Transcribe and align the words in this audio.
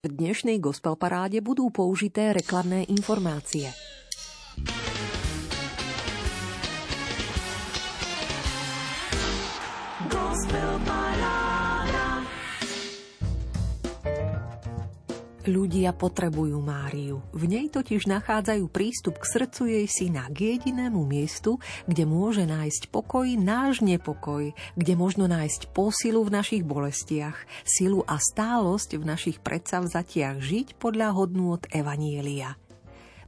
V 0.00 0.08
dnešnej 0.08 0.64
gospel 0.64 0.96
paráde 0.96 1.44
budú 1.44 1.68
použité 1.68 2.32
reklamné 2.32 2.88
informácie. 2.88 3.68
Ľudia 15.50 15.90
potrebujú 15.98 16.62
Máriu. 16.62 17.26
V 17.34 17.50
nej 17.50 17.66
totiž 17.66 18.06
nachádzajú 18.06 18.70
prístup 18.70 19.18
k 19.18 19.26
srdcu 19.26 19.62
jej 19.66 19.86
syna, 19.90 20.30
k 20.30 20.54
jedinému 20.54 21.02
miestu, 21.02 21.58
kde 21.90 22.06
môže 22.06 22.46
nájsť 22.46 22.86
pokoj 22.94 23.26
náš 23.34 23.82
nepokoj, 23.82 24.54
kde 24.78 24.94
možno 24.94 25.26
nájsť 25.26 25.74
posilu 25.74 26.22
v 26.22 26.38
našich 26.38 26.62
bolestiach, 26.62 27.66
silu 27.66 28.06
a 28.06 28.22
stálosť 28.22 28.94
v 28.94 29.04
našich 29.10 29.42
predsavzatiach 29.42 30.38
žiť 30.38 30.78
podľa 30.78 31.18
hodnôt 31.18 31.58
Evanielia. 31.74 32.54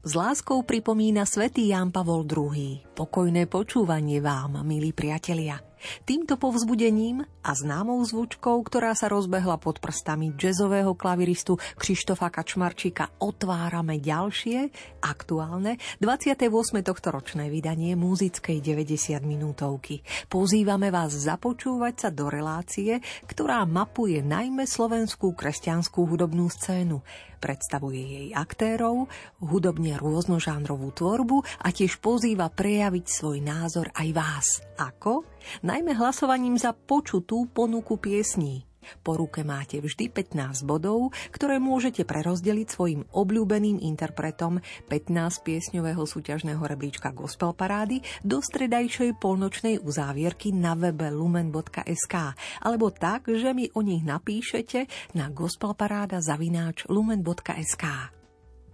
S 0.06 0.14
láskou 0.14 0.62
pripomína 0.62 1.26
svätý 1.26 1.74
Ján 1.74 1.90
Pavol 1.90 2.22
II. 2.22 2.86
Pokojné 2.94 3.50
počúvanie 3.50 4.22
vám, 4.22 4.62
milí 4.62 4.94
priatelia. 4.94 5.71
Týmto 6.06 6.38
povzbudením 6.38 7.26
a 7.42 7.50
známou 7.52 7.98
zvučkou, 8.06 8.62
ktorá 8.62 8.94
sa 8.94 9.10
rozbehla 9.10 9.58
pod 9.58 9.82
prstami 9.82 10.34
jazzového 10.38 10.94
klaviristu 10.94 11.58
Krištofa 11.78 12.30
Kačmarčíka, 12.30 13.18
otvárame 13.18 13.98
ďalšie, 13.98 14.70
aktuálne, 15.02 15.78
28. 15.98 16.48
tohto 16.86 17.08
ročné 17.10 17.50
vydanie 17.50 17.98
muzickej 17.98 18.62
90 18.62 19.22
minútovky. 19.26 20.06
Pozývame 20.30 20.94
vás 20.94 21.14
započúvať 21.14 21.94
sa 22.06 22.08
do 22.14 22.30
relácie, 22.30 23.02
ktorá 23.26 23.66
mapuje 23.66 24.22
najmä 24.22 24.64
slovenskú 24.64 25.34
kresťanskú 25.34 26.06
hudobnú 26.06 26.46
scénu 26.50 27.02
predstavuje 27.42 27.98
jej 27.98 28.28
aktérov, 28.38 29.10
hudobne 29.42 29.98
rôznožánrovú 29.98 30.94
tvorbu 30.94 31.42
a 31.66 31.74
tiež 31.74 31.98
pozýva 31.98 32.46
prejaviť 32.54 33.04
svoj 33.10 33.42
názor 33.42 33.90
aj 33.98 34.08
vás. 34.14 34.46
Ako? 34.78 35.31
Najmä 35.62 35.94
hlasovaním 35.96 36.58
za 36.58 36.74
počutú 36.74 37.48
ponuku 37.50 37.98
piesní. 37.98 38.66
Po 39.02 39.14
ruke 39.14 39.46
máte 39.46 39.78
vždy 39.78 40.10
15 40.10 40.66
bodov, 40.66 41.14
ktoré 41.30 41.62
môžete 41.62 42.02
prerozdeliť 42.02 42.66
svojim 42.66 43.02
obľúbeným 43.14 43.78
interpretom 43.78 44.58
15 44.90 45.46
piesňového 45.46 46.02
súťažného 46.02 46.58
rebríčka 46.58 47.14
Gospel 47.14 47.54
Parády 47.54 48.02
do 48.26 48.42
stredajšej 48.42 49.22
polnočnej 49.22 49.78
uzávierky 49.78 50.50
na 50.50 50.74
webe 50.74 51.08
lumen.sk 51.14 52.14
alebo 52.62 52.90
tak, 52.90 53.30
že 53.30 53.54
mi 53.54 53.70
o 53.72 53.80
nich 53.86 54.02
napíšete 54.02 55.14
na 55.14 55.30
gospelparáda 55.30 56.18
zavináč 56.18 56.86
lumen.sk. 56.90 58.21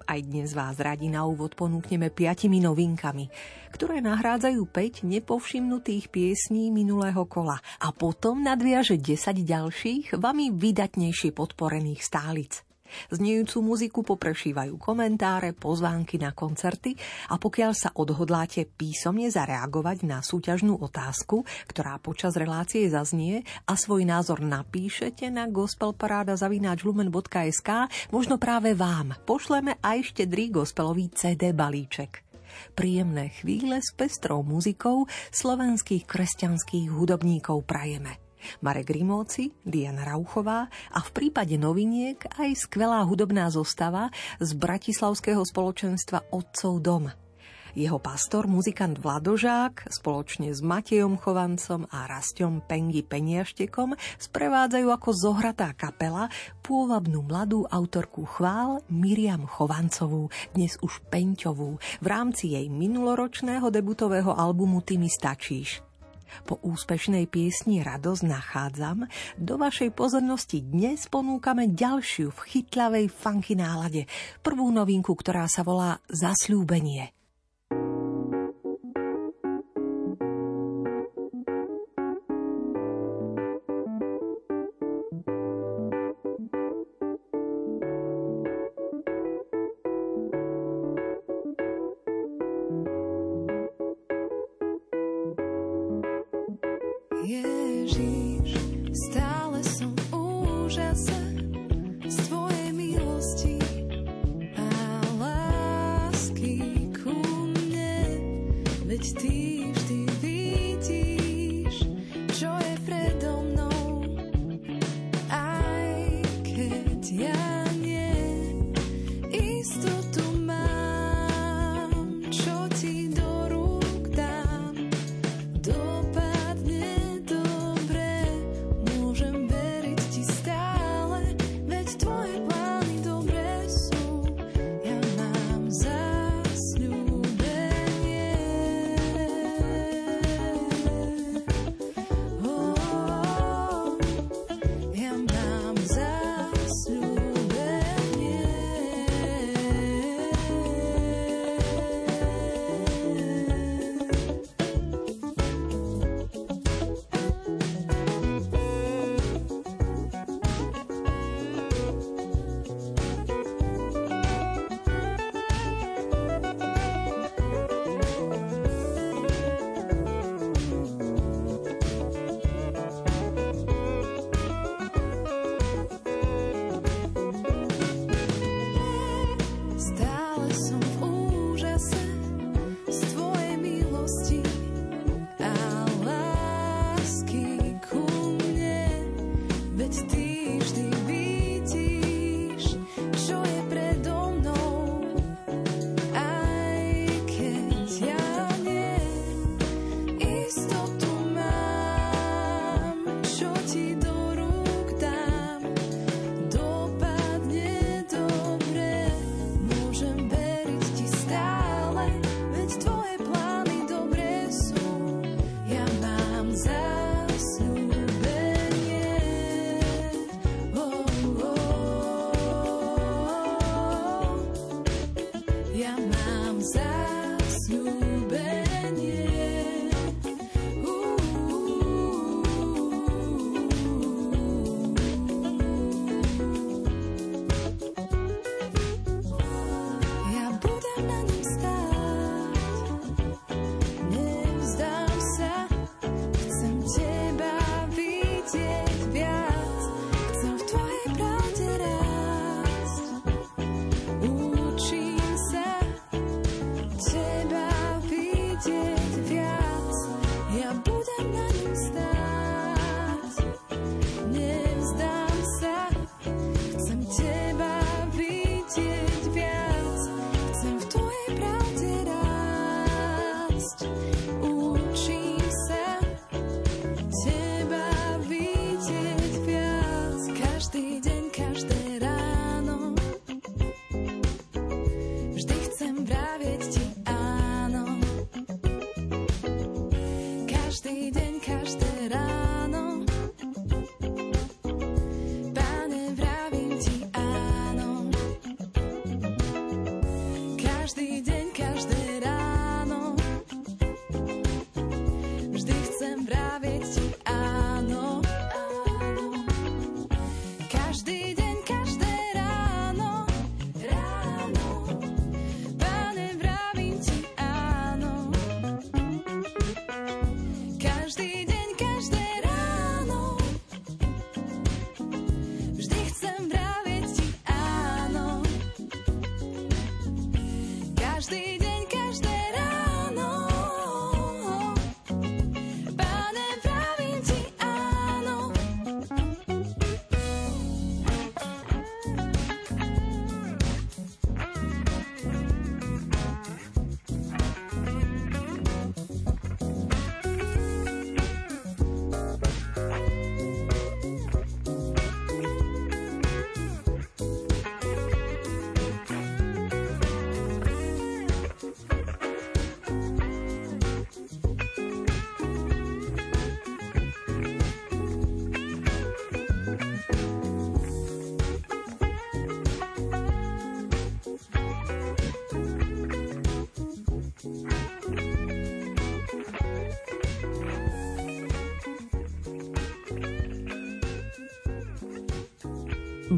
Aj 0.08 0.24
dnes 0.24 0.56
vás 0.56 0.80
radi 0.80 1.12
na 1.12 1.28
úvod 1.28 1.52
ponúkneme 1.52 2.08
piatimi 2.08 2.64
novinkami, 2.64 3.28
ktoré 3.76 4.00
nahrádzajú 4.00 4.64
5 4.64 5.04
nepovšimnutých 5.04 6.08
piesní 6.08 6.72
minulého 6.72 7.28
kola 7.28 7.60
a 7.76 7.92
potom 7.92 8.40
nadviaže 8.40 8.96
10 8.96 9.44
ďalších, 9.44 10.16
vami 10.16 10.48
vydatnejšie 10.48 11.36
podporených 11.36 12.00
stálic. 12.00 12.67
Znejúcu 13.12 13.62
muziku 13.64 14.02
poprešívajú 14.04 14.78
komentáre, 14.78 15.52
pozvánky 15.56 16.18
na 16.20 16.32
koncerty 16.36 16.96
a 17.32 17.38
pokiaľ 17.40 17.72
sa 17.76 17.90
odhodláte 17.96 18.64
písomne 18.68 19.30
zareagovať 19.32 20.02
na 20.04 20.22
súťažnú 20.22 20.76
otázku, 20.78 21.44
ktorá 21.70 21.98
počas 21.98 22.36
relácie 22.36 22.88
zaznie 22.88 23.42
a 23.64 23.76
svoj 23.76 24.04
názor 24.04 24.40
napíšete 24.44 25.30
na 25.32 25.46
gospelparáda.lumen.sk, 25.48 27.70
možno 28.12 28.36
práve 28.36 28.74
vám 28.76 29.16
pošleme 29.24 29.80
aj 29.80 30.02
štedrý 30.14 30.50
gospelový 30.52 31.08
CD 31.12 31.52
balíček 31.56 32.28
príjemné 32.74 33.30
chvíle 33.38 33.78
s 33.78 33.94
pestrou 33.94 34.42
muzikou 34.42 35.06
slovenských 35.30 36.06
kresťanských 36.06 36.90
hudobníkov 36.90 37.62
prajeme. 37.62 38.27
Marek 38.60 38.90
Rimóci, 38.92 39.54
Diana 39.62 40.06
Rauchová 40.08 40.68
a 40.70 40.98
v 40.98 41.10
prípade 41.14 41.54
noviniek 41.60 42.18
aj 42.38 42.68
skvelá 42.68 43.02
hudobná 43.04 43.48
zostava 43.48 44.10
z 44.38 44.54
Bratislavského 44.56 45.42
spoločenstva 45.44 46.30
Otcov 46.30 46.80
dom. 46.82 47.08
Jeho 47.78 48.02
pastor, 48.02 48.50
muzikant 48.50 48.98
Vladožák, 48.98 49.86
spoločne 49.92 50.50
s 50.50 50.58
Matejom 50.64 51.14
Chovancom 51.14 51.86
a 51.92 52.10
Rastom 52.10 52.58
Pengi 52.64 53.06
Peniaštekom 53.06 53.94
sprevádzajú 54.18 54.88
ako 54.90 55.10
zohratá 55.14 55.70
kapela 55.78 56.26
pôvabnú 56.64 57.22
mladú 57.22 57.70
autorku 57.70 58.26
chvál 58.26 58.82
Miriam 58.90 59.46
Chovancovú, 59.46 60.26
dnes 60.58 60.74
už 60.82 61.06
Peňťovú, 61.06 61.78
v 62.02 62.06
rámci 62.08 62.58
jej 62.58 62.66
minuloročného 62.66 63.70
debutového 63.70 64.34
albumu 64.34 64.82
Ty 64.82 64.98
mi 64.98 65.06
stačíš. 65.06 65.87
Po 66.46 66.62
úspešnej 66.62 67.26
piesni 67.26 67.82
Radosť 67.82 68.22
nachádzam, 68.24 69.10
do 69.36 69.54
vašej 69.58 69.90
pozornosti 69.92 70.62
dnes 70.62 71.10
ponúkame 71.10 71.74
ďalšiu 71.74 72.30
v 72.30 72.40
chytlavej 72.46 73.06
funky 73.10 73.58
nálade. 73.58 74.06
Prvú 74.40 74.70
novinku, 74.70 75.12
ktorá 75.18 75.50
sa 75.50 75.66
volá 75.66 75.98
Zasľúbenie. 76.06 77.17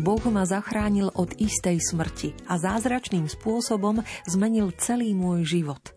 Boh 0.00 0.24
ma 0.32 0.48
zachránil 0.48 1.12
od 1.12 1.36
istej 1.36 1.76
smrti 1.76 2.32
a 2.48 2.56
zázračným 2.56 3.28
spôsobom 3.28 4.00
zmenil 4.24 4.72
celý 4.80 5.12
môj 5.12 5.44
život. 5.44 5.92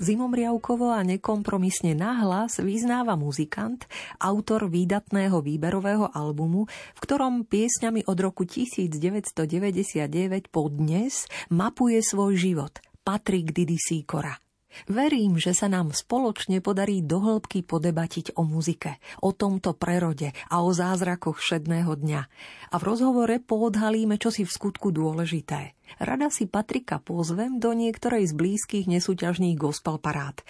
Zimomriavkovo 0.00 0.88
a 0.88 1.04
nekompromisne 1.04 1.92
nahlas 1.92 2.64
vyznáva 2.64 3.12
muzikant, 3.12 3.84
autor 4.16 4.72
výdatného 4.72 5.44
výberového 5.44 6.08
albumu, 6.16 6.64
v 6.96 6.98
ktorom 7.04 7.44
piesňami 7.44 8.08
od 8.08 8.16
roku 8.24 8.48
1999 8.48 10.48
po 10.48 10.72
dnes 10.72 11.28
mapuje 11.52 12.00
svoj 12.00 12.40
život 12.40 12.80
Patrik 13.04 13.52
Didi 13.52 13.76
Sýkora. 13.76 14.32
Verím, 14.88 15.36
že 15.36 15.52
sa 15.52 15.68
nám 15.68 15.92
spoločne 15.92 16.64
podarí 16.64 17.04
dohlbky 17.04 17.64
podebatiť 17.64 18.38
o 18.38 18.46
muzike, 18.46 18.98
o 19.20 19.30
tomto 19.30 19.76
prerode 19.76 20.32
a 20.48 20.64
o 20.64 20.70
zázrakoch 20.72 21.38
všedného 21.38 21.92
dňa. 21.92 22.22
A 22.72 22.74
v 22.80 22.86
rozhovore 22.86 23.36
poodhalíme, 23.38 24.16
čo 24.16 24.32
si 24.32 24.42
v 24.44 24.54
skutku 24.54 24.90
dôležité. 24.90 25.76
Rada 26.00 26.32
si 26.32 26.48
Patrika 26.48 26.98
pozvem 27.02 27.60
do 27.60 27.76
niektorej 27.76 28.30
z 28.30 28.32
blízkych 28.32 28.86
nesúťažných 28.88 29.60
gospel 29.60 30.00
parád. 30.00 30.40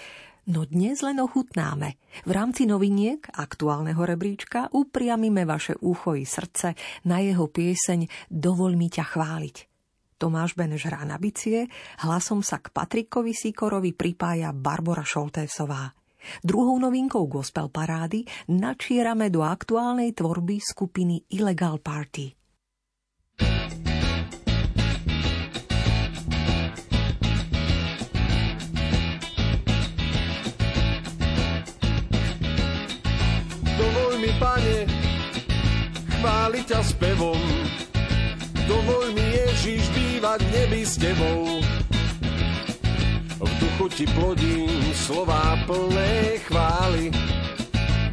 No 0.42 0.66
dnes 0.66 1.06
len 1.06 1.22
ochutnáme. 1.22 1.94
V 2.26 2.30
rámci 2.34 2.66
noviniek 2.66 3.22
aktuálneho 3.30 4.02
rebríčka 4.02 4.74
upriamime 4.74 5.46
vaše 5.46 5.78
ucho 5.78 6.18
i 6.18 6.26
srdce 6.26 6.74
na 7.06 7.22
jeho 7.22 7.46
pieseň 7.46 8.10
Dovoľ 8.26 8.74
mi 8.74 8.90
ťa 8.90 9.06
chváliť. 9.06 9.71
Tomáš 10.22 10.54
Beneš 10.54 10.86
hrá 10.86 11.02
na 11.02 11.18
bicie, 11.18 11.66
hlasom 11.98 12.46
sa 12.46 12.62
k 12.62 12.70
Patrikovi 12.70 13.34
Sikorovi 13.34 13.90
pripája 13.90 14.54
Barbara 14.54 15.02
Šoltésová. 15.02 15.98
Druhou 16.46 16.78
novinkou 16.78 17.26
gospel 17.26 17.66
parády 17.66 18.22
načierame 18.46 19.34
do 19.34 19.42
aktuálnej 19.42 20.14
tvorby 20.14 20.62
skupiny 20.62 21.26
Illegal 21.34 21.82
Party. 21.82 22.38
Dovol 33.74 34.12
mi, 34.22 34.30
pane, 34.38 34.86
chváliť 36.22 36.64
ťa 36.70 36.80
spevom, 36.86 37.42
Dovol 38.70 39.10
mi 39.14 39.24
Ježiš 39.34 39.90
bývať 39.90 40.40
nebi 40.54 40.82
s 40.86 40.94
tebou. 41.00 41.58
V 43.42 43.50
duchu 43.58 43.86
ti 43.90 44.06
plodím 44.14 44.94
slová 44.94 45.58
plné 45.66 46.38
chvály. 46.46 47.10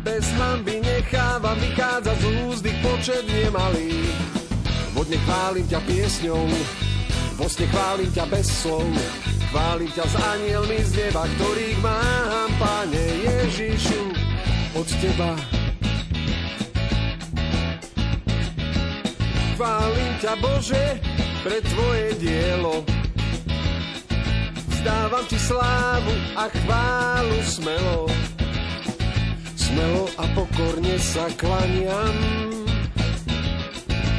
Bez 0.02 0.26
hamby 0.42 0.82
nechávam 0.82 1.54
vychádzať 1.60 2.18
z 2.18 2.26
úzdy 2.50 2.72
počet 2.82 3.24
nemalý. 3.30 4.10
Vodne 4.98 5.22
chválim 5.22 5.66
ťa 5.70 5.80
piesňou, 5.86 6.50
vo 7.38 7.46
sne 7.46 7.70
chválim 7.70 8.10
ťa 8.10 8.26
bez 8.26 8.50
slov. 8.50 8.90
Chválim 9.54 9.90
ťa 9.94 10.06
s 10.06 10.16
anielmi 10.18 10.80
z 10.82 10.92
neba, 10.98 11.26
ktorých 11.26 11.80
mám, 11.82 12.50
Pane 12.58 13.06
Ježišu, 13.26 14.02
od 14.78 14.88
teba 14.98 15.59
chválim 19.60 20.12
ťa 20.24 20.34
Bože 20.40 20.86
pre 21.44 21.60
tvoje 21.60 22.16
dielo. 22.24 22.80
Zdávam 24.80 25.28
ti 25.28 25.36
slávu 25.36 26.16
a 26.40 26.48
chválu 26.48 27.40
smelo. 27.44 28.08
Smelo 29.60 30.08
a 30.16 30.24
pokorne 30.32 30.96
sa 30.96 31.28
klaniam. 31.36 32.16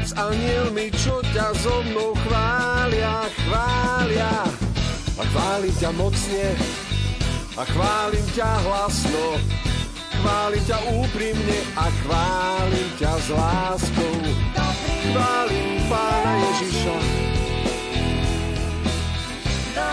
S 0.04 0.12
anielmi, 0.12 0.92
čo 1.00 1.24
ťa 1.32 1.56
so 1.56 1.80
mnou 1.88 2.12
chvália, 2.28 3.24
chvália. 3.48 4.44
A 5.16 5.22
chválim 5.24 5.72
ťa 5.80 5.90
mocne 5.96 6.48
a 7.56 7.64
chválim 7.64 8.26
ťa 8.36 8.50
hlasno. 8.68 9.40
Chválim 10.20 10.62
ťa 10.68 10.78
úprimne 11.00 11.58
a 11.80 11.88
chválim 12.04 12.88
ťa 13.00 13.12
s 13.16 13.28
láskou 13.32 14.20
chválim 15.08 15.70
Pána 15.88 16.32
Ježiša. 16.44 16.96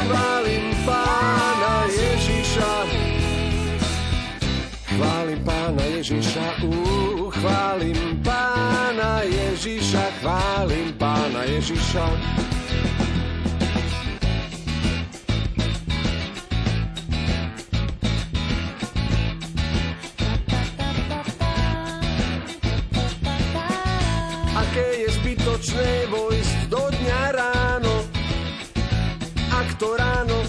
Chválim 0.07 0.65
Pána 0.85 1.73
Ježiša. 1.87 2.73
Chválim 4.97 5.39
Pána 5.45 5.83
Ježiša, 5.93 6.45
uh, 6.65 7.29
chválim 7.29 7.99
Pána 8.25 9.21
Ježiša, 9.21 10.03
chválim 10.19 10.89
Pána 10.97 11.45
Ježiša. 11.45 12.05
Vojsť 26.07 26.57
do 26.71 26.83
dňa 26.87 27.21
ráno. 27.35 27.95
Ak 29.51 29.69
to 29.79 29.95
ráno 29.95 30.39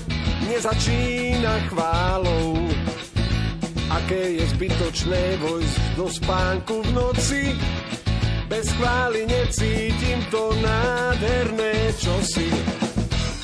nezačína 0.46 1.68
chválou, 1.70 2.58
aké 3.90 4.38
je 4.38 4.44
zbytočné 4.54 5.38
vojsť 5.42 5.78
do 5.98 6.06
spánku 6.06 6.82
v 6.86 6.90
noci. 6.94 7.42
Bez 8.48 8.72
chvály 8.80 9.28
necítim 9.28 10.24
to 10.32 10.56
nádherné 10.64 11.92
čosi, 12.00 12.48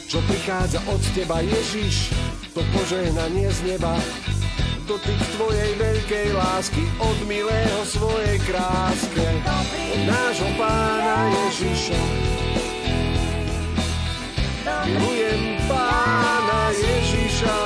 čo 0.08 0.16
prichádza 0.24 0.80
od 0.88 1.02
teba 1.12 1.44
Ježiš, 1.44 2.08
to 2.56 2.64
požehnanie 2.72 3.52
z 3.52 3.76
neba 3.76 4.00
dotyk 4.84 5.20
tvojej 5.40 5.70
veľkej 5.80 6.28
lásky 6.36 6.84
od 7.00 7.18
milého 7.24 7.80
svojej 7.88 8.36
kráske 8.44 9.26
od 9.96 10.00
nášho 10.04 10.50
pána 10.60 11.18
Ježiša. 11.32 12.00
Milujem 14.84 15.42
pána 15.64 16.62
Ježiša 16.76 17.58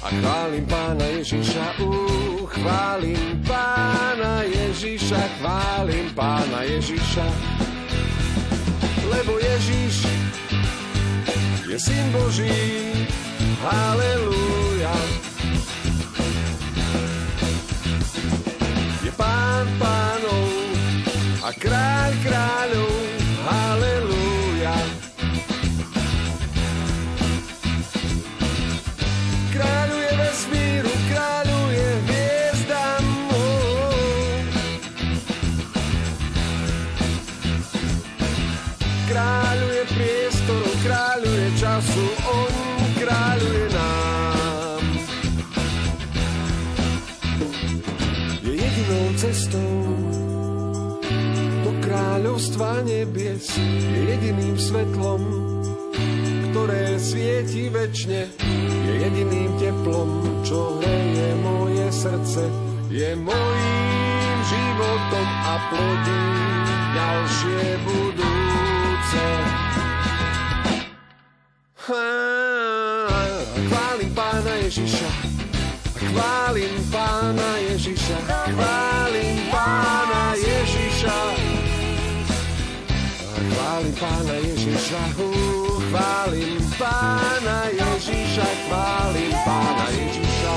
a 0.00 0.08
chválim 0.08 0.64
pána 0.64 1.06
Ježiša, 1.20 1.64
uh, 1.84 2.48
chválim 2.48 3.44
pána 3.44 4.48
Ježiša, 4.48 5.20
chválim 5.36 6.06
pána 6.16 6.64
Ježiša. 6.64 7.26
Lebo 9.04 9.36
Ježiš 9.36 10.08
je 11.68 11.76
syn 11.76 12.08
Boží, 12.08 12.56
Halelúja. 13.60 14.96
Je 19.04 19.12
pán 19.12 19.68
pánov 19.76 20.48
a 21.44 21.52
kráľ 21.52 22.10
kráľov. 22.24 22.94
Halelúja. 23.44 24.09
Kráľovstva 52.40 52.80
nebies, 52.88 53.52
je 53.52 54.00
jediným 54.16 54.56
svetlom, 54.56 55.20
ktoré 56.48 56.96
svieti 56.96 57.68
väčšine, 57.68 58.32
je 58.88 58.94
jediným 58.96 59.60
teplom, 59.60 60.40
čo 60.40 60.80
hreje 60.80 61.36
moje 61.44 61.84
srdce, 61.92 62.48
je 62.88 63.12
mojím 63.12 64.38
životom 64.48 65.28
a 65.28 65.54
plodí 65.68 66.24
ďalšie 66.96 67.64
budúce. 67.84 69.24
Chválim 73.68 74.10
pána 74.16 74.52
Ježiša, 74.64 75.10
chválim 75.92 76.72
pána 76.88 77.50
Ježiša, 77.68 77.99
Ježiša, 84.90 85.06
chválim 85.86 86.58
pána 86.74 87.58
Ježiša, 87.70 88.48
chválim 88.66 89.32
pána 89.46 89.86
Ježiša. 89.94 90.56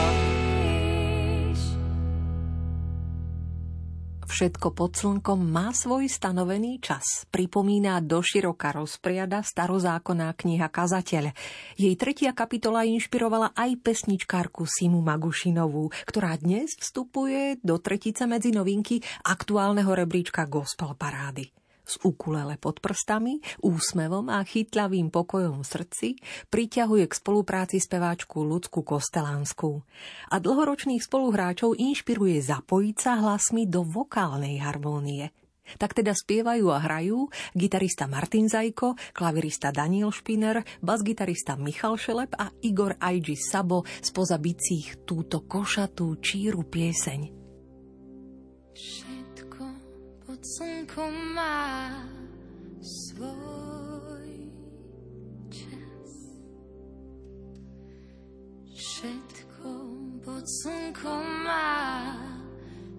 Všetko 4.25 4.68
pod 4.74 4.98
slnkom 4.98 5.38
má 5.38 5.70
svoj 5.70 6.10
stanovený 6.10 6.82
čas. 6.82 7.30
Pripomína 7.30 8.02
doširoka 8.02 8.74
rozpriada 8.74 9.46
starozákonná 9.46 10.34
kniha 10.34 10.66
Kazateľ. 10.66 11.30
Jej 11.78 11.94
tretia 11.94 12.34
kapitola 12.34 12.90
inšpirovala 12.90 13.54
aj 13.54 13.86
pesničkárku 13.86 14.66
Simu 14.66 15.06
Magušinovú, 15.06 15.94
ktorá 16.10 16.34
dnes 16.42 16.74
vstupuje 16.82 17.62
do 17.62 17.78
tretice 17.78 18.25
medzi 18.25 18.50
novinky 18.50 18.98
aktuálneho 19.30 19.94
rebríčka 19.94 20.50
Gospel 20.50 20.98
Parády 20.98 21.62
s 21.84 22.00
ukulele 22.04 22.56
pod 22.58 22.80
prstami, 22.80 23.44
úsmevom 23.60 24.32
a 24.32 24.42
chytľavým 24.44 25.12
pokojom 25.12 25.62
v 25.62 25.68
srdci 25.68 26.08
priťahuje 26.48 27.06
k 27.08 27.13
spolupráci 27.13 27.78
speváčku 27.84 28.42
Ľudsku 28.44 28.82
Kostelánsku. 28.82 29.84
A 30.32 30.36
dlhoročných 30.40 31.04
spoluhráčov 31.04 31.75
inšpiruje 31.75 32.40
zapojiť 32.40 32.96
sa 32.96 33.20
hlasmi 33.20 33.68
do 33.68 33.84
vokálnej 33.84 34.63
harmónie. 34.63 35.36
Tak 35.80 35.96
teda 35.96 36.12
spievajú 36.12 36.68
a 36.75 36.84
hrajú 36.84 37.32
gitarista 37.56 38.04
Martin 38.04 38.52
Zajko, 38.52 39.00
klavirista 39.16 39.72
Daniel 39.72 40.12
Špiner, 40.12 40.60
basgitarista 40.84 41.56
Michal 41.56 41.96
Šelep 41.96 42.36
a 42.36 42.52
Igor 42.68 43.00
Aigi 43.00 43.40
Sabo 43.40 43.88
spoza 44.04 44.36
bicích 44.36 45.08
túto 45.08 45.48
košatú 45.48 46.20
číru 46.20 46.68
pieseň 46.68 47.44
slnko 50.44 51.08
má 51.36 51.88
svoj 52.84 54.52
čas. 55.48 56.12
Všetko 58.76 59.72
pod 60.20 60.44
slnkom 60.44 61.24
má 61.48 61.80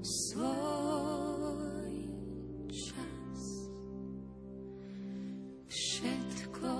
svoj 0.00 1.92
čas. 2.72 3.42
Všetko 5.68 6.72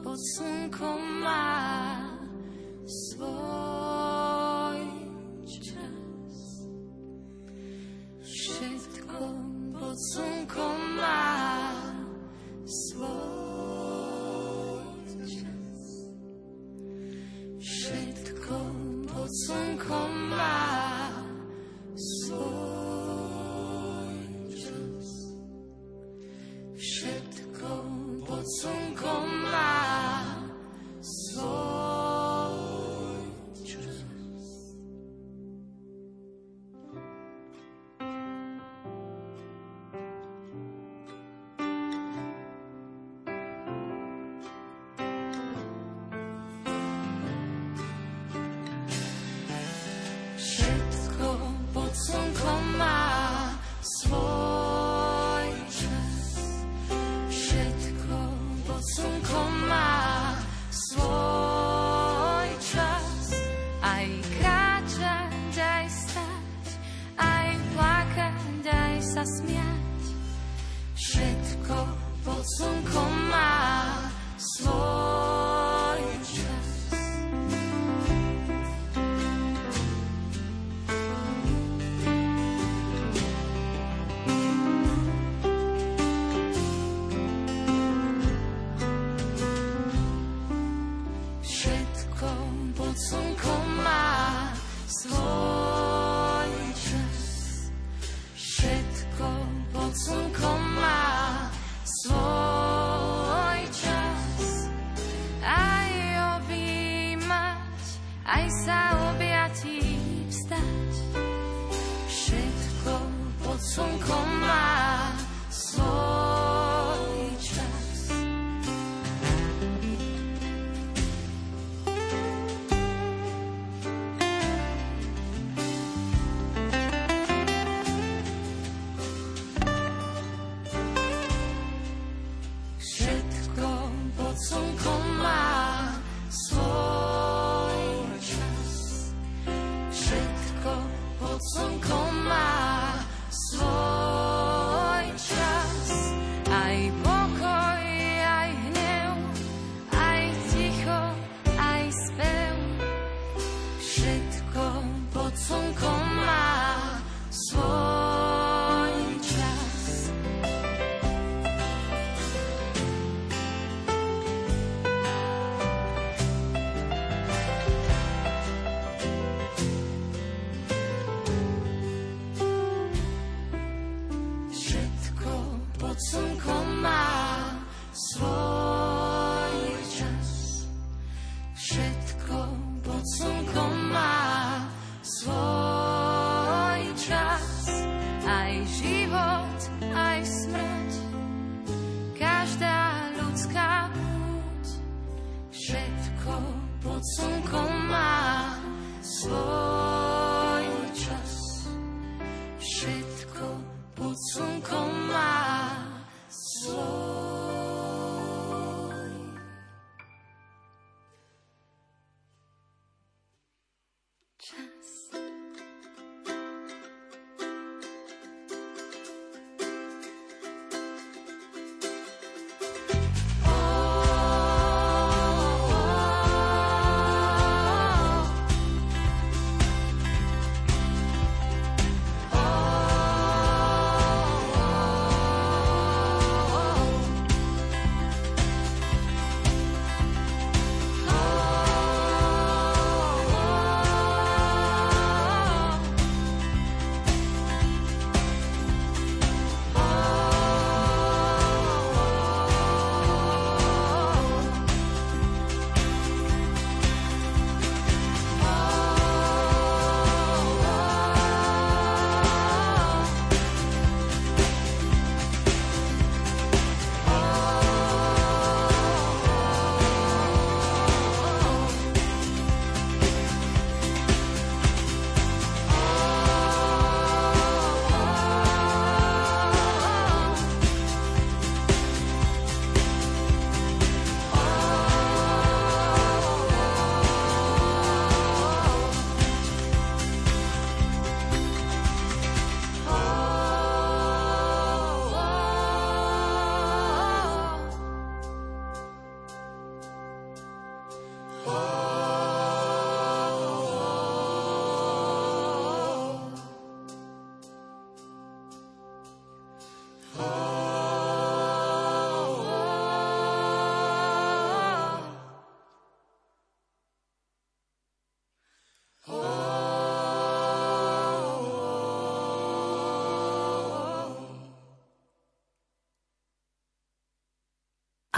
pod 0.00 0.20
slnkom 0.32 1.00
má 1.20 1.60
svoj 2.88 4.80
čas. 5.60 6.36
Všetko 8.24 9.45
pod 9.96 10.04
slnkom 10.12 11.00
má 11.00 11.35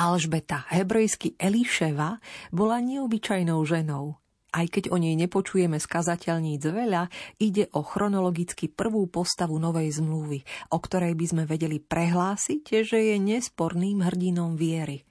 Alžbeta, 0.09 0.65
hebrejsky 0.73 1.37
Eliševa, 1.37 2.17
bola 2.49 2.81
neobyčajnou 2.81 3.61
ženou. 3.69 4.17
Aj 4.49 4.65
keď 4.65 4.89
o 4.89 4.97
nej 4.97 5.13
nepočujeme 5.13 5.77
skazateľníc 5.77 6.65
veľa, 6.65 7.13
ide 7.37 7.69
o 7.77 7.85
chronologicky 7.85 8.73
prvú 8.73 9.05
postavu 9.13 9.61
Novej 9.61 10.01
zmluvy, 10.01 10.41
o 10.73 10.81
ktorej 10.81 11.13
by 11.13 11.27
sme 11.29 11.45
vedeli 11.45 11.77
prehlásiť, 11.77 12.89
že 12.89 13.13
je 13.13 13.17
nesporným 13.21 14.01
hrdinom 14.01 14.57
viery. 14.57 15.05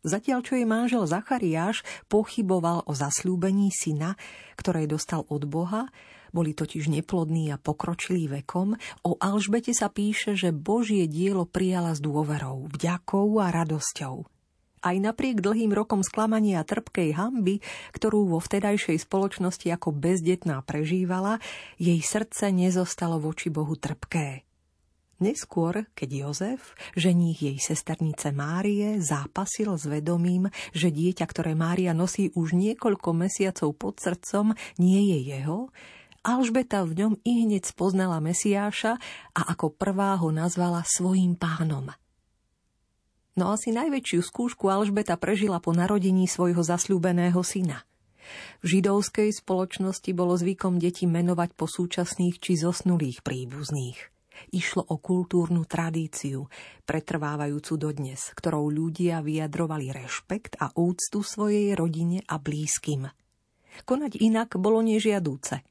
Zatiaľ, 0.00 0.40
čo 0.40 0.56
jej 0.56 0.64
manžel 0.64 1.04
Zachariáš 1.04 1.84
pochyboval 2.08 2.88
o 2.88 2.96
zasľúbení 2.96 3.68
syna, 3.68 4.16
ktoré 4.56 4.88
dostal 4.88 5.28
od 5.28 5.44
Boha, 5.44 5.92
boli 6.30 6.54
totiž 6.54 6.90
neplodní 6.90 7.50
a 7.50 7.60
pokročilí 7.60 8.30
vekom, 8.40 8.78
o 9.06 9.12
Alžbete 9.20 9.74
sa 9.76 9.92
píše, 9.92 10.34
že 10.34 10.54
Božie 10.54 11.06
dielo 11.10 11.46
prijala 11.46 11.94
s 11.94 12.00
dôverou, 12.02 12.70
vďakou 12.70 13.38
a 13.42 13.52
radosťou. 13.52 14.26
Aj 14.80 14.96
napriek 14.96 15.44
dlhým 15.44 15.76
rokom 15.76 16.00
sklamania 16.00 16.64
a 16.64 16.64
trpkej 16.64 17.12
hamby, 17.12 17.60
ktorú 17.92 18.32
vo 18.32 18.40
vtedajšej 18.40 19.04
spoločnosti 19.04 19.68
ako 19.68 19.92
bezdetná 19.92 20.64
prežívala, 20.64 21.36
jej 21.76 22.00
srdce 22.00 22.48
nezostalo 22.48 23.20
voči 23.20 23.52
Bohu 23.52 23.76
trpké. 23.76 24.48
Neskôr, 25.20 25.84
keď 25.92 26.24
Jozef, 26.24 26.72
ženích 26.96 27.44
jej 27.44 27.58
sesternice 27.60 28.32
Márie, 28.32 29.04
zápasil 29.04 29.68
s 29.76 29.84
vedomím, 29.84 30.48
že 30.72 30.88
dieťa, 30.88 31.28
ktoré 31.28 31.52
Mária 31.52 31.92
nosí 31.92 32.32
už 32.32 32.56
niekoľko 32.56 33.12
mesiacov 33.12 33.76
pod 33.76 34.00
srdcom, 34.00 34.56
nie 34.80 35.12
je 35.12 35.18
jeho, 35.36 35.68
Alžbeta 36.20 36.84
v 36.84 36.92
ňom 37.00 37.12
i 37.24 37.48
hneď 37.48 37.64
spoznala 37.72 38.20
Mesiáša 38.20 39.00
a 39.32 39.40
ako 39.56 39.72
prvá 39.72 40.20
ho 40.20 40.28
nazvala 40.28 40.84
svojim 40.84 41.32
pánom. 41.32 41.88
No 43.40 43.56
asi 43.56 43.72
najväčšiu 43.72 44.20
skúšku 44.20 44.68
Alžbeta 44.68 45.16
prežila 45.16 45.64
po 45.64 45.72
narodení 45.72 46.28
svojho 46.28 46.60
zasľúbeného 46.60 47.40
syna. 47.40 47.88
V 48.60 48.78
židovskej 48.78 49.32
spoločnosti 49.32 50.12
bolo 50.12 50.36
zvykom 50.36 50.76
deti 50.76 51.08
menovať 51.08 51.56
po 51.56 51.64
súčasných 51.64 52.36
či 52.36 52.52
zosnulých 52.60 53.24
príbuzných. 53.24 54.12
Išlo 54.52 54.84
o 54.92 55.00
kultúrnu 55.00 55.64
tradíciu, 55.64 56.52
pretrvávajúcu 56.84 57.72
dodnes, 57.80 58.28
ktorou 58.36 58.68
ľudia 58.68 59.24
vyjadrovali 59.24 59.88
rešpekt 59.88 60.60
a 60.60 60.68
úctu 60.76 61.24
svojej 61.24 61.72
rodine 61.72 62.20
a 62.28 62.36
blízkym. 62.36 63.08
Konať 63.88 64.20
inak 64.20 64.60
bolo 64.60 64.84
nežiadúce– 64.84 65.64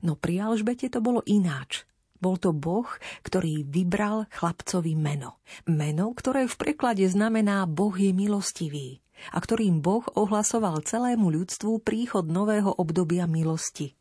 No 0.00 0.16
pri 0.16 0.40
Alžbete 0.40 0.88
to 0.88 1.04
bolo 1.04 1.20
ináč. 1.28 1.84
Bol 2.20 2.36
to 2.36 2.52
Boh, 2.52 2.88
ktorý 3.24 3.64
vybral 3.64 4.28
chlapcovi 4.28 4.92
meno. 4.92 5.40
Meno, 5.64 6.12
ktoré 6.12 6.44
v 6.44 6.56
preklade 6.60 7.08
znamená 7.08 7.64
Boh 7.64 7.96
je 7.96 8.12
milostivý 8.12 9.00
a 9.32 9.38
ktorým 9.40 9.84
Boh 9.84 10.04
ohlasoval 10.16 10.80
celému 10.84 11.28
ľudstvu 11.28 11.84
príchod 11.84 12.24
nového 12.24 12.72
obdobia 12.76 13.28
milosti. 13.28 13.92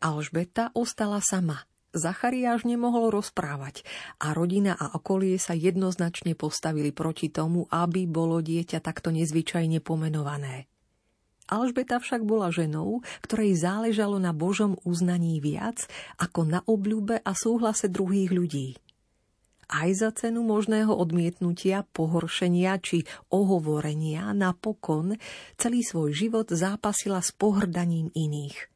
Alžbeta 0.00 0.72
ostala 0.72 1.20
sama. 1.20 1.68
Zachariáš 1.92 2.64
nemohol 2.64 3.12
rozprávať 3.12 3.84
a 4.16 4.32
rodina 4.32 4.72
a 4.72 4.96
okolie 4.96 5.36
sa 5.36 5.52
jednoznačne 5.52 6.32
postavili 6.32 6.88
proti 6.88 7.28
tomu, 7.28 7.68
aby 7.68 8.08
bolo 8.08 8.40
dieťa 8.40 8.80
takto 8.80 9.12
nezvyčajne 9.12 9.84
pomenované. 9.84 10.71
Alžbeta 11.52 12.00
však 12.00 12.24
bola 12.24 12.48
ženou, 12.48 13.04
ktorej 13.20 13.60
záležalo 13.60 14.16
na 14.16 14.32
Božom 14.32 14.80
uznaní 14.88 15.36
viac 15.44 15.84
ako 16.16 16.48
na 16.48 16.64
obľúbe 16.64 17.20
a 17.20 17.32
súhlase 17.36 17.92
druhých 17.92 18.32
ľudí. 18.32 18.80
Aj 19.68 19.88
za 19.92 20.12
cenu 20.12 20.44
možného 20.44 20.92
odmietnutia, 20.92 21.84
pohoršenia 21.92 22.76
či 22.80 23.04
ohovorenia 23.32 24.32
napokon 24.32 25.16
celý 25.56 25.80
svoj 25.80 26.12
život 26.12 26.48
zápasila 26.48 27.20
s 27.24 27.32
pohrdaním 27.32 28.08
iných. 28.12 28.68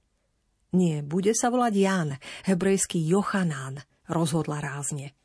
Nie, 0.76 1.00
bude 1.00 1.32
sa 1.32 1.48
volať 1.48 1.74
Jan, 1.76 2.10
hebrejský 2.48 3.00
Jochanán, 3.00 3.84
rozhodla 4.08 4.60
rázne. 4.60 5.16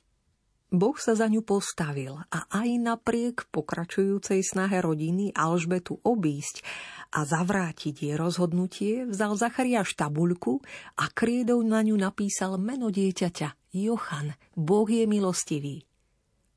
Boh 0.72 0.96
sa 0.96 1.20
za 1.20 1.28
ňu 1.28 1.44
postavil 1.44 2.16
a 2.32 2.48
aj 2.48 2.70
napriek 2.80 3.52
pokračujúcej 3.52 4.40
snahe 4.40 4.80
rodiny 4.80 5.36
Alžbetu 5.36 6.00
obísť 6.00 6.64
a 7.12 7.28
zavrátiť 7.28 8.08
jej 8.08 8.16
rozhodnutie, 8.16 9.04
vzal 9.04 9.36
Zachariáš 9.36 10.00
tabuľku 10.00 10.64
a 10.96 11.12
kriedou 11.12 11.60
na 11.60 11.84
ňu 11.84 12.00
napísal 12.00 12.56
meno 12.56 12.88
dieťaťa 12.88 13.76
Jochan, 13.76 14.32
Boh 14.56 14.88
je 14.88 15.04
milostivý. 15.04 15.84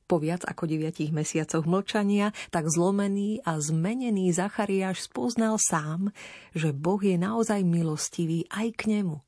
Po 0.06 0.22
viac 0.22 0.46
ako 0.46 0.70
deviatich 0.70 1.10
mesiacoch 1.10 1.66
mlčania, 1.66 2.30
tak 2.54 2.70
zlomený 2.70 3.42
a 3.42 3.58
zmenený 3.58 4.30
Zachariáš 4.30 5.10
spoznal 5.10 5.58
sám, 5.58 6.14
že 6.54 6.70
Boh 6.70 7.02
je 7.02 7.18
naozaj 7.18 7.66
milostivý 7.66 8.46
aj 8.46 8.78
k 8.78 8.94
nemu. 8.94 9.18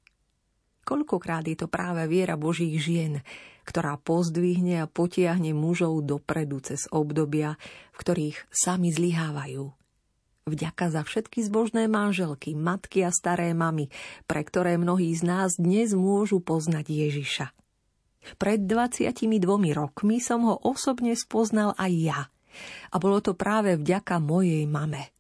Koľkokrát 0.87 1.43
je 1.43 1.59
to 1.59 1.67
práve 1.67 2.07
viera 2.07 2.39
Božích 2.39 2.79
žien, 2.79 3.19
ktorá 3.67 3.99
pozdvihne 3.99 4.81
a 4.81 4.87
potiahne 4.87 5.51
mužov 5.51 6.07
dopredu 6.07 6.63
cez 6.63 6.87
obdobia, 6.95 7.59
v 7.91 7.97
ktorých 7.99 8.39
sami 8.55 8.95
zlyhávajú. 8.95 9.75
Vďaka 10.47 10.95
za 10.95 11.03
všetky 11.03 11.43
zbožné 11.43 11.91
manželky, 11.91 12.55
matky 12.55 13.03
a 13.03 13.11
staré 13.11 13.51
mamy, 13.51 13.91
pre 14.31 14.47
ktoré 14.47 14.79
mnohí 14.79 15.11
z 15.11 15.27
nás 15.27 15.59
dnes 15.59 15.91
môžu 15.91 16.39
poznať 16.39 16.87
Ježiša. 16.87 17.47
Pred 18.39 18.71
22 18.71 19.27
rokmi 19.75 20.23
som 20.23 20.47
ho 20.47 20.55
osobne 20.63 21.19
spoznal 21.19 21.75
aj 21.75 21.93
ja. 21.99 22.21
A 22.95 22.97
bolo 23.03 23.19
to 23.19 23.35
práve 23.35 23.75
vďaka 23.75 24.23
mojej 24.23 24.63
mame. 24.71 25.11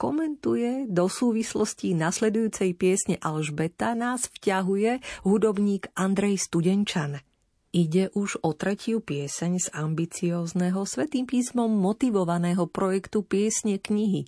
Komentuje 0.00 0.88
do 0.88 1.12
súvislosti 1.12 1.92
nasledujúcej 1.92 2.72
piesne 2.72 3.20
Alžbeta 3.20 3.92
nás 3.92 4.32
vťahuje 4.32 5.04
hudobník 5.28 5.92
Andrej 5.92 6.40
Studenčan– 6.48 7.20
Ide 7.68 8.08
už 8.16 8.40
o 8.40 8.56
tretiu 8.56 9.04
pieseň 9.04 9.52
z 9.60 9.68
ambiciózneho 9.76 10.88
svetým 10.88 11.28
písmom 11.28 11.68
motivovaného 11.68 12.64
projektu 12.64 13.20
Piesne 13.20 13.76
knihy, 13.76 14.24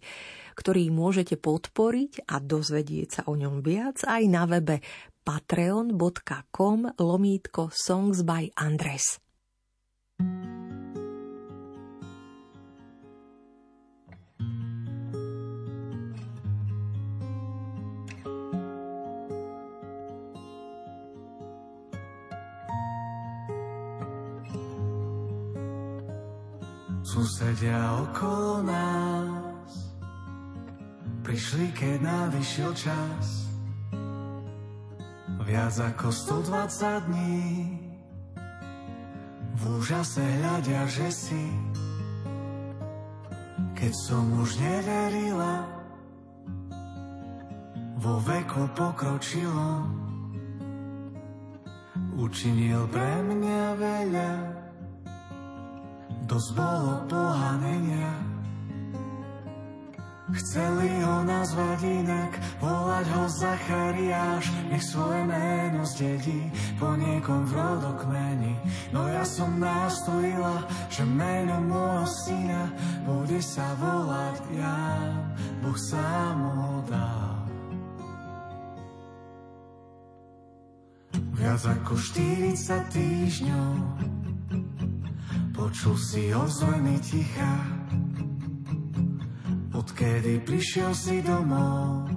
ktorý 0.61 0.93
môžete 0.93 1.41
podporiť 1.41 2.29
a 2.29 2.37
dozvedieť 2.37 3.09
sa 3.09 3.23
o 3.25 3.41
ňom 3.41 3.65
viac 3.65 4.05
aj 4.05 4.23
na 4.29 4.45
webe 4.45 4.85
patreon.com 5.25 7.01
lomítko 7.01 7.73
Songs 7.73 8.21
by 8.29 8.53
Andres. 8.61 9.17
thank 10.21 10.45
you 10.45 10.80
Susedia 27.21 28.01
okolo 28.01 28.65
nás. 28.65 29.93
Prišli, 31.21 31.69
keď 31.77 32.01
navyšiel 32.01 32.73
čas. 32.73 33.45
Viac 35.45 35.75
ako 35.85 36.09
120 36.17 37.13
dní. 37.13 37.77
V 39.53 39.63
úžase 39.69 40.25
hľadia, 40.25 40.89
že 40.89 41.13
si. 41.13 41.45
Keď 43.77 43.93
som 44.01 44.25
už 44.41 44.57
neverila 44.57 45.69
vo 48.01 48.17
veku 48.25 48.65
pokročilo. 48.73 49.93
Učinil 52.17 52.89
pre 52.89 53.13
mňa 53.29 53.61
veľa 53.77 54.60
dosť 56.31 56.51
bolo 56.55 56.95
pohanenia. 57.11 58.11
Chceli 60.31 60.87
ho 61.03 61.27
nazvať 61.27 61.91
inak, 61.91 62.39
volať 62.63 63.07
ho 63.19 63.25
Zachariáš, 63.27 64.47
nech 64.71 64.87
svoje 64.87 65.27
meno 65.27 65.83
zdedí 65.83 66.47
po 66.79 66.95
niekom 66.95 67.51
v 67.51 67.59
rodokmeni. 67.59 68.55
No 68.95 69.11
ja 69.11 69.27
som 69.27 69.59
nastojila, 69.59 70.71
že 70.87 71.03
meno 71.03 71.59
môjho 71.67 72.07
syna 72.07 72.71
bude 73.03 73.43
sa 73.43 73.75
volať 73.83 74.39
Jan. 74.55 75.35
Boh 75.67 75.75
sám 75.75 76.39
ho 76.47 76.79
dal. 76.87 77.35
Viac 81.35 81.63
ako 81.67 81.99
40 81.99 82.55
týždňov 82.95 84.20
počul 85.61 85.93
si 86.01 86.33
ozveny 86.33 86.97
ticha, 87.05 87.53
odkedy 89.77 90.41
prišiel 90.41 90.97
si 90.97 91.21
domov. 91.21 92.09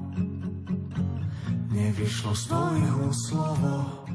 Nevyšlo 1.76 2.32
z 2.40 2.44
tvojho 2.48 3.12
slovo, 3.12 4.08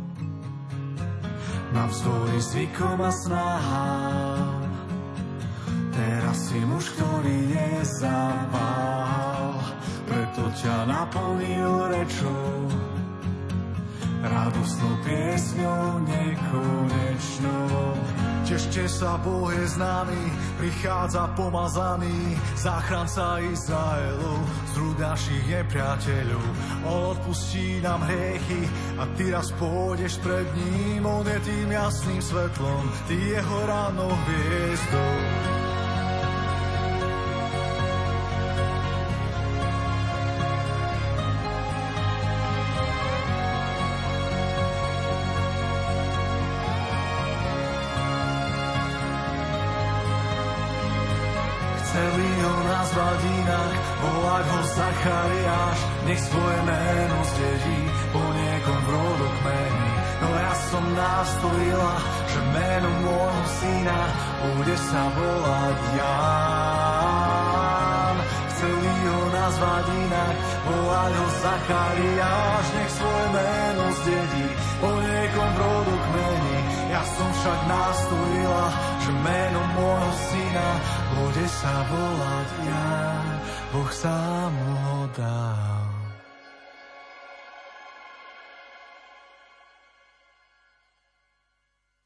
navzdory 1.76 2.40
zvykom 2.40 3.04
a 3.04 3.12
snahám. 3.12 4.64
Teraz 5.92 6.48
si 6.48 6.64
muž, 6.64 6.88
ktorý 6.96 7.52
nezaváhal, 7.52 9.60
preto 10.08 10.48
ťa 10.56 10.88
naplnil 10.88 11.92
rečou. 11.92 12.87
Radosnou 14.18 14.98
piesňou 15.06 16.02
nekonečnou. 16.02 17.94
Tešte 18.48 18.88
sa, 18.88 19.20
Boh 19.20 19.52
je 19.52 19.76
známy, 19.76 20.18
prichádza 20.56 21.28
pomazaný, 21.36 22.34
záchranca 22.56 23.44
Izraelu, 23.44 24.34
zrúd 24.72 24.96
našich 24.98 25.44
nepriateľov. 25.52 26.42
Odpustí 26.88 27.84
nám 27.84 28.08
hriechy 28.08 28.66
a 28.96 29.04
ty 29.14 29.30
raz 29.30 29.52
pôjdeš 29.60 30.16
pred 30.24 30.48
ním, 30.56 31.04
on 31.04 31.28
je 31.28 31.38
tým 31.44 31.68
jasným 31.70 32.22
svetlom, 32.24 32.84
ty 33.04 33.36
jeho 33.36 33.58
ráno 33.68 34.08
hviezdou. 34.08 35.67
Inak, 53.16 53.72
volať 54.02 54.44
ho 54.52 54.60
Zachariáš, 54.76 55.78
nech 56.04 56.20
svoje 56.20 56.58
meno 56.68 57.18
zdedí 57.32 57.80
po 58.12 58.22
niekom 58.36 58.78
v 58.84 58.88
rodokmeni. 58.92 59.90
No 60.18 60.28
ja 60.34 60.52
som 60.68 60.84
nastojila, 60.92 61.94
že 62.28 62.40
meno 62.52 62.90
môjho 63.06 63.44
syna 63.62 64.00
bude 64.42 64.76
sa 64.90 65.02
volať 65.14 65.78
Ján. 65.98 66.96
Chceli 68.52 68.90
ho 69.06 69.30
nazvať 69.30 69.84
inak, 69.94 70.34
volať 70.66 71.12
ho 71.14 71.28
Zachariáš, 71.38 72.66
nech 72.74 72.90
svoje 72.92 73.26
meno 73.30 73.84
zdedí 74.02 74.46
po 74.82 74.90
niekom 74.98 75.48
v 75.48 75.58
rodokmeni. 75.58 75.77
Ja 76.98 77.06
som 77.14 77.30
však 77.30 77.60
nastojila, 77.70 78.66
že 79.06 79.10
meno 79.22 79.62
môjho 79.78 80.12
syna 80.18 80.68
bude 81.14 81.46
sa 81.46 81.74
volať 81.86 82.48
ja, 82.66 82.90
Boh 83.70 83.90
sám 83.94 84.50
ho 84.50 85.06
dal. 85.14 85.87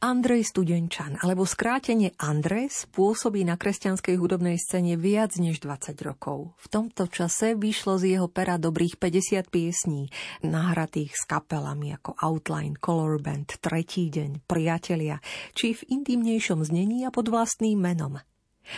Andrej 0.02 0.50
Studenčan, 0.50 1.14
alebo 1.22 1.46
skrátenie 1.46 2.10
Andres, 2.18 2.90
pôsobí 2.90 3.46
na 3.46 3.54
kresťanskej 3.54 4.18
hudobnej 4.18 4.58
scéne 4.58 4.98
viac 4.98 5.38
než 5.38 5.62
20 5.62 5.94
rokov. 6.02 6.58
V 6.58 6.66
tomto 6.66 7.06
čase 7.06 7.54
vyšlo 7.54 8.02
z 8.02 8.18
jeho 8.18 8.26
pera 8.26 8.58
dobrých 8.58 8.98
50 8.98 9.46
piesní, 9.46 10.10
nahratých 10.42 11.14
s 11.14 11.22
kapelami 11.22 11.94
ako 11.94 12.18
Outline, 12.18 12.74
Color 12.82 13.22
Band, 13.22 13.62
Tretí 13.62 14.10
deň, 14.10 14.42
Priatelia, 14.42 15.22
či 15.54 15.78
v 15.78 15.86
intimnejšom 15.94 16.66
znení 16.66 17.06
a 17.06 17.14
pod 17.14 17.30
vlastným 17.30 17.78
menom. 17.78 18.18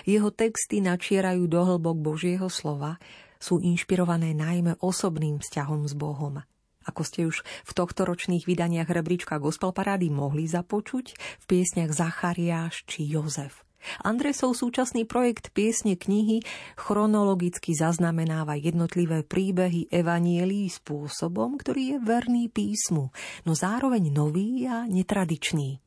Jeho 0.04 0.28
texty 0.28 0.84
načierajú 0.84 1.48
do 1.48 1.64
hlbok 1.64 2.04
Božieho 2.04 2.52
slova, 2.52 3.00
sú 3.40 3.64
inšpirované 3.64 4.36
najmä 4.36 4.76
osobným 4.84 5.40
vzťahom 5.40 5.88
s 5.88 5.96
Bohom– 5.96 6.44
ako 6.88 7.02
ste 7.04 7.20
už 7.28 7.44
v 7.44 7.72
tohto 7.76 8.08
ročných 8.08 8.48
vydaniach 8.48 8.88
rebríčka 8.88 9.36
Gospel 9.36 9.76
Parády 9.76 10.08
mohli 10.08 10.48
započuť 10.48 11.06
v 11.14 11.44
piesniach 11.44 11.92
Zachariáš 11.92 12.88
či 12.88 13.04
Jozef. 13.04 13.64
Andresov 14.00 14.56
súčasný 14.56 15.04
projekt 15.04 15.52
piesne 15.52 15.92
knihy 15.92 16.40
chronologicky 16.80 17.76
zaznamenáva 17.76 18.56
jednotlivé 18.56 19.20
príbehy 19.20 19.92
evanielí 19.92 20.72
spôsobom, 20.72 21.60
ktorý 21.60 21.96
je 21.96 21.98
verný 22.00 22.48
písmu, 22.48 23.12
no 23.44 23.52
zároveň 23.52 24.08
nový 24.08 24.64
a 24.64 24.88
netradičný. 24.88 25.83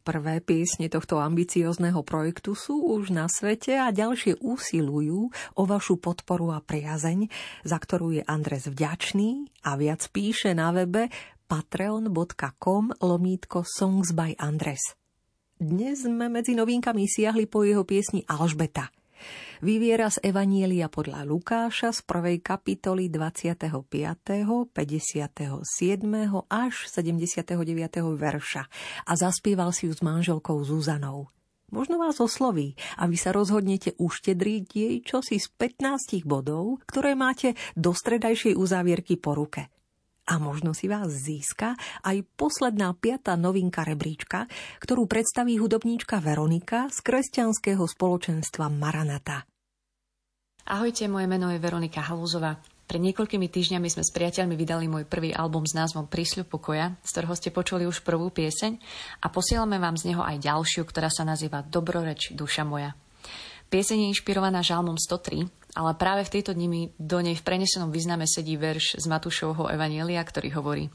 Prvé 0.00 0.40
piesne 0.40 0.88
tohto 0.88 1.20
ambiciozného 1.20 2.00
projektu 2.00 2.56
sú 2.56 2.80
už 2.96 3.12
na 3.12 3.28
svete 3.28 3.76
a 3.76 3.92
ďalšie 3.92 4.40
usilujú 4.40 5.28
o 5.56 5.62
vašu 5.68 6.00
podporu 6.00 6.56
a 6.56 6.64
priazeň, 6.64 7.28
za 7.68 7.76
ktorú 7.76 8.16
je 8.16 8.22
Andres 8.24 8.64
vďačný 8.64 9.60
a 9.68 9.76
viac 9.76 10.00
píše 10.08 10.56
na 10.56 10.72
webe 10.72 11.12
patreon.com 11.44 12.96
lomítko 13.04 13.60
Songs 13.66 14.16
by 14.16 14.40
Andres. 14.40 14.96
Dnes 15.60 16.08
sme 16.08 16.32
medzi 16.32 16.56
novinkami 16.56 17.04
siahli 17.04 17.44
po 17.44 17.68
jeho 17.68 17.84
piesni 17.84 18.24
Alžbeta– 18.24 18.88
vyviera 19.60 20.08
z 20.08 20.24
Evanielia 20.24 20.88
podľa 20.88 21.28
Lukáša 21.28 21.92
z 21.92 22.00
prvej 22.08 22.40
kapitoly 22.40 23.12
25., 23.12 23.86
57. 24.72 24.72
až 26.48 26.74
79. 26.88 27.60
verša 28.16 28.62
a 29.04 29.12
zaspieval 29.12 29.70
si 29.76 29.88
ju 29.88 29.92
s 29.92 30.00
manželkou 30.00 30.64
Zuzanou. 30.64 31.28
Možno 31.70 32.02
vás 32.02 32.18
osloví 32.18 32.74
a 32.98 33.06
vy 33.06 33.14
sa 33.14 33.30
rozhodnete 33.30 33.94
uštedriť 33.94 34.64
jej 34.74 34.96
čosi 35.06 35.38
z 35.38 35.46
15 35.54 36.26
bodov, 36.26 36.82
ktoré 36.88 37.14
máte 37.14 37.54
do 37.78 37.94
stredajšej 37.94 38.58
uzávierky 38.58 39.14
po 39.20 39.38
ruke 39.38 39.70
a 40.30 40.38
možno 40.38 40.70
si 40.70 40.86
vás 40.86 41.10
získa 41.10 41.74
aj 42.06 42.22
posledná 42.38 42.94
piatá 42.94 43.34
novinka 43.34 43.82
rebríčka, 43.82 44.46
ktorú 44.78 45.10
predstaví 45.10 45.58
hudobníčka 45.58 46.22
Veronika 46.22 46.86
z 46.86 47.02
kresťanského 47.02 47.82
spoločenstva 47.82 48.70
Maranata. 48.70 49.49
Ahojte, 50.70 51.10
moje 51.10 51.26
meno 51.26 51.50
je 51.50 51.58
Veronika 51.58 51.98
Halúzová. 51.98 52.54
Pred 52.86 53.02
niekoľkými 53.02 53.50
týždňami 53.50 53.90
sme 53.90 54.06
s 54.06 54.14
priateľmi 54.14 54.54
vydali 54.54 54.86
môj 54.86 55.02
prvý 55.02 55.34
album 55.34 55.66
s 55.66 55.74
názvom 55.74 56.06
Prísľub 56.06 56.46
pokoja, 56.46 56.94
z 57.02 57.10
ktorého 57.10 57.34
ste 57.34 57.50
počuli 57.50 57.90
už 57.90 58.06
prvú 58.06 58.30
pieseň 58.30 58.78
a 59.18 59.26
posielame 59.34 59.82
vám 59.82 59.98
z 59.98 60.14
neho 60.14 60.22
aj 60.22 60.38
ďalšiu, 60.38 60.86
ktorá 60.86 61.10
sa 61.10 61.26
nazýva 61.26 61.66
Dobroreč 61.66 62.38
duša 62.38 62.62
moja. 62.62 62.94
Pieseň 63.66 63.98
je 63.98 64.10
inšpirovaná 64.14 64.62
žalmom 64.62 64.94
103, 64.94 65.74
ale 65.74 65.90
práve 65.98 66.22
v 66.30 66.38
tejto 66.38 66.54
dni 66.54 66.94
do 66.94 67.18
nej 67.18 67.34
v 67.34 67.42
prenesenom 67.42 67.90
význame 67.90 68.30
sedí 68.30 68.54
verš 68.54 68.94
z 68.94 69.10
Matúšovho 69.10 69.66
Evanielia, 69.74 70.22
ktorý 70.22 70.54
hovorí 70.54 70.86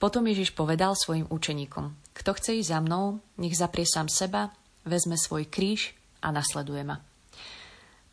Potom 0.00 0.24
Ježiš 0.24 0.56
povedal 0.56 0.96
svojim 0.96 1.28
učeníkom 1.28 1.92
Kto 2.16 2.40
chce 2.40 2.56
ísť 2.56 2.72
za 2.72 2.80
mnou, 2.80 3.20
nech 3.36 3.52
zaprie 3.52 3.84
sám 3.84 4.08
seba, 4.08 4.48
vezme 4.88 5.20
svoj 5.20 5.44
kríž 5.44 5.92
a 6.24 6.32
nasleduje 6.32 6.88
ma. 6.88 7.04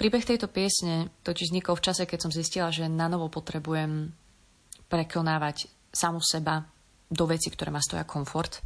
Príbeh 0.01 0.25
tejto 0.25 0.49
piesne 0.49 1.13
totiž 1.21 1.53
vznikol 1.53 1.77
v 1.77 1.85
čase, 1.85 2.09
keď 2.09 2.19
som 2.25 2.33
zistila, 2.33 2.73
že 2.73 2.89
na 2.89 3.05
novo 3.05 3.29
potrebujem 3.29 4.09
prekonávať 4.89 5.69
samu 5.93 6.17
seba 6.25 6.65
do 7.05 7.29
veci, 7.29 7.53
ktoré 7.53 7.69
ma 7.69 7.83
stoja 7.83 8.01
komfort 8.01 8.65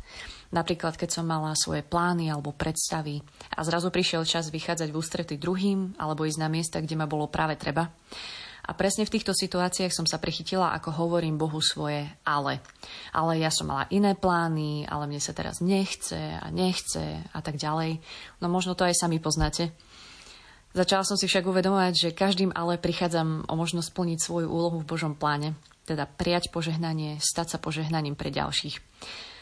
Napríklad, 0.55 0.95
keď 0.95 1.19
som 1.19 1.27
mala 1.27 1.51
svoje 1.57 1.83
plány 1.83 2.31
alebo 2.31 2.55
predstavy 2.55 3.19
a 3.51 3.59
zrazu 3.67 3.91
prišiel 3.91 4.23
čas 4.23 4.47
vychádzať 4.47 4.87
v 4.87 4.99
ústrety 4.99 5.35
druhým 5.35 5.99
alebo 5.99 6.23
ísť 6.23 6.39
na 6.39 6.47
miesta, 6.47 6.79
kde 6.79 6.95
ma 6.95 7.09
bolo 7.09 7.27
práve 7.27 7.59
treba. 7.59 7.91
A 8.65 8.73
presne 8.73 9.05
v 9.05 9.13
týchto 9.13 9.29
situáciách 9.29 9.93
som 9.93 10.09
sa 10.09 10.17
prichytila, 10.17 10.73
ako 10.73 11.05
hovorím 11.05 11.37
Bohu 11.37 11.61
svoje 11.61 12.09
ale. 12.25 12.65
Ale 13.13 13.37
ja 13.37 13.53
som 13.53 13.69
mala 13.69 13.85
iné 13.93 14.17
plány, 14.17 14.89
ale 14.89 15.05
mne 15.05 15.21
sa 15.21 15.37
teraz 15.37 15.61
nechce 15.61 16.17
a 16.17 16.49
nechce 16.49 17.21
a 17.29 17.39
tak 17.45 17.61
ďalej. 17.61 18.01
No 18.41 18.49
možno 18.49 18.73
to 18.73 18.87
aj 18.87 18.97
sami 18.97 19.21
poznáte. 19.21 19.69
Začala 20.75 21.07
som 21.07 21.15
si 21.15 21.31
však 21.31 21.47
uvedomovať, 21.47 21.93
že 21.95 22.09
každým 22.11 22.51
ale 22.51 22.75
prichádzam 22.75 23.47
o 23.47 23.53
možnosť 23.55 23.95
splniť 23.95 24.19
svoju 24.19 24.51
úlohu 24.51 24.83
v 24.83 24.89
Božom 24.91 25.15
pláne, 25.15 25.55
teda 25.87 26.03
prijať 26.03 26.51
požehnanie, 26.51 27.15
stať 27.23 27.55
sa 27.55 27.57
požehnaním 27.63 28.19
pre 28.19 28.27
ďalších. 28.27 28.83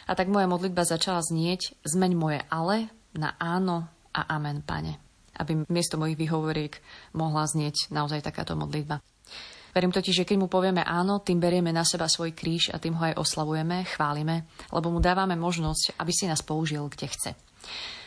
A 0.06 0.14
tak 0.14 0.30
moja 0.30 0.46
modlitba 0.46 0.86
začala 0.86 1.26
znieť, 1.26 1.74
zmeň 1.90 2.12
moje 2.14 2.40
ale 2.54 2.94
na 3.18 3.34
áno 3.42 3.90
a 4.14 4.22
amen, 4.30 4.62
pane. 4.62 5.02
Aby 5.34 5.66
miesto 5.74 5.98
mojich 5.98 6.22
vyhovoriek 6.22 6.78
mohla 7.18 7.50
znieť 7.50 7.90
naozaj 7.90 8.22
takáto 8.22 8.54
modlitba. 8.54 9.02
Verím 9.74 9.90
totiž, 9.90 10.22
že 10.22 10.28
keď 10.30 10.38
mu 10.38 10.46
povieme 10.46 10.86
áno, 10.86 11.18
tým 11.18 11.42
berieme 11.42 11.74
na 11.74 11.82
seba 11.82 12.06
svoj 12.06 12.38
kríž 12.38 12.70
a 12.70 12.78
tým 12.78 12.94
ho 12.94 13.10
aj 13.10 13.18
oslavujeme, 13.18 13.90
chválime, 13.90 14.46
lebo 14.70 14.94
mu 14.94 15.02
dávame 15.02 15.34
možnosť, 15.34 15.98
aby 15.98 16.14
si 16.14 16.30
nás 16.30 16.46
použil, 16.46 16.86
kde 16.94 17.10
chce. 17.10 17.34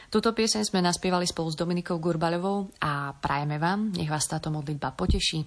Tuto 0.07 0.31
pieseň 0.31 0.63
sme 0.63 0.87
naspievali 0.87 1.27
spolu 1.27 1.51
s 1.51 1.59
Dominikou 1.59 1.99
Gurbaľovou 1.99 2.79
a 2.79 3.11
prajeme 3.19 3.59
vám, 3.59 3.91
nech 3.91 4.07
vás 4.07 4.31
táto 4.31 4.55
modlitba 4.55 4.95
poteší 4.95 5.43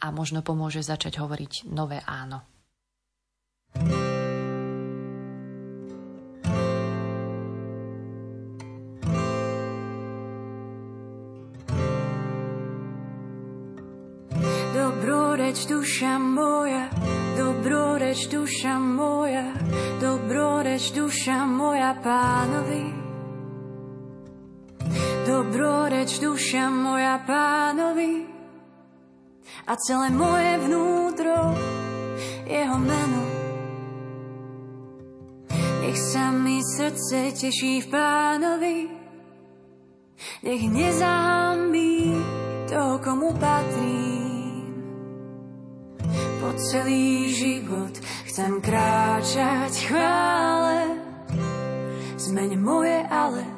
a 0.00 0.08
možno 0.08 0.40
pomôže 0.40 0.80
začať 0.80 1.20
hovoriť 1.20 1.68
nové 1.68 2.00
áno. 2.08 2.40
Dobroreč 14.72 15.68
duša 15.68 16.16
moja, 16.16 16.88
dobroreč 17.36 18.28
duša 18.32 18.80
moja, 18.80 19.52
dobroreč 20.00 20.96
duša 20.96 21.44
moja 21.44 21.92
pánovi. 22.00 23.07
Dobroreč 25.28 26.24
duša 26.24 26.72
moja 26.72 27.20
pánovi 27.20 28.24
a 29.68 29.76
celé 29.76 30.08
moje 30.08 30.56
vnútro 30.64 31.52
jeho 32.48 32.78
meno. 32.80 33.22
Nech 35.84 36.00
sa 36.00 36.32
mi 36.32 36.64
srdce 36.64 37.36
teší 37.36 37.84
v 37.84 37.86
pánovi, 37.92 38.76
nech 40.48 40.64
nezahambí 40.64 42.16
to, 42.72 42.96
komu 43.04 43.36
patrím. 43.36 44.80
Po 46.40 46.56
celý 46.56 47.36
život 47.36 47.92
chcem 48.32 48.64
kráčať 48.64 49.92
chvále, 49.92 50.96
zmeň 52.16 52.50
moje 52.56 52.96
ale 53.12 53.57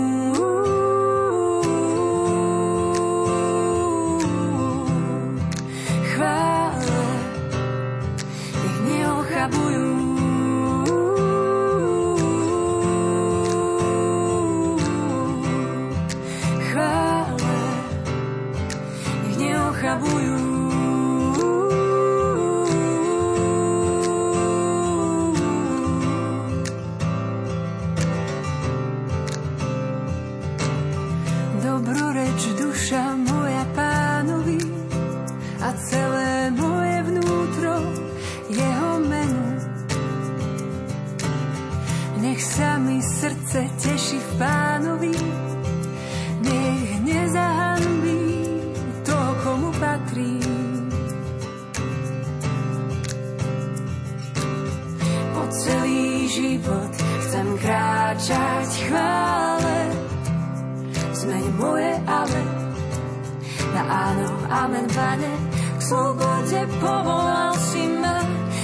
slobode 65.91 66.61
povolal 66.79 67.55
si 67.55 67.83
ma 67.99 68.19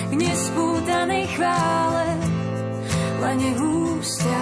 k 0.07 0.13
nespútanej 0.15 1.25
chvále. 1.31 2.07
Len 3.23 3.35
nech 3.39 3.59
ústa 3.59 4.39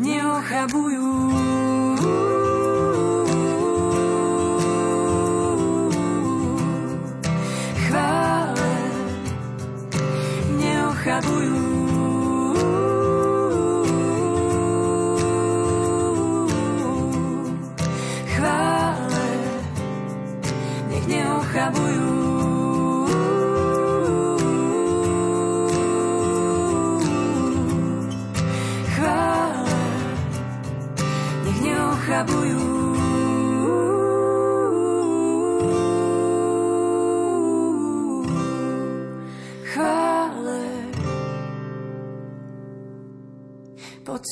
neochabujú. 0.00 1.81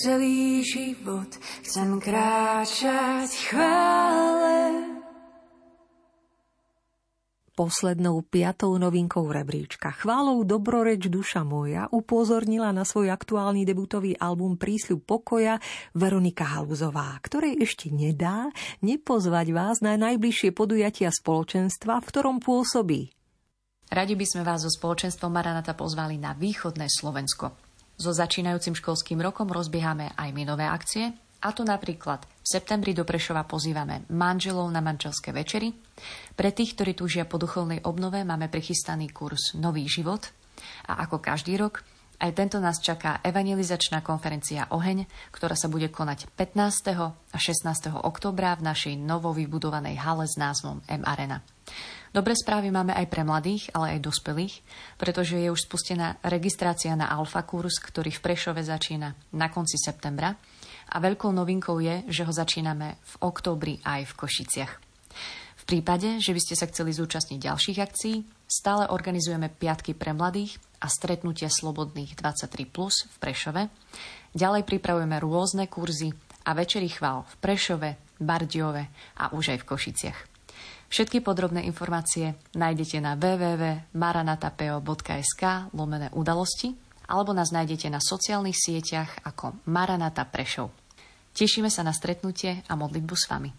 Celý 0.00 0.64
život 0.64 1.28
chcem 1.60 2.00
kráčať 2.00 3.30
chvále. 3.52 4.56
Poslednou 7.52 8.24
piatou 8.24 8.80
novinkou 8.80 9.28
rebríčka 9.28 9.92
chválou 9.92 10.40
Dobroreč 10.48 11.12
duša 11.12 11.44
moja 11.44 11.92
upozornila 11.92 12.72
na 12.72 12.88
svoj 12.88 13.12
aktuálny 13.12 13.68
debutový 13.68 14.16
album 14.16 14.56
Prísľub 14.56 15.04
pokoja 15.04 15.60
Veronika 15.92 16.48
Haluzová, 16.48 17.20
ktorej 17.20 17.60
ešte 17.60 17.92
nedá 17.92 18.48
nepozvať 18.80 19.52
vás 19.52 19.84
na 19.84 20.00
najbližšie 20.00 20.56
podujatia 20.56 21.12
spoločenstva, 21.12 22.00
v 22.00 22.08
ktorom 22.08 22.40
pôsobí. 22.40 23.12
Radi 23.92 24.16
by 24.16 24.24
sme 24.24 24.42
vás 24.48 24.64
so 24.64 24.72
spoločenstvom 24.72 25.28
Maranata 25.28 25.76
pozvali 25.76 26.16
na 26.16 26.32
východné 26.32 26.88
Slovensko. 26.88 27.69
So 28.00 28.16
začínajúcim 28.16 28.72
školským 28.72 29.20
rokom 29.20 29.52
rozbiehame 29.52 30.16
aj 30.16 30.32
my 30.32 30.48
nové 30.48 30.64
akcie, 30.64 31.12
a 31.40 31.56
to 31.56 31.64
napríklad 31.64 32.24
v 32.24 32.46
septembri 32.48 32.96
do 32.96 33.04
Prešova 33.04 33.44
pozývame 33.48 34.08
manželov 34.12 34.68
na 34.72 34.84
manželské 34.84 35.32
večery. 35.32 35.72
Pre 36.36 36.50
tých, 36.52 36.76
ktorí 36.76 36.92
túžia 36.96 37.24
po 37.24 37.36
duchovnej 37.40 37.84
obnove, 37.84 38.20
máme 38.24 38.48
prichystaný 38.52 39.12
kurz 39.12 39.56
Nový 39.56 39.88
život. 39.88 40.32
A 40.88 41.04
ako 41.04 41.20
každý 41.20 41.56
rok, 41.56 41.80
aj 42.20 42.36
tento 42.36 42.60
nás 42.60 42.80
čaká 42.84 43.24
evangelizačná 43.24 44.04
konferencia 44.04 44.68
Oheň, 44.68 45.08
ktorá 45.32 45.56
sa 45.56 45.72
bude 45.72 45.88
konať 45.88 46.28
15. 46.36 46.92
a 47.32 47.36
16. 47.36 48.00
oktobra 48.00 48.52
v 48.60 48.68
našej 48.68 49.00
novo 49.00 49.32
vybudovanej 49.32 49.96
hale 49.96 50.28
s 50.28 50.36
názvom 50.36 50.84
M 50.88 51.00
Arena. 51.08 51.40
Dobré 52.10 52.34
správy 52.34 52.74
máme 52.74 52.90
aj 52.90 53.06
pre 53.06 53.22
mladých, 53.22 53.70
ale 53.70 53.94
aj 53.94 54.10
dospelých, 54.10 54.66
pretože 54.98 55.38
je 55.38 55.46
už 55.46 55.62
spustená 55.62 56.18
registrácia 56.26 56.90
na 56.98 57.06
Alfa 57.06 57.46
kurz, 57.46 57.78
ktorý 57.78 58.10
v 58.10 58.18
Prešove 58.18 58.66
začína 58.66 59.14
na 59.38 59.46
konci 59.46 59.78
septembra 59.78 60.34
a 60.90 60.96
veľkou 60.98 61.30
novinkou 61.30 61.78
je, 61.78 62.02
že 62.10 62.26
ho 62.26 62.34
začíname 62.34 62.98
v 62.98 63.14
októbri 63.22 63.78
aj 63.86 64.10
v 64.10 64.16
Košiciach. 64.26 64.72
V 65.54 65.64
prípade, 65.70 66.18
že 66.18 66.34
by 66.34 66.40
ste 66.42 66.58
sa 66.58 66.66
chceli 66.66 66.90
zúčastniť 66.90 67.46
ďalších 67.46 67.78
akcií, 67.78 68.26
stále 68.42 68.90
organizujeme 68.90 69.46
piatky 69.46 69.94
pre 69.94 70.10
mladých 70.10 70.58
a 70.82 70.90
stretnutia 70.90 71.46
slobodných 71.46 72.18
23+, 72.18 72.66
plus 72.66 73.06
v 73.06 73.16
Prešove. 73.22 73.62
Ďalej 74.34 74.66
pripravujeme 74.66 75.14
rôzne 75.22 75.70
kurzy 75.70 76.10
a 76.42 76.58
večery 76.58 76.90
chvál 76.90 77.22
v 77.22 77.34
Prešove, 77.38 78.18
Bardiove 78.18 79.14
a 79.14 79.30
už 79.30 79.54
aj 79.54 79.58
v 79.62 79.68
Košiciach. 79.70 80.29
Všetky 80.90 81.22
podrobné 81.22 81.62
informácie 81.70 82.34
nájdete 82.58 82.98
na 82.98 83.14
www.maranatapeo.sk 83.14 85.70
lomené 85.70 86.10
udalosti 86.10 86.74
alebo 87.06 87.30
nás 87.30 87.54
nájdete 87.54 87.94
na 87.94 88.02
sociálnych 88.02 88.58
sieťach 88.58 89.22
ako 89.22 89.62
Maranata 89.70 90.26
Prešov. 90.26 90.74
Tešíme 91.30 91.70
sa 91.70 91.86
na 91.86 91.94
stretnutie 91.94 92.66
a 92.66 92.74
modlitbu 92.74 93.14
s 93.14 93.30
vami. 93.30 93.54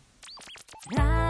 Radio 0.91 1.20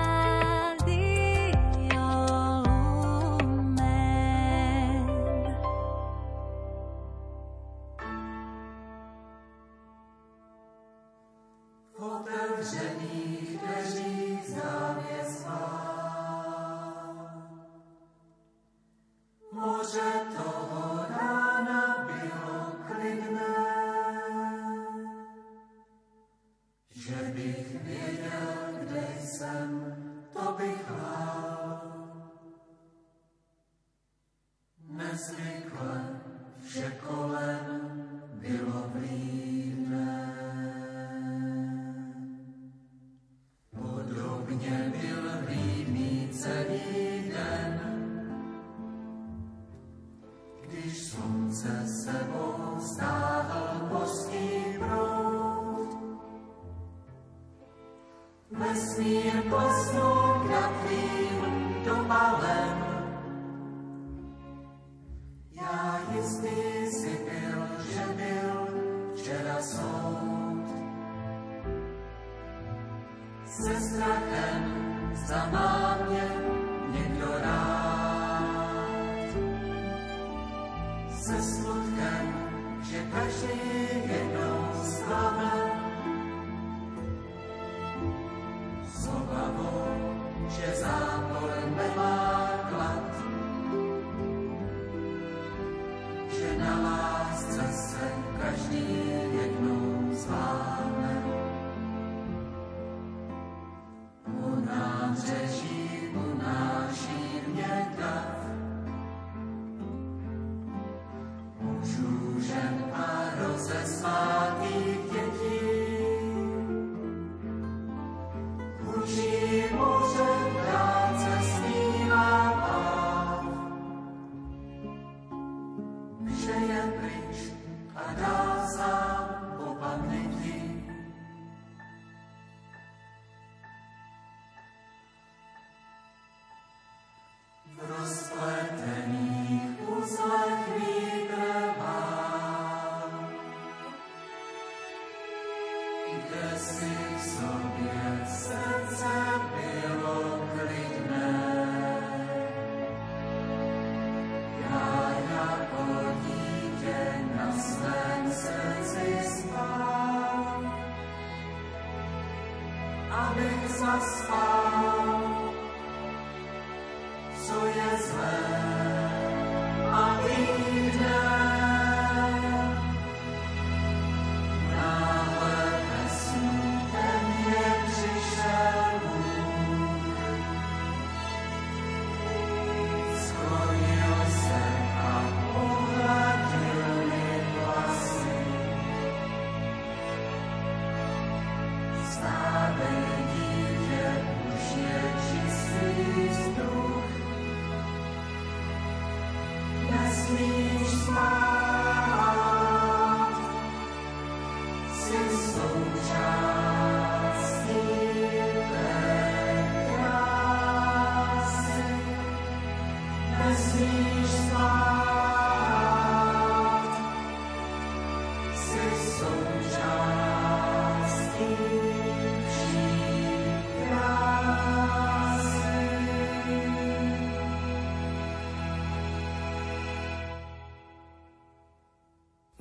Jesus. 163.81 164.50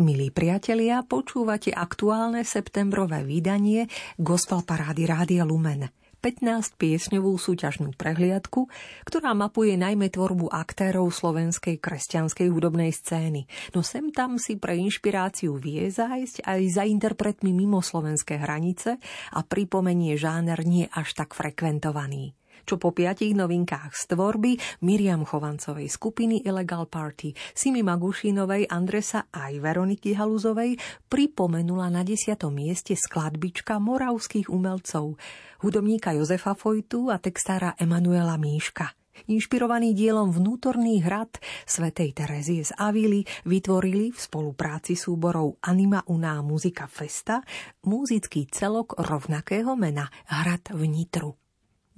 Milí 0.00 0.32
priatelia, 0.32 1.04
počúvate 1.04 1.76
aktuálne 1.76 2.40
septembrové 2.40 3.20
vydanie 3.20 3.84
Gospel 4.16 4.64
Parády 4.64 5.04
Rádia 5.04 5.44
Lumen. 5.44 5.92
15 6.24 6.80
piesňovú 6.80 7.36
súťažnú 7.36 7.92
prehliadku, 8.00 8.64
ktorá 9.04 9.36
mapuje 9.36 9.76
najmä 9.76 10.08
tvorbu 10.08 10.48
aktérov 10.48 11.12
slovenskej 11.12 11.84
kresťanskej 11.84 12.48
hudobnej 12.48 12.96
scény. 12.96 13.44
No 13.76 13.84
sem 13.84 14.08
tam 14.08 14.40
si 14.40 14.56
pre 14.56 14.80
inšpiráciu 14.80 15.60
vie 15.60 15.84
zájsť 15.92 16.48
aj 16.48 16.60
za 16.80 16.88
interpretmi 16.88 17.52
mimo 17.52 17.84
slovenské 17.84 18.40
hranice 18.40 18.96
a 19.36 19.44
pripomenie 19.44 20.16
žáner 20.16 20.64
nie 20.64 20.88
až 20.96 21.12
tak 21.12 21.36
frekventovaný 21.36 22.39
čo 22.70 22.78
po 22.78 22.94
piatich 22.94 23.34
novinkách 23.34 23.90
z 23.98 24.14
tvorby 24.14 24.54
Miriam 24.86 25.26
Chovancovej 25.26 25.90
skupiny 25.90 26.46
Illegal 26.46 26.86
Party, 26.86 27.34
Simi 27.50 27.82
Magušinovej, 27.82 28.70
Andresa 28.70 29.26
aj 29.26 29.58
Veroniky 29.58 30.14
Haluzovej 30.14 30.78
pripomenula 31.10 31.90
na 31.90 32.06
desiatom 32.06 32.54
mieste 32.54 32.94
skladbička 32.94 33.82
moravských 33.82 34.46
umelcov, 34.46 35.18
hudobníka 35.66 36.14
Jozefa 36.14 36.54
Fojtu 36.54 37.10
a 37.10 37.18
textára 37.18 37.74
Emanuela 37.74 38.38
Míška. 38.38 38.94
Inšpirovaný 39.26 39.90
dielom 39.90 40.30
Vnútorný 40.30 41.02
hrad 41.02 41.42
svätej 41.66 42.14
Terezie 42.14 42.62
z 42.62 42.70
Avily 42.78 43.26
vytvorili 43.50 44.14
v 44.14 44.18
spolupráci 44.22 44.94
súborov 44.94 45.58
Anima 45.66 46.06
Uná 46.06 46.38
Muzika 46.46 46.86
Festa 46.86 47.42
muzický 47.82 48.46
celok 48.46 48.94
rovnakého 48.94 49.74
mena 49.74 50.06
Hrad 50.30 50.70
v 50.70 50.86
Nitru. 50.86 51.49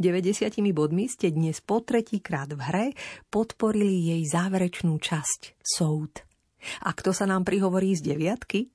90 0.03 0.59
bodmi 0.75 1.07
ste 1.07 1.31
dnes 1.31 1.63
po 1.63 1.79
tretíkrát 1.79 2.51
v 2.51 2.59
hre 2.59 2.87
podporili 3.31 4.11
jej 4.11 4.23
záverečnú 4.27 4.99
časť 4.99 5.63
Soud. 5.63 6.27
A 6.83 6.91
kto 6.91 7.15
sa 7.15 7.31
nám 7.31 7.47
prihovorí 7.47 7.95
z 7.95 8.11
deviatky? 8.11 8.67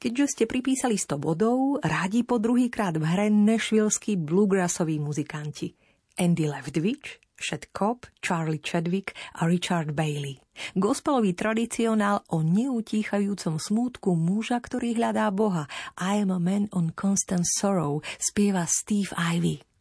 Keďže 0.00 0.26
ste 0.32 0.44
pripísali 0.48 0.96
100 0.96 1.20
bodov, 1.20 1.78
rádi 1.84 2.24
po 2.24 2.40
druhýkrát 2.40 2.96
v 2.96 3.04
hre 3.04 3.28
nešvilskí 3.28 4.16
bluegrassoví 4.16 4.96
muzikanti. 4.96 5.76
Andy 6.16 6.48
Leftwich, 6.48 7.20
Shed 7.36 7.68
Cobb, 7.76 8.08
Charlie 8.24 8.58
Chadwick 8.58 9.12
a 9.36 9.44
Richard 9.44 9.92
Bailey. 9.92 10.40
Gospelový 10.72 11.36
tradicionál 11.36 12.24
o 12.32 12.40
neutíchajúcom 12.40 13.60
smútku 13.60 14.16
muža, 14.16 14.56
ktorý 14.56 14.96
hľadá 14.96 15.28
Boha. 15.28 15.68
I 16.00 16.24
am 16.24 16.32
a 16.32 16.40
man 16.40 16.72
on 16.72 16.96
constant 16.96 17.44
sorrow 17.44 18.00
spieva 18.18 18.64
Steve 18.64 19.12
Ivy. 19.14 19.71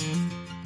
In 0.00 0.30
constant 0.30 0.57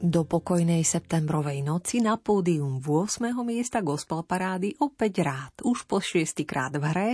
Do 0.00 0.24
pokojnej 0.24 0.80
septembrovej 0.80 1.60
noci 1.60 2.00
na 2.00 2.16
pódium 2.16 2.80
8. 2.80 3.36
miesta 3.44 3.84
gospel 3.84 4.24
parády 4.24 4.72
opäť 4.80 5.20
rád, 5.20 5.52
už 5.60 5.84
po 5.84 6.00
šiestýkrát 6.00 6.72
v 6.72 6.84
hre, 6.88 7.10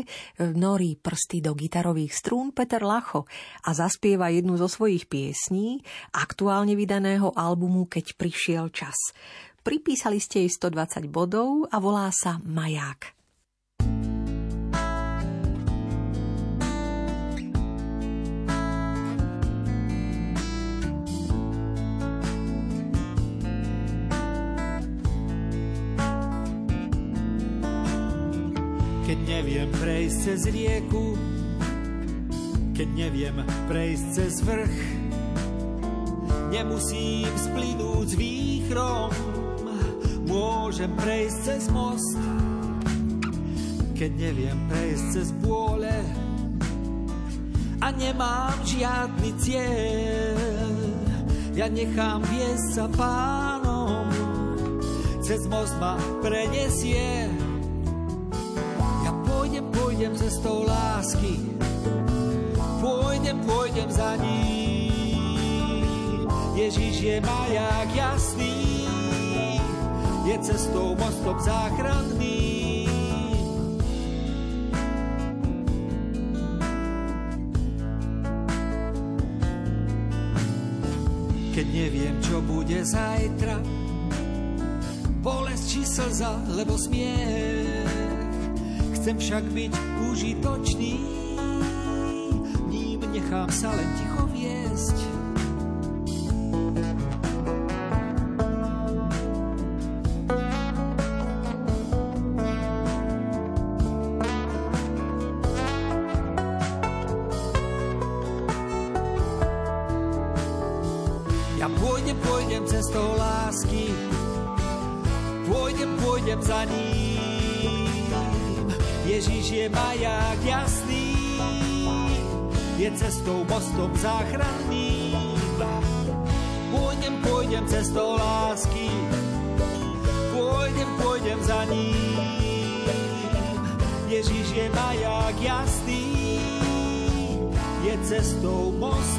norí 0.54 0.94
prsty 0.94 1.42
do 1.42 1.58
gitarových 1.58 2.14
strún 2.14 2.54
Peter 2.54 2.86
Lacho 2.86 3.26
a 3.66 3.74
zaspieva 3.74 4.30
jednu 4.30 4.54
zo 4.54 4.70
svojich 4.70 5.10
piesní, 5.10 5.82
aktuálne 6.14 6.78
vydaného 6.78 7.34
albumu 7.34 7.90
Keď 7.90 8.14
prišiel 8.14 8.70
čas. 8.70 8.94
Pripísali 9.66 10.22
ste 10.22 10.46
jej 10.46 10.50
120 10.54 11.10
bodov 11.10 11.66
a 11.66 11.82
volá 11.82 12.06
sa 12.14 12.38
Maják. 12.38 13.18
Keď 13.82 14.15
neviem 29.46 29.70
prejsť 29.78 30.18
cez 30.26 30.40
rieku, 30.50 31.14
keď 32.74 32.88
neviem 32.98 33.36
prejsť 33.70 34.06
cez 34.10 34.42
vrch, 34.42 34.78
nemusím 36.50 37.30
splínuť 37.30 38.06
s 38.10 38.14
výchrom, 38.18 39.14
môžem 40.26 40.90
prejsť 40.98 41.38
cez 41.46 41.62
most. 41.70 42.18
Keď 43.94 44.10
neviem 44.18 44.58
prejsť 44.66 45.04
cez 45.14 45.30
bôle 45.38 45.94
a 47.78 47.86
nemám 47.94 48.58
žiadny 48.66 49.30
cieľ, 49.38 50.74
ja 51.54 51.70
nechám 51.70 52.18
viesť 52.34 52.82
sa 52.82 52.86
pánom, 52.90 54.10
cez 55.22 55.46
most 55.46 55.78
ma 55.78 55.94
prenesie 56.18 57.45
Pôjdem, 59.96 60.12
cestou 60.12 60.60
lásky, 60.68 61.40
pôjdem, 62.84 63.40
pôjdem 63.48 63.88
za 63.88 64.12
ním. 64.20 66.28
Ježiš 66.52 67.00
je 67.00 67.16
maják 67.24 67.88
jasný, 67.96 68.84
je 70.28 70.36
cestou 70.44 70.92
mostom 71.00 71.40
záchranný. 71.40 72.84
Keď 81.56 81.66
neviem, 81.72 82.20
čo 82.20 82.44
bude 82.44 82.84
zajtra, 82.84 83.64
bolesť 85.24 85.64
či 85.64 85.80
slza, 85.88 86.36
lebo 86.52 86.76
smiech 86.76 87.85
Chcem 89.06 89.22
však 89.22 89.44
byť 89.54 89.72
užitočný, 90.10 90.98
ním 92.66 93.00
nechám 93.14 93.46
sa 93.54 93.70
len 93.70 93.86
ticho 94.02 94.26
viesť. 94.34 95.15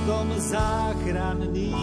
Mostom 0.07 0.31
záchranným. 0.39 1.75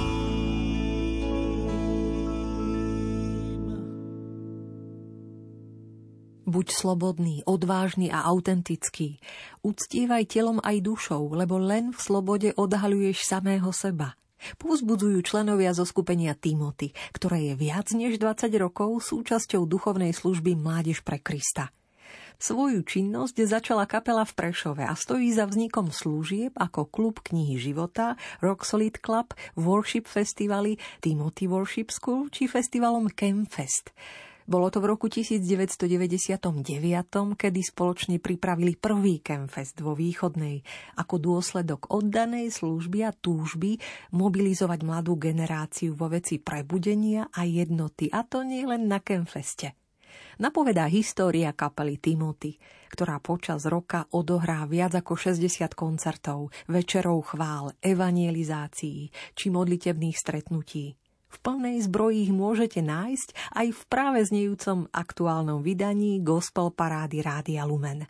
Buď 6.48 6.66
slobodný, 6.72 7.44
odvážny 7.44 8.08
a 8.08 8.24
autentický. 8.24 9.20
Uctievaj 9.60 10.24
telom 10.32 10.56
aj 10.64 10.80
dušou, 10.80 11.36
lebo 11.36 11.60
len 11.60 11.92
v 11.92 12.00
slobode 12.00 12.48
odhaľuješ 12.56 13.28
samého 13.28 13.68
seba. 13.76 14.16
Povzbudzujú 14.56 15.20
členovia 15.20 15.76
zo 15.76 15.84
skupenia 15.84 16.32
Timothy, 16.32 16.96
ktoré 17.12 17.52
je 17.52 17.54
viac 17.60 17.92
než 17.92 18.16
20 18.16 18.48
rokov 18.56 19.04
súčasťou 19.04 19.68
duchovnej 19.68 20.16
služby 20.16 20.56
Mládež 20.56 21.04
pre 21.04 21.20
Krista. 21.20 21.68
Svoju 22.38 22.82
činnosť 22.82 23.46
začala 23.46 23.86
kapela 23.86 24.26
v 24.26 24.34
Prešove 24.34 24.84
a 24.84 24.92
stojí 24.98 25.30
za 25.30 25.46
vznikom 25.46 25.94
slúžieb 25.94 26.52
ako 26.58 26.90
klub 26.90 27.22
knihy 27.22 27.56
života, 27.56 28.18
Rock 28.42 28.66
Solid 28.66 28.98
Club, 28.98 29.32
Worship 29.54 30.10
Festivaly, 30.10 30.76
Timothy 30.98 31.46
Worship 31.46 31.94
School 31.94 32.28
či 32.28 32.50
festivalom 32.50 33.06
Campfest. 33.08 33.94
Bolo 34.44 34.68
to 34.68 34.76
v 34.84 34.92
roku 34.92 35.08
1999, 35.08 36.68
kedy 37.32 37.60
spoločne 37.64 38.20
pripravili 38.20 38.76
prvý 38.76 39.24
Campfest 39.24 39.80
vo 39.80 39.96
Východnej 39.96 40.60
ako 41.00 41.16
dôsledok 41.16 41.88
oddanej 41.88 42.52
služby 42.52 43.08
a 43.08 43.16
túžby 43.16 43.80
mobilizovať 44.12 44.84
mladú 44.84 45.16
generáciu 45.16 45.96
vo 45.96 46.12
veci 46.12 46.36
prebudenia 46.44 47.32
a 47.32 47.48
jednoty. 47.48 48.12
A 48.12 48.20
to 48.20 48.44
nie 48.44 48.68
len 48.68 48.84
na 48.84 49.00
Campfeste. 49.00 49.83
Napovedá 50.38 50.90
história 50.90 51.54
kapely 51.54 51.98
Timothy, 52.02 52.58
ktorá 52.90 53.22
počas 53.22 53.66
roka 53.66 54.06
odohrá 54.14 54.66
viac 54.66 54.94
ako 54.98 55.18
60 55.18 55.74
koncertov, 55.74 56.50
večerov 56.66 57.34
chvál, 57.34 57.74
evangelizácií 57.82 59.10
či 59.34 59.46
modlitebných 59.50 60.14
stretnutí. 60.18 60.94
V 61.34 61.36
plnej 61.42 61.82
zbroji 61.90 62.30
ich 62.30 62.32
môžete 62.34 62.78
nájsť 62.78 63.58
aj 63.58 63.66
v 63.74 63.82
práve 63.90 64.22
znejúcom 64.22 64.86
aktuálnom 64.94 65.66
vydaní 65.66 66.22
Gospel 66.22 66.70
Parády 66.70 67.26
Rádia 67.26 67.66
Lumen. 67.66 68.06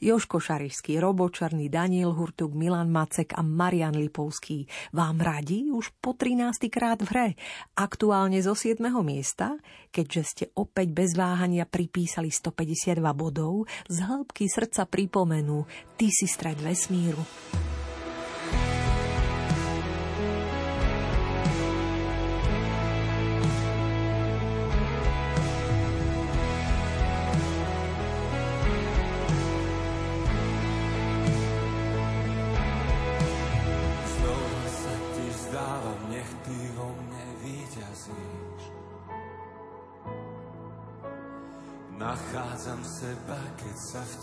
Joško 0.00 0.40
Šarišský, 0.40 1.00
Robo 1.00 1.28
Daniel 1.68 2.12
Hurtuk, 2.14 2.52
Milan 2.52 2.92
Macek 2.92 3.34
a 3.34 3.42
Marian 3.42 3.96
Lipovský 3.96 4.68
vám 4.92 5.20
radí 5.20 5.68
už 5.72 5.92
po 5.98 6.14
13. 6.14 6.70
krát 6.70 7.00
v 7.02 7.08
hre, 7.10 7.28
aktuálne 7.74 8.38
zo 8.40 8.54
7. 8.54 8.80
miesta, 9.02 9.56
keďže 9.90 10.22
ste 10.22 10.44
opäť 10.54 10.92
bez 10.92 11.16
váhania 11.16 11.64
pripísali 11.66 12.28
152 12.30 13.00
bodov, 13.16 13.68
z 13.88 13.98
hĺbky 14.04 14.46
srdca 14.46 14.86
pripomenú, 14.86 15.64
ty 15.98 16.12
si 16.12 16.28
stred 16.28 16.60
vesmíru. 16.60 17.65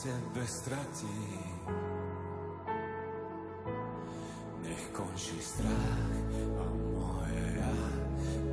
Tebe 0.03 0.47
stratím. 0.47 1.59
Nech 4.63 4.83
končí 4.91 5.39
strach 5.39 6.11
a 6.59 6.65
moje 6.99 7.45
ja, 7.55 7.75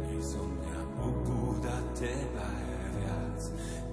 nech 0.07 0.23
zo 0.23 0.47
mňa 0.47 0.79
ubúda 1.03 1.75
teba 1.99 2.47
je 2.55 2.79
viac. 3.03 3.41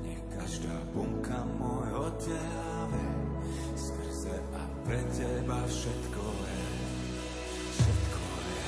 Nech 0.06 0.22
každá 0.38 0.78
bunka 0.94 1.42
môjho 1.58 2.14
tela 2.22 2.94
vie, 2.94 3.14
skrze 3.74 4.38
a 4.54 4.62
pre 4.86 5.02
teba 5.18 5.58
všetko 5.66 6.26
je. 6.46 6.78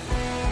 srdce 0.10 0.49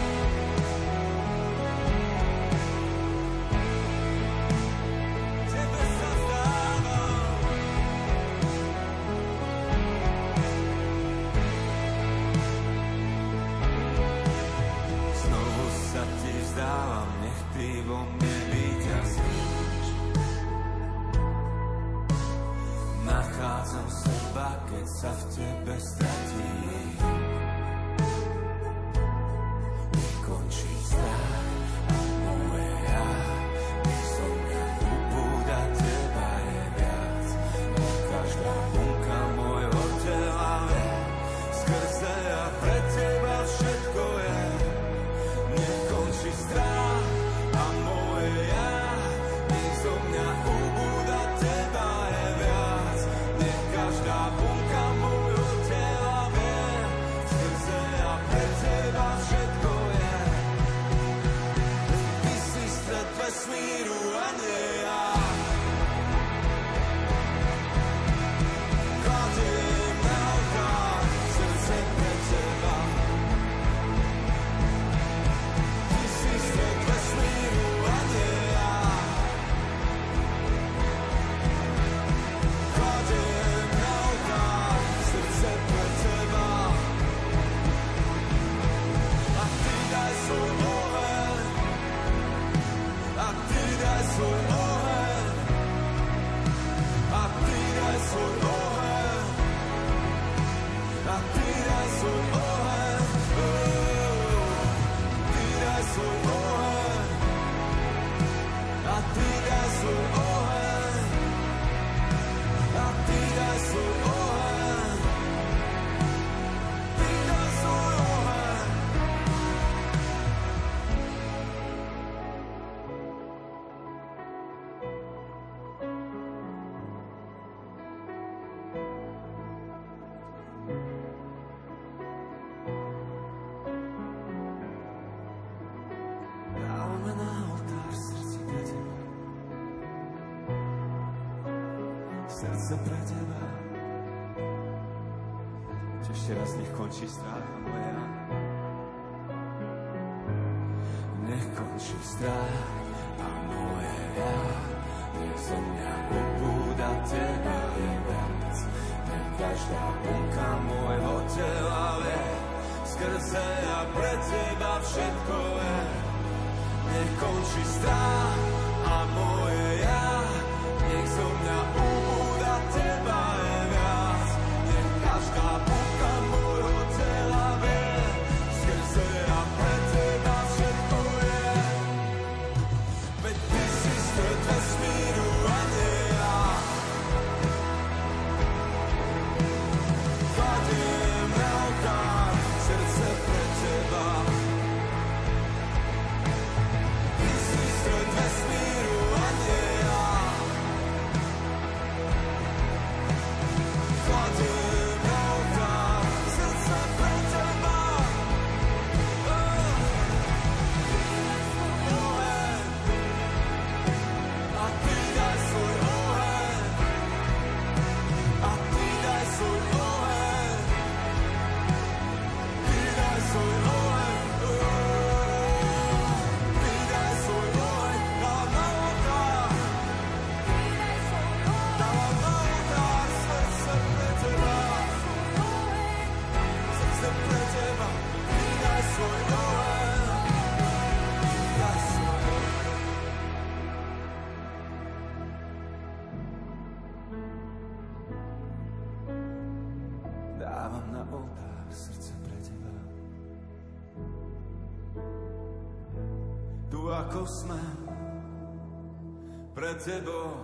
tebou. 259.88 260.36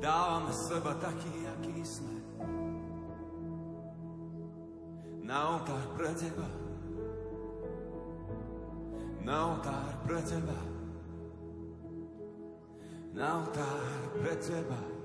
Dávame 0.00 0.52
seba 0.52 0.92
taký, 1.00 1.48
aký 1.56 1.80
sme. 1.80 2.20
Na 5.24 5.56
oltár 5.56 5.84
pre 5.96 6.12
teba. 6.12 6.48
Na 9.24 9.56
oltár 9.56 9.88
pre 10.04 10.20
teba. 10.20 10.58
Na 13.16 13.40
oltár 13.40 13.80
pre 14.20 14.34
teba. 14.36 14.99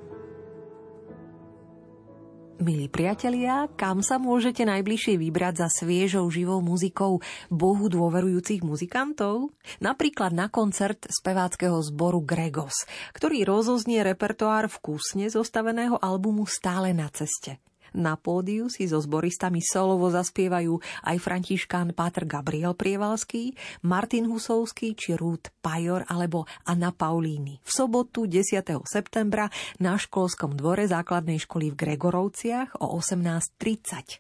Milí 2.56 2.88
priatelia, 2.88 3.68
kam 3.76 4.00
sa 4.00 4.16
môžete 4.16 4.64
najbližšie 4.64 5.20
vybrať 5.20 5.60
za 5.60 5.68
sviežou 5.68 6.32
živou 6.32 6.64
muzikou 6.64 7.20
Bohu 7.52 7.92
dôverujúcich 7.92 8.64
muzikantov? 8.64 9.52
Napríklad 9.84 10.32
na 10.32 10.48
koncert 10.48 11.04
speváckého 11.04 11.76
zboru 11.84 12.24
Gregos, 12.24 12.88
ktorý 13.12 13.44
rozoznie 13.44 14.00
repertoár 14.08 14.72
vkusne 14.72 15.28
zostaveného 15.28 16.00
albumu 16.00 16.48
Stále 16.48 16.96
na 16.96 17.12
ceste. 17.12 17.60
Na 17.96 18.20
pódiu 18.20 18.68
si 18.68 18.92
so 18.92 19.00
zboristami 19.00 19.64
solovo 19.64 20.12
zaspievajú 20.12 20.84
aj 21.08 21.16
františkán 21.16 21.96
Pátr 21.96 22.28
Gabriel 22.28 22.76
Prievalský, 22.76 23.56
Martin 23.88 24.28
Husovský 24.28 25.00
či 25.00 25.16
Ruth 25.16 25.56
Pajor 25.64 26.04
alebo 26.12 26.44
Anna 26.68 26.92
Paulíny. 26.92 27.64
V 27.64 27.72
sobotu 27.72 28.28
10. 28.28 28.68
septembra 28.84 29.48
na 29.80 29.96
školskom 29.96 30.60
dvore 30.60 30.92
základnej 30.92 31.40
školy 31.40 31.72
v 31.72 31.80
Gregorovciach 31.88 32.84
o 32.84 33.00
18.30. 33.00 34.20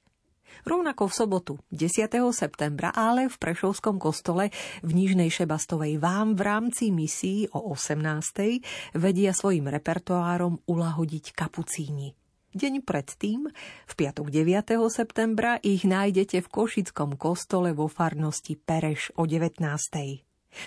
Rovnako 0.66 1.12
v 1.12 1.14
sobotu 1.14 1.54
10. 1.70 2.10
septembra, 2.32 2.96
ale 2.96 3.28
v 3.28 3.36
Prešovskom 3.36 4.00
kostole 4.00 4.56
v 4.82 4.92
Nižnej 4.96 5.28
Šebastovej 5.28 6.00
vám 6.00 6.34
v 6.34 6.42
rámci 6.42 6.96
misií 6.96 7.52
o 7.52 7.76
18. 7.76 8.98
vedia 8.98 9.36
svojim 9.36 9.68
repertoárom 9.68 10.64
ulahodiť 10.64 11.36
kapucíni. 11.36 12.25
Deň 12.56 12.88
predtým, 12.88 13.52
v 13.84 13.94
piatok 14.00 14.32
9. 14.32 14.80
septembra, 14.88 15.60
ich 15.60 15.84
nájdete 15.84 16.40
v 16.40 16.48
Košickom 16.48 17.20
kostole 17.20 17.76
vo 17.76 17.92
farnosti 17.92 18.56
Pereš 18.56 19.12
o 19.20 19.28
19. 19.28 19.60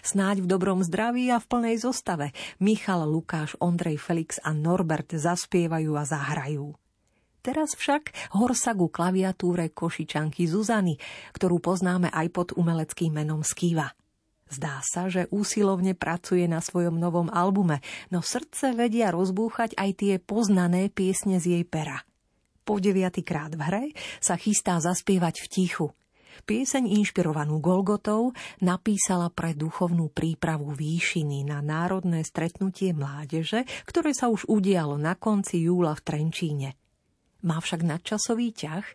Snáď 0.04 0.44
v 0.44 0.46
dobrom 0.52 0.84
zdraví 0.84 1.32
a 1.32 1.40
v 1.40 1.48
plnej 1.48 1.80
zostave 1.80 2.36
Michal, 2.60 3.08
Lukáš, 3.08 3.56
Ondrej, 3.56 3.96
Felix 4.04 4.36
a 4.44 4.52
Norbert 4.52 5.16
zaspievajú 5.16 5.96
a 5.96 6.04
zahrajú. 6.04 6.76
Teraz 7.40 7.72
však 7.72 8.36
horsagu 8.36 8.92
klaviatúre 8.92 9.72
Košičanky 9.72 10.44
Zuzany, 10.44 11.00
ktorú 11.32 11.56
poznáme 11.56 12.12
aj 12.12 12.26
pod 12.36 12.48
umeleckým 12.52 13.16
menom 13.16 13.40
Skýva. 13.40 13.96
Zdá 14.48 14.80
sa, 14.80 15.12
že 15.12 15.28
úsilovne 15.28 15.92
pracuje 15.92 16.48
na 16.48 16.64
svojom 16.64 16.96
novom 16.96 17.28
albume, 17.28 17.84
no 18.08 18.24
srdce 18.24 18.72
vedia 18.72 19.12
rozbúchať 19.12 19.76
aj 19.76 19.90
tie 20.00 20.14
poznané 20.16 20.88
piesne 20.88 21.36
z 21.36 21.60
jej 21.60 21.64
pera. 21.68 22.00
Po 22.64 22.80
deviatýkrát 22.80 23.52
v 23.56 23.62
hre 23.64 23.84
sa 24.20 24.40
chystá 24.40 24.80
zaspievať 24.80 25.44
v 25.44 25.46
tichu. 25.48 25.88
Pieseň 26.48 26.88
inšpirovanú 27.00 27.58
Golgotou 27.60 28.32
napísala 28.62 29.28
pre 29.28 29.52
duchovnú 29.52 30.08
prípravu 30.08 30.72
výšiny 30.72 31.44
na 31.44 31.60
národné 31.60 32.24
stretnutie 32.24 32.94
mládeže, 32.94 33.68
ktoré 33.84 34.14
sa 34.16 34.32
už 34.32 34.48
udialo 34.48 34.96
na 34.96 35.18
konci 35.18 35.66
júla 35.66 35.92
v 35.98 36.04
Trenčíne. 36.04 36.70
Má 37.44 37.58
však 37.58 37.84
nadčasový 37.84 38.54
ťah 38.54 38.86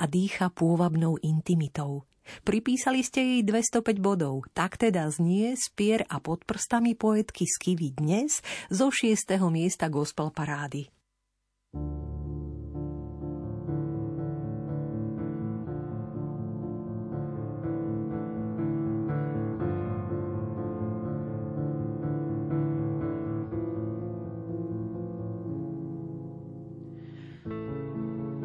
a 0.00 0.04
dýcha 0.08 0.48
pôvabnou 0.54 1.20
intimitou– 1.20 2.04
Pripísali 2.42 3.04
ste 3.04 3.20
jej 3.20 3.42
205 3.44 3.98
bodov, 4.02 4.46
tak 4.56 4.80
teda 4.80 5.06
znie 5.10 5.54
spier 5.58 6.06
a 6.08 6.18
pod 6.18 6.42
prstami 6.48 6.96
poetky 6.96 7.46
Skivy 7.46 7.94
dnes 7.94 8.40
zo 8.72 8.88
6. 8.88 9.38
miesta 9.50 9.86
gospel 9.92 10.30
parády. 10.32 10.90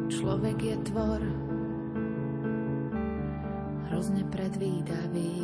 Človek 0.08 0.58
je 0.64 0.76
tvor, 0.88 1.20
hrozne 3.98 4.22
predvídavý. 4.30 5.42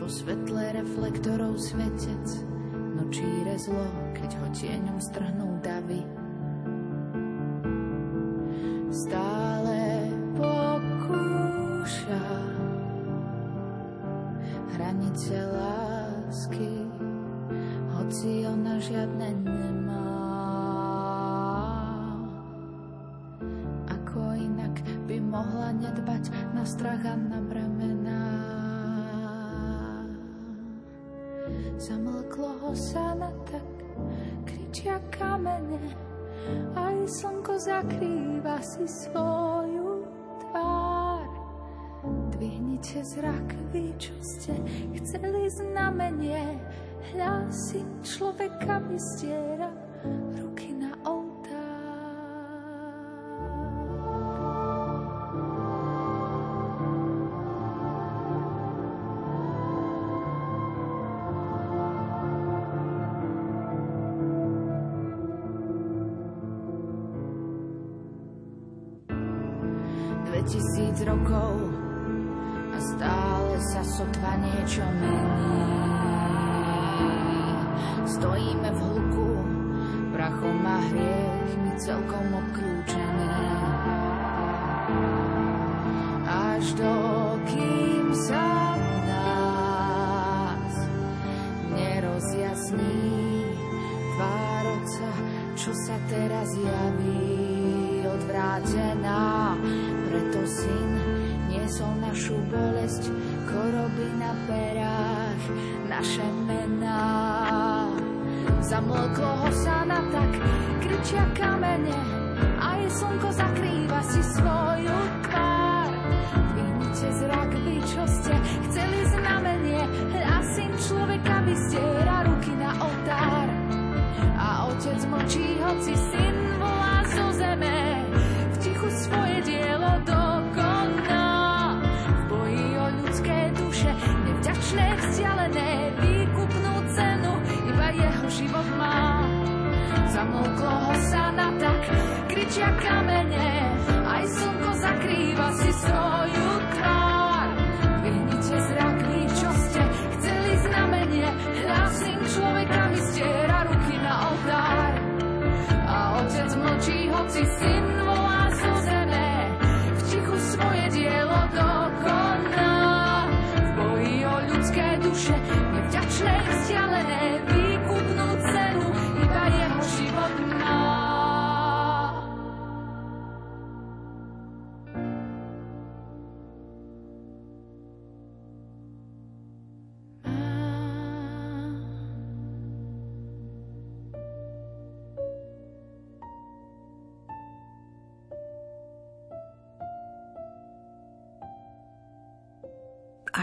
Vo 0.00 0.08
svetle 0.08 0.72
reflektorov 0.72 1.60
svetec, 1.60 2.48
nočíre 2.96 3.60
zlo, 3.60 3.92
keď 4.16 4.30
ho 4.40 4.46
tieňom 4.56 4.96
strhnú 4.96 5.60
davy. 5.60 6.00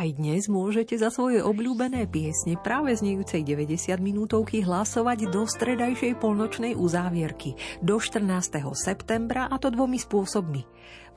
Aj 0.05 0.13
dnes 0.13 0.45
môžete 0.45 1.01
za 1.01 1.09
svoje 1.09 1.41
obľúbené 1.41 2.05
piesne 2.05 2.61
práve 2.61 2.93
znejúcej 2.93 3.41
90 3.41 3.97
minútovky 3.97 4.61
hlasovať 4.61 5.33
do 5.33 5.49
stredajšej 5.49 6.21
polnočnej 6.21 6.77
uzávierky 6.77 7.57
do 7.81 7.97
14. 7.97 8.69
septembra 8.77 9.49
a 9.49 9.57
to 9.57 9.73
dvomi 9.73 9.97
spôsobmi. 9.97 10.61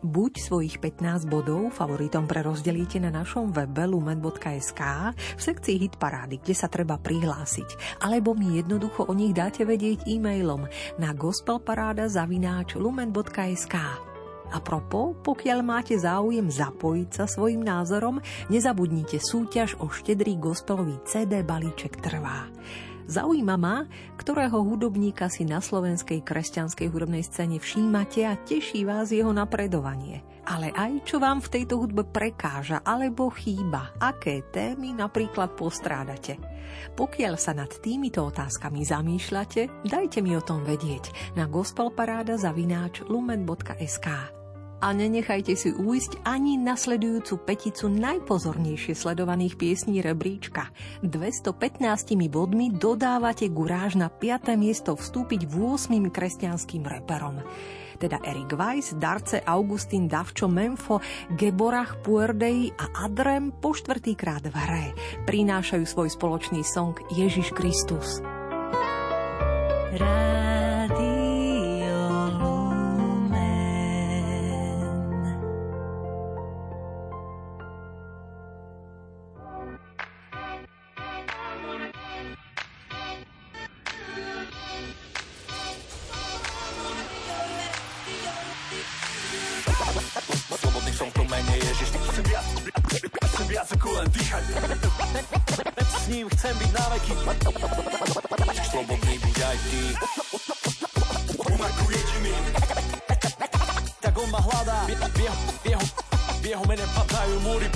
Buď 0.01 0.41
svojich 0.41 0.81
15 0.81 1.29
bodov 1.29 1.69
favoritom 1.77 2.25
prerozdelíte 2.25 2.97
na 2.97 3.13
našom 3.13 3.53
webe 3.53 3.85
lumen.sk 3.85 4.81
v 5.13 5.41
sekcii 5.45 5.77
Hit 5.85 6.01
parády, 6.01 6.41
kde 6.41 6.57
sa 6.57 6.73
treba 6.73 6.97
prihlásiť, 6.97 8.01
alebo 8.01 8.33
mi 8.33 8.57
jednoducho 8.57 9.05
o 9.05 9.13
nich 9.13 9.37
dáte 9.37 9.69
vedieť 9.69 10.09
e-mailom 10.09 10.65
na 10.97 11.13
gospelparáda 11.13 12.09
lumen.sk. 12.73 14.08
A 14.49 14.59
propo, 14.65 15.13
pokiaľ 15.21 15.59
máte 15.61 15.95
záujem 16.01 16.49
zapojiť 16.49 17.09
sa 17.13 17.25
svojim 17.29 17.61
názorom, 17.61 18.21
nezabudnite 18.49 19.21
súťaž 19.21 19.77
o 19.81 19.93
štedrý 19.93 20.41
gospelový 20.41 20.97
CD 21.05 21.45
balíček 21.45 22.01
trvá. 22.01 22.49
Zaujíma 23.09 23.57
ma, 23.57 23.89
ktorého 24.21 24.61
hudobníka 24.61 25.33
si 25.33 25.49
na 25.49 25.65
slovenskej 25.65 26.21
kresťanskej 26.21 26.93
hudobnej 26.93 27.25
scéne 27.25 27.57
všímate 27.57 28.21
a 28.29 28.37
teší 28.37 28.85
vás 28.85 29.09
jeho 29.09 29.33
napredovanie. 29.33 30.21
Ale 30.45 30.69
aj 30.77 31.09
čo 31.09 31.17
vám 31.17 31.41
v 31.41 31.49
tejto 31.57 31.81
hudbe 31.81 32.05
prekáža 32.05 32.85
alebo 32.85 33.33
chýba, 33.33 33.97
aké 33.97 34.45
témy 34.53 34.93
napríklad 34.93 35.57
postrádate. 35.57 36.37
Pokiaľ 37.01 37.35
sa 37.41 37.57
nad 37.57 37.73
týmito 37.81 38.29
otázkami 38.29 38.85
zamýšľate, 38.85 39.89
dajte 39.89 40.21
mi 40.21 40.37
o 40.37 40.45
tom 40.45 40.61
vedieť 40.69 41.33
na 41.33 41.49
gospelparáda 41.49 42.37
zavináč 42.37 43.01
lumen.sk 43.09 44.38
a 44.79 44.95
nenechajte 44.95 45.55
si 45.59 45.71
újsť 45.75 46.23
ani 46.23 46.55
nasledujúcu 46.59 47.35
peticu 47.43 47.91
najpozornejšie 47.91 48.95
sledovaných 48.95 49.59
piesní 49.59 49.99
rebríčka. 49.99 50.71
215 51.03 52.15
bodmi 52.31 52.71
dodávate 52.71 53.51
guráž 53.51 53.99
na 53.99 54.07
5. 54.07 54.55
miesto 54.55 54.95
vstúpiť 54.95 55.51
v 55.51 55.55
8. 55.75 56.11
kresťanským 56.11 56.85
reperom 56.87 57.43
teda 57.99 58.23
Erik 58.23 58.55
Weiss, 58.55 58.95
Darce, 58.95 59.43
Augustín, 59.43 60.07
Davčo, 60.07 60.47
Memfo, 60.47 61.03
Geborach, 61.35 61.99
Puerdei 61.99 62.71
a 62.71 63.11
Adrem 63.11 63.51
po 63.51 63.75
štvrtýkrát 63.75 64.47
v 64.47 64.55
hre 64.55 64.87
prinášajú 65.27 65.83
svoj 65.83 66.07
spoločný 66.15 66.63
song 66.63 66.95
Ježiš 67.11 67.51
Kristus. 67.51 68.23
Rádio 69.99 71.18
viac 93.59 93.75
ako 93.75 93.91
len 93.91 94.07
dýchať. 94.15 94.45
S 95.83 96.05
ním 96.07 96.31
chcem 96.31 96.55
byť 96.63 96.71
na 96.71 96.85
veky. 96.95 97.15
Slobodný 98.71 99.15
buď 99.19 99.37
aj 99.43 99.59
ty. 99.67 99.83
Umaku 101.43 101.85
jediný 101.91 102.35
Tak 103.99 104.15
on 104.15 104.31
ma 104.31 104.39
hľadá. 104.47 104.79
V 106.39 106.45
jeho, 106.47 106.65
mene 106.71 106.87
padajú 106.95 107.37
múry. 107.43 107.67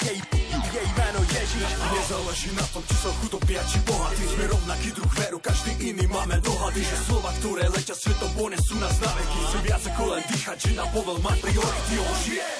Jej, 0.00 0.88
meno 0.96 1.20
Ježiš. 1.28 1.68
Nezáleží 1.68 2.50
na 2.56 2.64
tom, 2.72 2.80
či 2.88 2.96
som 2.96 3.12
chudobia, 3.20 3.60
či 3.68 3.76
bohatý. 3.84 4.24
Sme 4.24 4.48
rovnaký 4.48 4.88
druh 4.96 5.12
veru, 5.20 5.36
každý 5.36 5.76
iný 5.84 6.08
máme 6.08 6.40
dohady 6.40 6.80
Že 6.80 6.96
slova, 7.10 7.28
ktoré 7.44 7.68
letia 7.68 7.92
svetom, 7.92 8.30
ponesú 8.40 8.72
nás 8.80 8.96
na 9.04 9.10
veky. 9.20 9.38
Chcem 9.52 9.62
viac 9.68 9.82
ako 9.84 10.02
len 10.16 10.22
dýchať, 10.32 10.56
že 10.64 10.70
na 10.80 10.88
povel 10.88 11.20
mať 11.20 11.36
priority 11.44 11.94
On 12.00 12.16
žije 12.24 12.59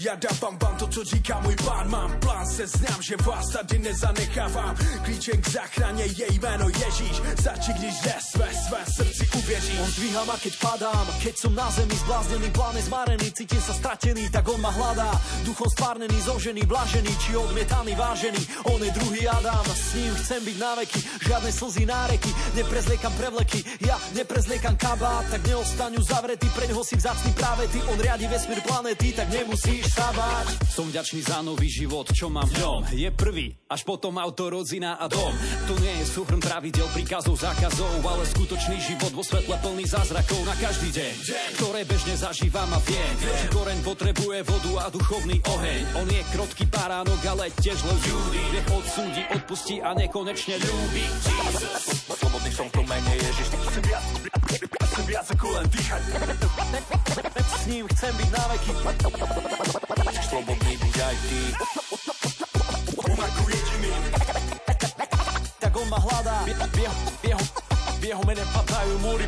dávám 0.00 0.58
vám 0.58 0.76
to, 0.76 0.86
co 0.86 1.04
říká 1.04 1.40
můj 1.40 1.56
pán. 1.64 1.90
Mám 1.90 2.20
plán, 2.20 2.46
se 2.46 2.66
znám, 2.66 3.02
že 3.02 3.16
vás 3.16 3.46
tady 3.52 3.78
nezanechávám. 3.78 4.76
Klíčem 5.04 5.40
k 5.42 5.48
záchraně 5.48 6.04
je 6.04 6.26
jméno 6.32 6.68
Ježíš. 6.68 7.16
Stačí, 7.40 7.72
když 7.72 7.94
ze 8.02 8.14
své, 8.20 8.48
své 8.68 8.80
srdci 8.94 9.28
uvěříš. 9.38 9.78
On 9.80 9.90
zdvíha 9.90 10.24
ma, 10.24 10.36
keď 10.36 10.54
padám 10.58 11.06
Keď 11.22 11.34
som 11.38 11.54
na 11.54 11.70
zemi 11.70 11.94
zbláznený, 11.94 12.50
pláne 12.50 12.82
zmarený 12.82 13.32
Cítim 13.32 13.60
sa 13.60 13.74
stratený, 13.74 14.30
tak 14.30 14.48
on 14.48 14.60
ma 14.60 14.70
hľadá. 14.70 15.10
Duchom 15.44 15.70
stvárnený, 15.70 16.20
zožený, 16.20 16.62
blažený 16.66 17.12
Či 17.18 17.36
odmietaný, 17.36 17.94
vážený. 17.94 18.42
On 18.74 18.80
je 18.82 18.90
druhý 18.90 19.28
Adam 19.28 19.64
S 19.64 19.94
ním 19.94 20.14
chcem 20.14 20.40
byť 20.44 20.56
na 20.58 20.72
veky. 20.74 21.00
Žiadne 21.26 21.50
slzy, 21.52 21.84
náreky 21.86 22.30
Neprezliekam 22.54 23.12
prevleky. 23.14 23.60
Ja 23.80 23.96
neprezliekam 24.14 24.76
kabát 24.76 25.24
Tak 25.30 25.46
neostaňu 25.46 26.02
zavretý 26.02 26.50
Preň 26.50 26.70
ho 26.74 26.82
si 26.82 26.96
vzácný 26.96 27.32
práve 27.32 27.68
ty. 27.70 27.78
On 27.86 27.98
riadi 28.00 28.26
vesmír 28.26 28.60
planety 28.66 29.12
Tak 29.12 29.30
nemusíš 29.30 29.93
sa 29.94 30.10
báť 30.10 30.46
Som 30.66 30.90
vďačný 30.90 31.20
za 31.22 31.38
nový 31.46 31.70
život, 31.70 32.10
čo 32.10 32.26
mám 32.26 32.50
v 32.50 32.58
ňom. 32.58 32.80
Je 32.90 33.06
prvý, 33.14 33.54
až 33.70 33.86
potom 33.86 34.18
auto, 34.18 34.50
rodzina 34.50 34.98
a 34.98 35.06
dom. 35.06 35.30
To 35.70 35.74
nie 35.78 36.02
je 36.02 36.04
súhrn 36.10 36.42
pravidel, 36.42 36.90
príkazov, 36.90 37.38
zákazov 37.38 38.02
Ale 38.02 38.26
skutočný 38.26 38.82
život 38.82 39.14
vo 39.14 39.22
svetle 39.22 39.54
plný 39.62 39.86
zázrakov 39.86 40.42
na 40.42 40.58
každý 40.58 40.90
deň 40.90 41.14
Ktoré 41.62 41.86
bežne 41.86 42.18
zažívam 42.18 42.66
a 42.74 42.82
viem. 42.82 43.14
Že 43.22 43.48
koreň 43.54 43.78
potrebuje 43.86 44.38
vodu 44.42 44.72
a 44.82 44.86
duchovný 44.90 45.38
oheň. 45.46 45.82
On 46.02 46.08
je 46.10 46.22
krotký 46.34 46.66
baránok, 46.66 47.22
ale 47.30 47.54
tiež 47.54 47.78
len 47.86 47.98
ľudí 48.02 48.42
Nech 48.50 48.68
odsúdi, 48.74 49.22
odpustí 49.30 49.78
a 49.78 49.94
nekonečne 49.94 50.58
ľúbi. 50.58 51.04
Slobodný 52.18 52.50
som 52.50 52.66
v 52.66 52.82
mene 52.82 53.12
Ježiš 53.14 53.46
Chcem 53.54 53.82
viac, 53.86 54.04
chcem 54.94 55.10
viac 55.10 55.26
ako 55.26 55.46
len 55.58 55.66
dýchať. 55.74 56.02
S 57.34 57.62
ním 57.66 57.84
chcem 57.90 58.14
byť 58.14 58.28
na 58.30 58.44
veky. 58.54 58.72
Slobodný 60.22 60.72
byť 60.78 60.96
aj 61.02 61.16
ty. 61.26 61.40
On 63.02 63.18
ako 63.18 63.42
jediný. 63.50 63.90
Tak 65.58 65.72
on 65.74 65.86
ma 65.90 65.98
hľadá. 65.98 66.46
V 66.46 66.78
jeho, 66.78 66.94
v 66.94 67.24
jeho, 67.26 67.42
v 67.98 68.02
jeho 68.06 68.22
mene 68.22 68.44
padajú 68.54 68.94
múry 69.02 69.26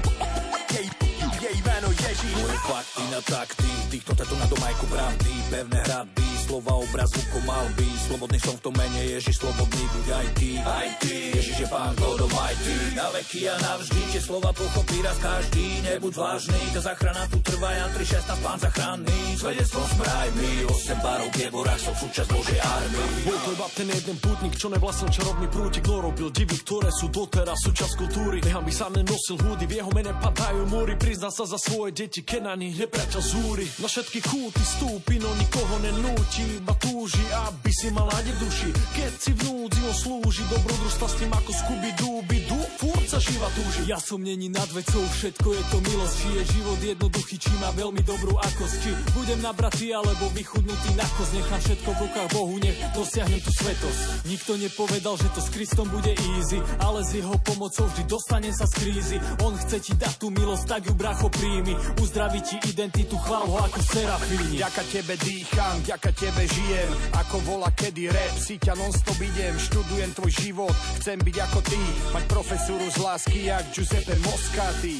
Jej, 1.47 1.55
jej 1.55 1.63
meno 1.63 1.89
Ježiš. 1.95 2.33
Moje 2.43 2.59
fakty 2.67 3.03
na 3.07 3.21
takty 3.23 3.71
Týchto 3.87 4.13
tetu 4.19 4.35
na 4.35 4.47
domajku 4.51 4.85
pravdy. 4.91 5.31
Pevné 5.47 5.79
hradby 5.87 6.27
slova, 6.47 6.75
obraz, 6.79 7.11
zvukom 7.11 7.43
malby 7.43 7.89
Slobodný 8.07 8.39
som 8.39 8.55
v 8.55 8.63
tom 8.63 8.75
mene, 8.79 9.03
Ježiš, 9.03 9.43
slobodný 9.43 9.83
buď 9.83 10.07
aj 10.15 10.27
ty. 10.39 10.51
Aj 10.63 10.89
ty, 11.03 11.17
Ježiš 11.35 11.57
je 11.67 11.69
pán 11.69 11.93
God 11.99 12.23
Almighty 12.23 12.75
Na 12.95 13.11
veky 13.11 13.51
a 13.51 13.55
navždy, 13.59 14.01
tie 14.15 14.23
slova 14.23 14.55
pochopí 14.55 15.03
raz 15.03 15.19
každý. 15.19 15.83
Nebuď 15.83 16.15
vážny, 16.15 16.61
tá 16.71 16.81
zachrana 16.81 17.27
tu 17.27 17.39
trvá. 17.43 17.75
Jan 17.75 17.91
3.16, 17.99 18.47
pán 18.47 18.59
zachranný 18.63 19.21
Svedectvom 19.37 19.87
smraj 19.99 20.29
mi, 20.39 20.53
8 20.71 21.03
barov 21.03 21.31
geborách 21.35 21.83
som 21.83 21.95
súčasť 21.99 22.29
Božej 22.31 22.61
armii 22.63 23.11
Bol 23.27 23.39
to 23.43 23.51
iba 23.53 23.67
ten 23.75 23.89
jeden 23.91 24.17
pútnik, 24.23 24.55
čo 24.55 24.67
nevlastnil 24.71 25.11
čarovný 25.11 25.47
prútik. 25.51 25.85
No 25.91 25.99
robil 25.99 26.31
divy, 26.31 26.57
ktoré 26.63 26.89
sú 26.95 27.11
doteraz 27.11 27.59
súčasť 27.59 27.93
kultúry. 27.99 28.39
Nech 28.47 28.55
by 28.55 28.73
sa 28.73 28.87
nenosil 28.89 29.37
húdy, 29.43 29.67
v 29.67 29.83
jeho 29.83 29.91
mene 29.93 30.15
padajú 30.15 30.63
múry. 30.71 30.95
Prizná 30.97 31.29
sa 31.37 31.45
za 31.45 31.61
svoje 31.61 31.93
deti, 31.93 32.25
Kenani, 32.25 32.73
nepriateľ 32.73 33.21
zúry 33.21 33.69
Na 33.85 33.93
všetky 33.93 34.25
kúty 34.25 34.65
stúpi, 34.65 35.21
no 35.21 35.29
nikoho 35.37 35.77
nenúti 35.85 36.37
ti 36.37 36.61
iba 36.61 36.77
túži, 36.77 37.25
aby 37.49 37.71
si 37.73 37.89
mal 37.97 38.05
nádej 38.13 38.37
v 38.37 38.41
duši. 38.45 38.69
Keď 38.93 39.13
si 39.17 39.33
v 39.33 39.41
núdzi 39.49 39.81
on 39.89 39.97
slúži, 39.97 40.45
dobrodružstva 40.53 41.07
s 41.09 41.17
tým 41.17 41.33
ako 41.33 41.51
skuby 41.65 41.91
dúby, 41.97 42.37
dú, 42.45 42.61
furt 42.77 43.09
sa 43.09 43.17
živa 43.17 43.49
túži. 43.57 43.89
Ja 43.89 43.97
som 43.97 44.21
není 44.21 44.53
nad 44.53 44.69
vecou, 44.69 45.01
všetko 45.01 45.49
je 45.57 45.63
to 45.73 45.79
milosť, 45.81 46.15
či 46.21 46.29
je 46.29 46.43
život 46.61 46.79
jednoduchý, 46.85 47.37
či 47.41 47.53
má 47.57 47.73
veľmi 47.73 48.05
dobrú 48.05 48.37
akosť, 48.37 48.75
či 48.85 48.91
budem 49.17 49.41
nabratý 49.41 49.97
alebo 49.97 50.29
vychudnutý 50.37 50.91
na 50.93 51.09
kost, 51.17 51.33
nechám 51.33 51.61
všetko 51.65 51.89
v 51.89 51.99
rukách 52.05 52.29
Bohu, 52.37 52.55
nech 52.61 52.77
dosiahnem 52.93 53.41
tú 53.41 53.51
svetosť. 53.57 54.01
Nikto 54.29 54.53
nepovedal, 54.61 55.15
že 55.17 55.33
to 55.33 55.41
s 55.41 55.49
Kristom 55.57 55.89
bude 55.89 56.13
easy, 56.13 56.61
ale 56.85 57.01
s 57.01 57.17
jeho 57.17 57.33
pomocou 57.41 57.89
vždy 57.89 58.05
dostanem 58.05 58.53
sa 58.53 58.69
z 58.69 58.75
krízy. 58.77 59.17
On 59.41 59.57
chce 59.57 59.81
ti 59.81 59.93
dať 59.97 60.21
tú 60.21 60.29
milosť, 60.29 60.65
tak 60.69 60.83
ju 60.85 60.93
bracho 60.93 61.26
príjmi, 61.33 61.75
uzdraví 62.05 62.41
ti 62.45 62.57
identitu, 62.71 63.17
chvál 63.19 63.49
ho 63.49 63.59
ako 63.65 63.81
serafíni. 63.83 64.61
Ďaka 64.61 64.83
tebe 64.93 65.15
dýcham, 65.17 65.77
ďaka 65.83 66.11
tebe 66.13 66.25
tebe 66.27 66.43
žijem 66.51 66.91
Ako 67.23 67.37
vola 67.47 67.71
kedy 67.71 68.11
rap, 68.11 68.35
si 68.37 68.59
ťa 68.59 68.75
non-stop 68.75 69.17
idem 69.23 69.55
Študujem 69.55 70.11
tvoj 70.13 70.33
život, 70.35 70.75
chcem 71.01 71.17
byť 71.23 71.37
ako 71.49 71.59
ty 71.63 71.81
Mať 72.11 72.25
profesúru 72.27 72.87
z 72.91 72.99
lásky, 72.99 73.39
jak 73.47 73.65
Giuseppe 73.71 74.17
Moscati 74.27 74.99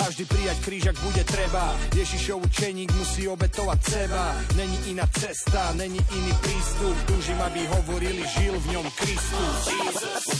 a 0.00 0.08
vždy 0.08 0.24
prijať 0.24 0.58
kríž, 0.64 0.84
ak 0.88 0.98
bude 1.04 1.20
treba. 1.28 1.76
Ježišov 1.92 2.48
učeník 2.48 2.90
musí 2.96 3.28
obetovať 3.28 3.80
seba. 3.86 4.34
Není 4.56 4.96
iná 4.96 5.04
cesta, 5.04 5.68
není 5.76 6.00
iný 6.00 6.32
prístup. 6.40 6.96
Túžim, 7.06 7.36
aby 7.36 7.60
hovorili, 7.68 8.24
žil 8.24 8.56
v 8.56 8.66
ňom 8.72 8.88
Kristus. 8.98 9.68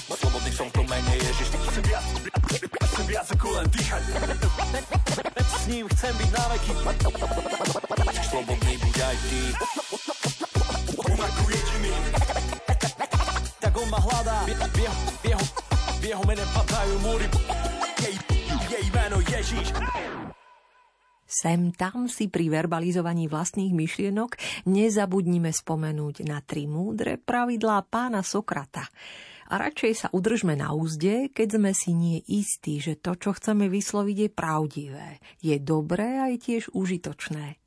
Slobodný 0.09 0.51
som 0.57 0.72
v 0.72 0.89
mene 0.89 1.14
Ježiš. 1.20 1.53
Chcem 1.68 1.85
viac, 1.85 2.32
chcem 3.03 3.18
viac 3.18 3.28
ako 3.34 3.46
len 3.59 3.66
dýchať. 3.66 4.03
S 5.42 5.62
ním 5.66 5.84
chcem 5.90 6.12
byť 6.14 6.30
na 6.30 6.44
veky. 6.55 6.72
Slobodný 8.30 8.74
buď 8.78 8.96
aj 9.03 9.16
ty. 9.26 9.42
On 11.03 11.18
ako 11.18 11.42
jediný. 11.50 11.94
Tak 13.59 13.72
on 13.74 13.88
ma 13.90 13.98
hľadá. 13.98 14.38
V 14.46 14.78
jeho, 14.78 14.96
v 15.18 15.24
jeho, 15.34 15.44
v 15.98 16.05
jeho 16.14 16.22
mene 16.30 16.44
padajú 16.55 16.94
múry. 17.03 17.26
Jej, 17.98 18.14
jej 18.70 18.86
meno 18.94 19.18
Ježiš. 19.18 19.66
Sem 21.26 21.74
tam 21.74 22.07
si 22.07 22.30
pri 22.30 22.55
verbalizovaní 22.55 23.26
vlastných 23.26 23.74
myšlienok 23.74 24.38
nezabudnime 24.70 25.50
spomenúť 25.50 26.22
na 26.22 26.38
tri 26.38 26.70
múdre 26.70 27.18
pravidlá 27.18 27.82
pána 27.82 28.22
Sokrata. 28.22 28.86
A 29.53 29.61
radšej 29.61 29.92
sa 29.92 30.09
udržme 30.16 30.57
na 30.57 30.72
úzde, 30.72 31.28
keď 31.28 31.61
sme 31.61 31.76
si 31.76 31.92
nie 31.92 32.24
istí, 32.24 32.80
že 32.80 32.96
to, 32.96 33.12
čo 33.20 33.36
chceme 33.36 33.68
vysloviť, 33.68 34.16
je 34.16 34.30
pravdivé, 34.32 35.09
je 35.44 35.61
dobré 35.61 36.16
a 36.16 36.32
je 36.32 36.40
tiež 36.40 36.72
užitočné. 36.72 37.61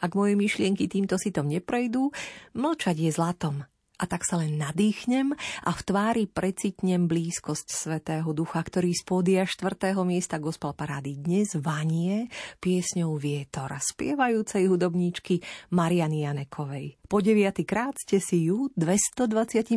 Ak 0.00 0.16
moje 0.16 0.40
myšlienky 0.40 0.88
týmto 0.88 1.20
sitom 1.20 1.44
neprejdú, 1.52 2.08
mlčať 2.56 2.96
je 2.96 3.10
zlatom 3.12 3.68
a 3.98 4.04
tak 4.06 4.22
sa 4.22 4.38
len 4.38 4.56
nadýchnem 4.56 5.34
a 5.66 5.70
v 5.74 5.80
tvári 5.82 6.24
precitnem 6.30 7.10
blízkosť 7.10 7.66
Svetého 7.66 8.30
Ducha, 8.30 8.62
ktorý 8.62 8.94
z 8.94 9.02
pódia 9.02 9.42
4. 9.42 9.94
miesta 10.06 10.38
gospel 10.38 10.72
parády 10.72 11.18
dnes 11.18 11.58
vanie 11.58 12.30
piesňou 12.62 13.18
Vietor 13.18 13.74
spievajúcej 13.74 14.70
hudobníčky 14.70 15.42
Mariany 15.74 16.24
Janekovej. 16.24 16.98
Po 17.10 17.18
deviatý 17.18 17.66
krát 17.66 17.98
ste 17.98 18.22
si 18.22 18.46
ju 18.46 18.70
225 18.78 19.74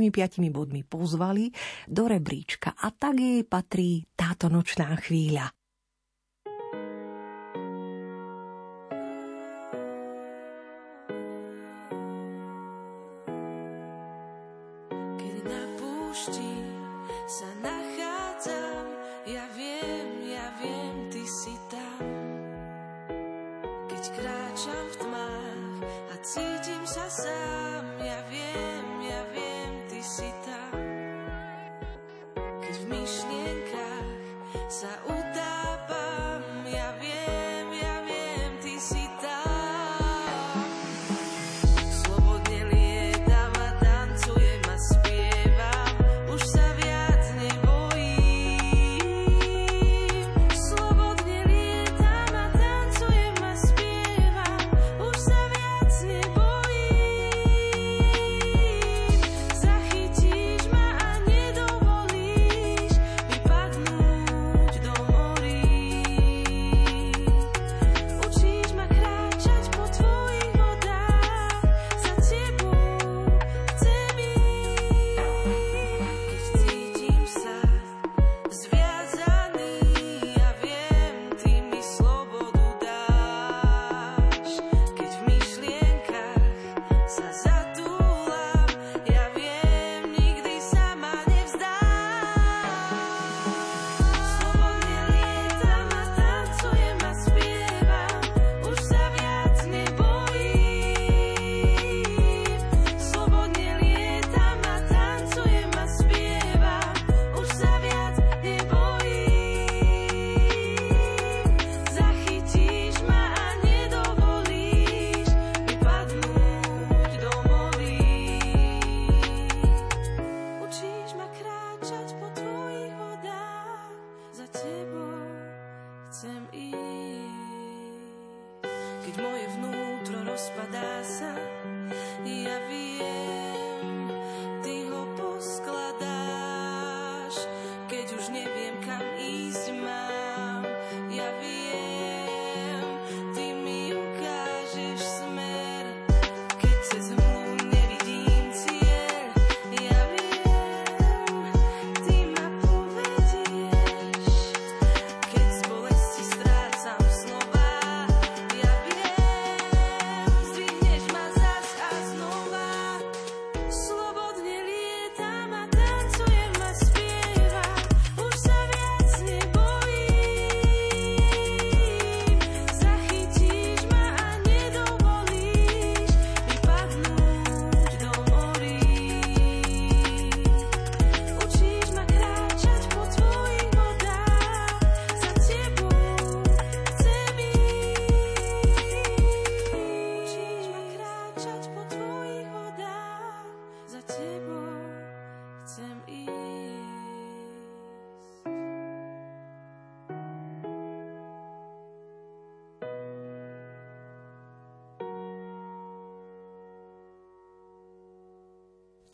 bodmi 0.53 0.85
pozvali 0.85 1.49
do 1.89 2.05
rebríčka 2.05 2.77
a 2.77 2.93
tak 2.93 3.17
jej 3.17 3.41
patrí 3.45 4.05
táto 4.13 4.47
nočná 4.47 4.93
chvíľa. 5.01 5.60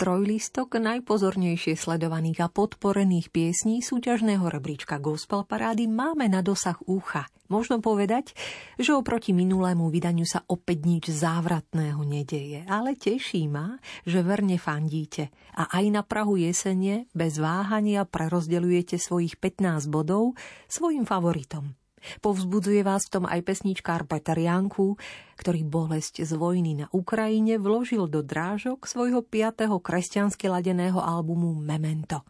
Trojlistok 0.08 0.80
najpozornejšie 0.80 1.76
sledovaných 1.76 2.40
a 2.40 2.48
podporených 2.48 3.28
piesní 3.28 3.84
súťažného 3.84 4.48
rebríčka 4.48 5.04
Gospel 5.04 5.44
Parády 5.44 5.92
máme 5.92 6.32
na 6.32 6.40
dosah 6.40 6.80
ucha. 6.88 7.28
Možno 7.52 7.84
povedať, 7.84 8.32
že 8.80 8.96
oproti 8.96 9.36
minulému 9.36 9.92
vydaniu 9.92 10.24
sa 10.24 10.48
opäť 10.48 10.88
nič 10.88 11.06
závratného 11.12 12.00
nedeje, 12.08 12.64
ale 12.72 12.96
teší 12.96 13.52
ma, 13.52 13.84
že 14.08 14.24
verne 14.24 14.56
fandíte 14.56 15.28
a 15.60 15.76
aj 15.76 15.86
na 15.92 16.08
Prahu 16.08 16.40
jesene 16.40 17.12
bez 17.12 17.36
váhania 17.36 18.08
prerozdeľujete 18.08 18.96
svojich 18.96 19.36
15 19.36 19.92
bodov 19.92 20.40
svojim 20.72 21.04
favoritom. 21.04 21.76
Povzbudzuje 22.20 22.82
vás 22.82 23.08
v 23.08 23.14
tom 23.20 23.26
aj 23.28 23.42
pesničkár 23.44 24.06
Peter 24.10 24.38
Janku, 24.38 24.96
ktorý 25.38 25.64
bolesť 25.68 26.26
z 26.26 26.32
vojny 26.36 26.84
na 26.84 26.88
Ukrajine 26.90 27.62
vložil 27.62 28.10
do 28.10 28.26
drážok 28.26 28.88
svojho 28.88 29.22
piatého 29.24 29.78
kresťansky 29.78 30.50
ladeného 30.50 30.98
albumu 31.00 31.54
Memento 31.56 32.26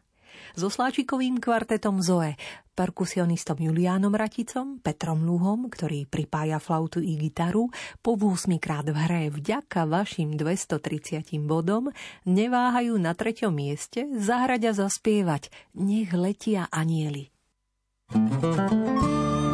so 0.53 0.69
sláčikovým 0.69 1.41
kvartetom 1.41 1.99
Zoe, 1.99 2.38
perkusionistom 2.78 3.57
Juliánom 3.57 4.13
Raticom, 4.13 4.78
Petrom 4.80 5.25
Luhom, 5.25 5.67
ktorý 5.67 6.05
pripája 6.05 6.61
flautu 6.61 7.01
i 7.01 7.17
gitaru, 7.17 7.73
po 8.05 8.13
8 8.13 8.53
krát 8.61 8.86
v 8.86 8.97
hre 8.97 9.23
vďaka 9.34 9.89
vašim 9.89 10.38
230 10.38 11.41
bodom 11.49 11.89
neváhajú 12.30 12.95
na 13.01 13.17
treťom 13.17 13.53
mieste 13.53 14.05
zahrať 14.13 14.61
a 14.69 14.73
zaspievať 14.86 15.49
Nech 15.78 16.13
letia 16.13 16.69
anieli. 16.69 17.34
thank 18.07 19.01
you 19.01 19.47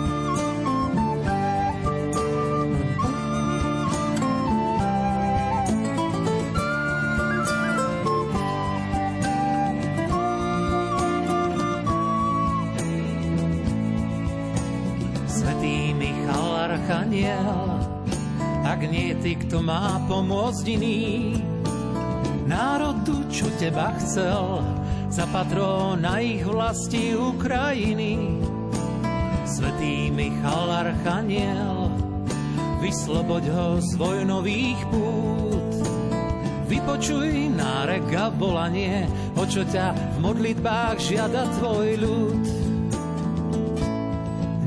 archaniel, 17.13 17.77
ak 18.65 18.81
nie 18.89 19.13
ty, 19.21 19.37
kto 19.37 19.61
má 19.61 20.01
pomôcť 20.09 20.65
iný. 20.65 21.37
Národu, 22.49 23.29
čo 23.29 23.45
teba 23.61 23.93
chcel, 24.01 24.65
za 25.13 25.29
patrona 25.29 26.17
ich 26.17 26.41
vlasti 26.41 27.13
Ukrajiny. 27.13 28.41
Svetý 29.45 30.09
Michal 30.09 30.89
Archaniel, 30.89 31.93
vysloboď 32.81 33.43
ho 33.53 33.67
z 33.77 33.91
vojnových 33.93 34.81
pút. 34.89 35.71
Vypočuj 36.65 37.53
nárek 37.53 38.09
a 38.17 38.33
volanie, 38.33 39.05
o 39.37 39.45
čo 39.45 39.61
ťa 39.61 40.17
v 40.17 40.25
modlitbách 40.25 40.97
žiada 40.97 41.45
tvoj 41.61 41.89
ľud. 42.01 42.62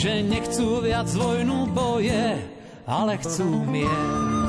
že 0.00 0.24
nechcú 0.24 0.80
viac 0.80 1.12
vojnu 1.12 1.76
boje, 1.76 2.40
ale 2.88 3.20
chcú 3.20 3.68
mier. 3.68 4.40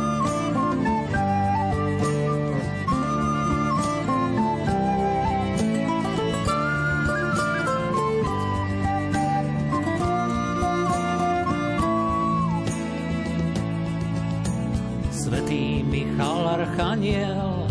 Archaniel, 16.52 17.68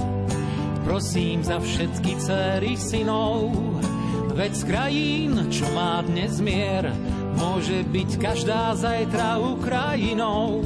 prosím 0.82 1.44
za 1.46 1.62
všetky 1.62 2.18
dcery 2.18 2.74
synov, 2.74 3.54
veď 4.34 4.52
z 4.52 4.62
krajín, 4.66 5.32
čo 5.48 5.62
má 5.72 6.02
dnes 6.02 6.42
mier, 6.42 6.90
Môže 7.40 7.80
byť 7.88 8.10
každá 8.20 8.76
zajtra 8.76 9.40
Ukrajinou. 9.40 10.60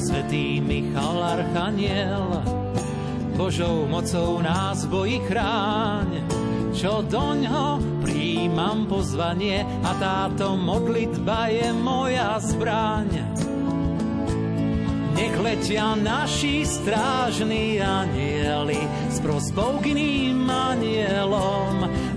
Svetý 0.00 0.64
Michal 0.64 1.20
Archaniel, 1.20 2.40
Božou 3.36 3.84
mocou 3.84 4.40
nás 4.40 4.88
bojí 4.88 5.20
chráň, 5.28 6.24
čo 6.72 7.04
doňho 7.04 8.00
príjmam 8.00 8.88
pozvanie 8.88 9.62
a 9.62 9.90
táto 10.00 10.56
modlitba 10.56 11.52
je 11.52 11.68
moja 11.76 12.40
zbraň. 12.40 13.10
Nech 15.18 15.34
letia 15.42 15.98
naši 15.98 16.62
strážni 16.62 17.82
anieli 17.82 18.78
s 19.10 19.18
prosbou 19.18 19.82
k 19.82 19.90
iným 19.90 20.46
anielom, 20.46 21.90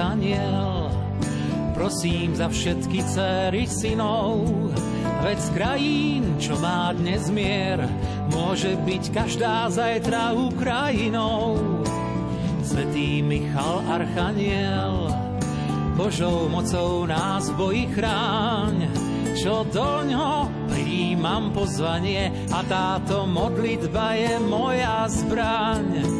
Archaniel, 0.00 0.88
prosím 1.76 2.32
za 2.32 2.48
všetky 2.48 3.04
dcery 3.04 3.68
synov, 3.68 4.48
veď 5.20 5.36
z 5.36 5.48
krajín, 5.52 6.24
čo 6.40 6.56
má 6.56 6.96
dnes 6.96 7.28
mier, 7.28 7.84
Môže 8.32 8.80
byť 8.80 9.12
každá 9.12 9.68
zajtra 9.68 10.32
Ukrajinou. 10.32 11.60
Svetý 12.64 13.20
Michal 13.20 13.84
Archaniel, 13.92 15.12
Božou 16.00 16.48
mocou 16.48 17.04
nás 17.04 17.52
bojí 17.52 17.92
chráň, 17.92 18.88
čo 19.36 19.68
do 19.68 20.00
ňo 20.08 20.48
príjmam 20.72 21.52
pozvanie 21.52 22.32
a 22.48 22.64
táto 22.64 23.28
modlitba 23.28 24.16
je 24.16 24.32
moja 24.48 25.04
zbraň. 25.12 26.19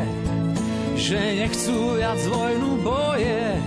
že 1.01 1.17
nechcú 1.17 1.97
viac 1.97 2.21
vojnu 2.29 2.77
boje, 2.85 3.57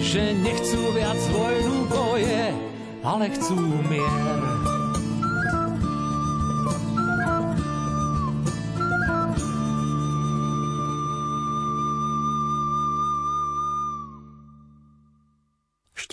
že 0.00 0.32
nechcú 0.32 0.80
viac 0.96 1.20
vojnu 1.28 1.76
boje, 1.92 2.56
ale 3.04 3.28
chcú 3.36 3.60
mier. 3.92 4.67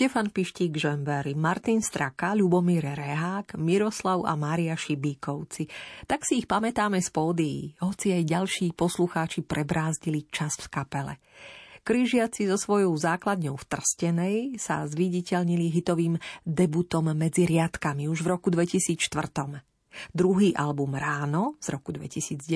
Štefan 0.06 0.30
Pištík 0.30 0.78
Žembery, 0.78 1.34
Martin 1.34 1.82
Straka, 1.82 2.30
Ľubomír 2.30 2.94
Rehák, 2.94 3.58
Miroslav 3.58 4.22
a 4.22 4.38
Mária 4.38 4.78
Šibíkovci. 4.78 5.66
Tak 6.06 6.22
si 6.22 6.38
ich 6.38 6.46
pamätáme 6.46 7.02
z 7.02 7.10
pódií, 7.10 7.74
hoci 7.82 8.14
aj 8.14 8.22
ďalší 8.22 8.66
poslucháči 8.78 9.42
prebrázdili 9.42 10.30
čas 10.30 10.62
v 10.62 10.70
kapele. 10.70 11.18
Kryžiaci 11.82 12.46
so 12.46 12.54
svojou 12.54 12.94
základňou 12.94 13.58
v 13.58 13.66
Trstenej 13.66 14.36
sa 14.62 14.86
zviditeľnili 14.86 15.74
hitovým 15.74 16.22
debutom 16.46 17.10
medzi 17.10 17.42
riadkami 17.42 18.06
už 18.06 18.22
v 18.22 18.30
roku 18.30 18.54
2004. 18.54 18.94
Druhý 20.14 20.54
album 20.54 20.94
Ráno 20.94 21.58
z 21.58 21.74
roku 21.74 21.90
2009 21.90 22.46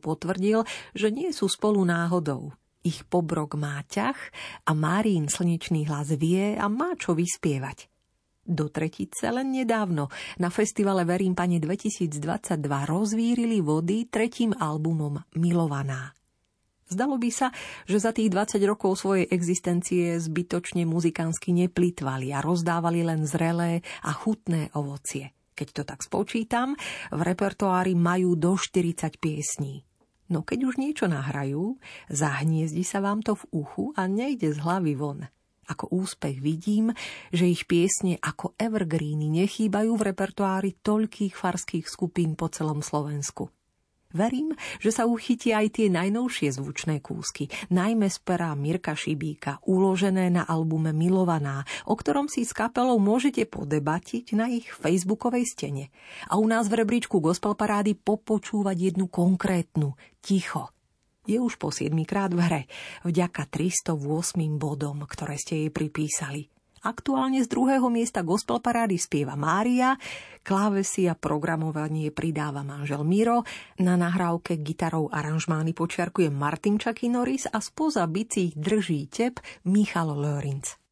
potvrdil, 0.00 0.64
že 0.96 1.12
nie 1.12 1.36
sú 1.36 1.52
spolu 1.52 1.84
náhodou. 1.84 2.56
Ich 2.84 3.08
pobrok 3.08 3.56
má 3.56 3.80
ťah 3.88 4.18
a 4.68 4.76
Márín 4.76 5.32
slnečný 5.32 5.88
hlas 5.88 6.12
vie 6.20 6.52
a 6.52 6.68
má 6.68 6.92
čo 7.00 7.16
vyspievať. 7.16 7.88
Do 8.44 8.68
tretice 8.68 9.32
len 9.32 9.56
nedávno 9.56 10.12
na 10.36 10.52
festivale 10.52 11.08
Verím 11.08 11.32
Pane 11.32 11.56
2022 11.64 12.60
rozvírili 12.84 13.64
vody 13.64 14.04
tretím 14.12 14.52
albumom 14.52 15.16
Milovaná. 15.40 16.12
Zdalo 16.84 17.16
by 17.16 17.30
sa, 17.32 17.48
že 17.88 17.96
za 17.96 18.12
tých 18.12 18.28
20 18.28 18.60
rokov 18.68 19.00
svojej 19.00 19.32
existencie 19.32 20.20
zbytočne 20.20 20.84
muzikánsky 20.84 21.56
neplitvali 21.56 22.36
a 22.36 22.44
rozdávali 22.44 23.00
len 23.00 23.24
zrelé 23.24 23.80
a 24.04 24.12
chutné 24.12 24.68
ovocie. 24.76 25.32
Keď 25.56 25.68
to 25.72 25.82
tak 25.88 26.04
spočítam, 26.04 26.76
v 27.16 27.20
repertoári 27.24 27.96
majú 27.96 28.36
do 28.36 28.60
40 28.60 29.16
piesní. 29.16 29.80
No 30.34 30.42
keď 30.42 30.66
už 30.66 30.82
niečo 30.82 31.06
nahrajú, 31.06 31.78
zahniezdi 32.10 32.82
sa 32.82 32.98
vám 32.98 33.22
to 33.22 33.38
v 33.38 33.46
uchu 33.54 33.94
a 33.94 34.10
nejde 34.10 34.50
z 34.50 34.58
hlavy 34.58 34.98
von. 34.98 35.30
Ako 35.70 35.94
úspech 35.94 36.42
vidím, 36.42 36.90
že 37.30 37.46
ich 37.46 37.70
piesne 37.70 38.18
ako 38.18 38.58
evergreeny 38.58 39.30
nechýbajú 39.30 39.94
v 39.94 40.06
repertoári 40.10 40.74
toľkých 40.82 41.38
farských 41.38 41.86
skupín 41.86 42.34
po 42.34 42.50
celom 42.50 42.82
Slovensku. 42.82 43.46
Verím, 44.14 44.54
že 44.78 44.94
sa 44.94 45.10
uchytí 45.10 45.50
aj 45.50 45.74
tie 45.74 45.90
najnovšie 45.90 46.54
zvučné 46.54 47.02
kúsky, 47.02 47.50
najmä 47.74 48.06
z 48.06 48.22
pera 48.22 48.54
Mirka 48.54 48.94
Šibíka, 48.94 49.58
uložené 49.66 50.30
na 50.30 50.46
albume 50.46 50.94
Milovaná, 50.94 51.66
o 51.90 51.98
ktorom 51.98 52.30
si 52.30 52.46
s 52.46 52.54
kapelou 52.54 53.02
môžete 53.02 53.42
podebatiť 53.42 54.38
na 54.38 54.46
ich 54.54 54.70
facebookovej 54.70 55.50
stene. 55.50 55.90
A 56.30 56.38
u 56.38 56.46
nás 56.46 56.70
v 56.70 56.86
rebríčku 56.86 57.18
Gospel 57.18 57.58
Parády 57.58 57.98
popočúvať 57.98 58.94
jednu 58.94 59.10
konkrétnu, 59.10 59.98
ticho. 60.22 60.70
Je 61.26 61.42
už 61.42 61.58
po 61.58 61.74
7 61.74 61.90
krát 62.06 62.30
v 62.30 62.38
hre, 62.38 62.62
vďaka 63.02 63.50
308 63.50 63.98
bodom, 64.62 65.02
ktoré 65.10 65.34
ste 65.42 65.66
jej 65.66 65.70
pripísali. 65.74 66.53
Aktuálne 66.84 67.40
z 67.40 67.48
druhého 67.48 67.88
miesta 67.88 68.20
gospel 68.20 68.60
parády 68.60 69.00
spieva 69.00 69.40
Mária, 69.40 69.96
klávesy 70.44 71.08
a 71.08 71.16
programovanie 71.16 72.12
pridáva 72.12 72.60
manžel 72.60 73.00
Miro, 73.08 73.48
na 73.80 73.96
nahrávke 73.96 74.60
gitarou 74.60 75.08
aranžmány 75.08 75.72
počiarkuje 75.72 76.28
Martin 76.28 76.76
Čakinoris 76.76 77.48
a 77.48 77.64
spoza 77.64 78.04
bicích 78.04 78.52
drží 78.52 79.08
tep 79.08 79.40
Michal 79.64 80.12
Lörinc. 80.12 80.83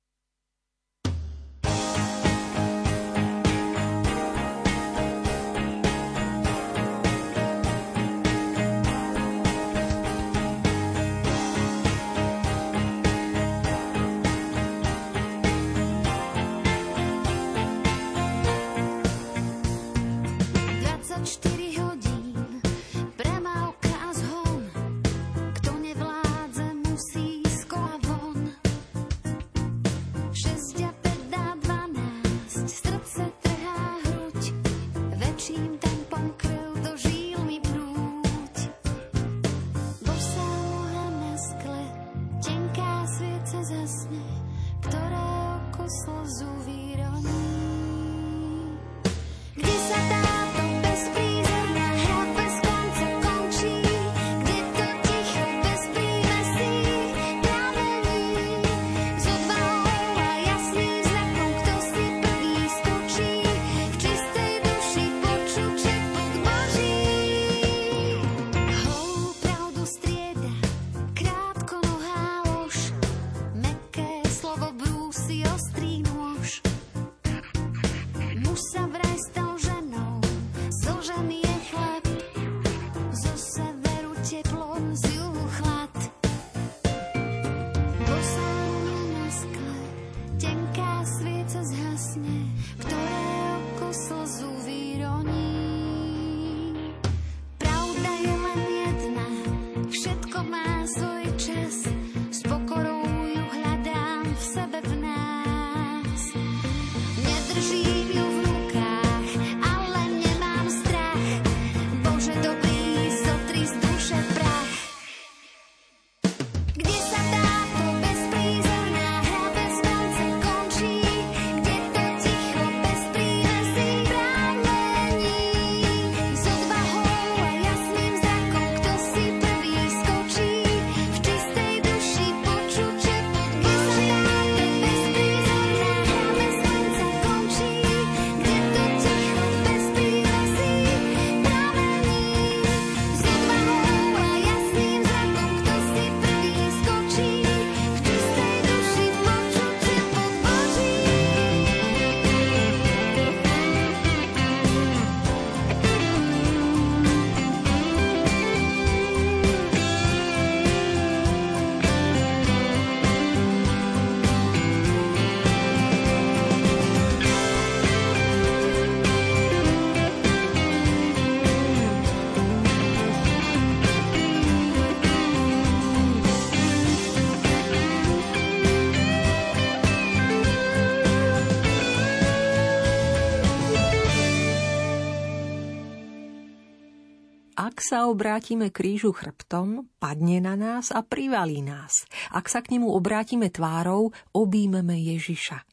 Sa 187.81 188.11
obrátime 188.11 188.69
krížu 188.69 189.15
chrbtom, 189.15 189.89
padne 189.97 190.43
na 190.43 190.59
nás 190.59 190.93
a 190.93 191.01
privalí 191.01 191.65
nás. 191.65 192.05
Ak 192.28 192.51
sa 192.51 192.61
k 192.61 192.77
nemu 192.77 192.90
obrátime 192.90 193.49
tvárou, 193.49 194.12
obímeme 194.35 194.99
Ježiša. 194.99 195.65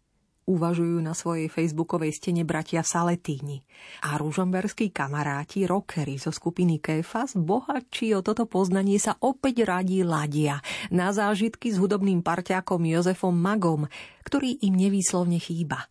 Uvažujú 0.50 0.98
na 1.04 1.14
svojej 1.14 1.46
facebookovej 1.46 2.16
stene 2.16 2.42
bratia 2.42 2.82
Saletíni. 2.82 3.62
A 4.02 4.18
ružomberskí 4.18 4.90
kamaráti, 4.90 5.70
rockery 5.70 6.18
zo 6.18 6.34
skupiny 6.34 6.82
Kefas, 6.82 7.38
bohatší 7.38 8.18
o 8.18 8.26
toto 8.26 8.50
poznanie 8.50 8.98
sa 8.98 9.14
opäť 9.22 9.62
radí 9.68 10.02
ladia 10.02 10.58
na 10.90 11.14
zážitky 11.14 11.70
s 11.70 11.78
hudobným 11.78 12.26
parťákom 12.26 12.82
Jozefom 12.82 13.38
Magom, 13.38 13.86
ktorý 14.26 14.58
im 14.66 14.74
nevýslovne 14.74 15.38
chýba. 15.38 15.86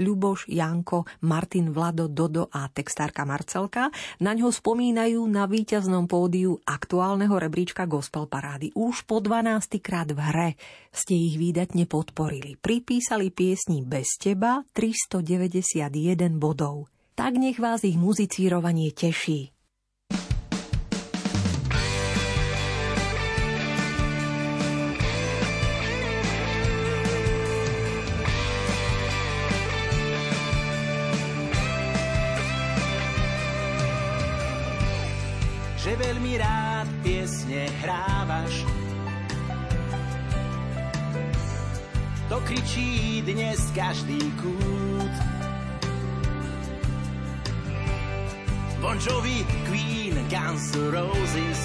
Ľuboš, 0.00 0.48
Janko, 0.48 1.04
Martin, 1.28 1.68
Vlado, 1.72 2.08
Dodo 2.08 2.48
a 2.48 2.68
textárka 2.72 3.28
Marcelka 3.28 3.92
na 4.24 4.32
ňo 4.32 4.48
spomínajú 4.48 5.20
na 5.28 5.44
víťaznom 5.44 6.08
pódiu 6.08 6.56
aktuálneho 6.64 7.36
rebríčka 7.36 7.84
Gospel 7.84 8.24
Parády. 8.24 8.72
Už 8.72 9.04
po 9.04 9.20
12. 9.20 9.80
krát 9.84 10.08
v 10.08 10.20
hre 10.20 10.50
ste 10.88 11.12
ich 11.12 11.36
výdatne 11.36 11.84
podporili. 11.84 12.56
Pripísali 12.56 13.28
piesni 13.28 13.84
Bez 13.84 14.16
teba 14.16 14.64
391 14.72 16.40
bodov. 16.40 16.88
Tak 17.12 17.36
nech 17.36 17.60
vás 17.60 17.84
ich 17.84 18.00
muzicírovanie 18.00 18.90
teší. 18.96 19.61
Piesne 37.52 37.68
hrávaš. 37.84 38.64
To 42.32 42.40
kričí 42.48 43.20
dnes 43.28 43.60
každý 43.76 44.24
kút. 44.40 45.14
Bon 48.80 48.96
Jovi, 48.96 49.44
Queen, 49.68 50.16
Guns 50.32 50.72
Roses. 50.72 51.62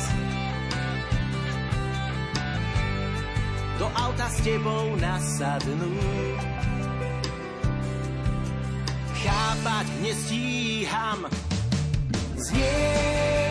Do 3.79 3.87
auta 3.95 4.27
s 4.27 4.43
tebou 4.43 4.91
nasadnú. 4.99 5.95
Chápať 9.23 9.87
nestíham. 10.03 11.19
Znieš 12.35 13.46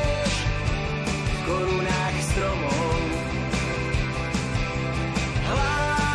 korunách 1.47 2.18
stromov. 2.27 3.02
Hlása 5.47 6.05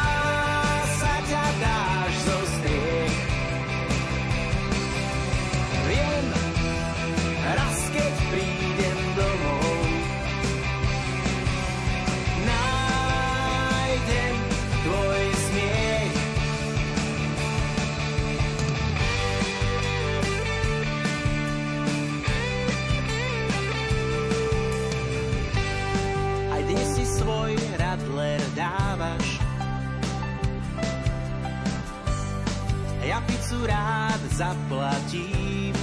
Rád 33.65 34.21
zaplatím. 34.31 35.73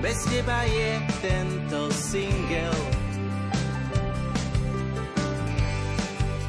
Bez 0.00 0.24
teba 0.30 0.62
je 0.62 1.02
tento 1.18 1.90
single 1.90 3.06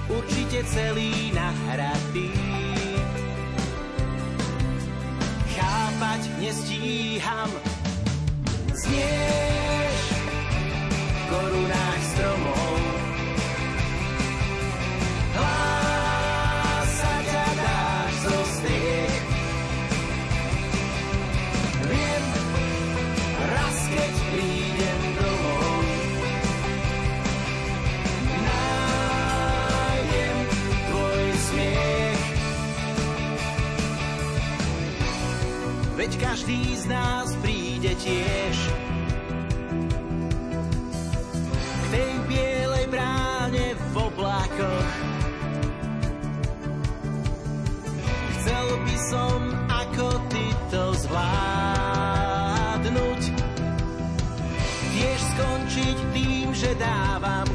určite 0.08 0.64
celý 0.70 1.32
nahratý. 1.34 2.32
Chápať 5.58 6.22
nestíham, 6.40 7.50
znieš 8.74 9.57
Veď 36.08 36.24
každý 36.24 36.72
z 36.72 36.88
nás 36.88 37.36
príde 37.44 37.92
tiež 38.00 38.56
k 41.68 41.84
tej 41.92 42.12
bielej 42.32 42.88
bráne 42.88 43.76
v 43.76 43.92
oblákoch. 43.92 44.92
Chcel 48.40 48.68
by 48.88 48.96
som 49.12 49.52
ako 49.68 50.08
ty 50.32 50.48
to 50.72 50.96
zvládnuť. 51.12 51.36
Tiež 54.96 55.20
skončiť 55.36 55.98
tým, 56.16 56.56
že 56.56 56.72
dávam 56.80 57.52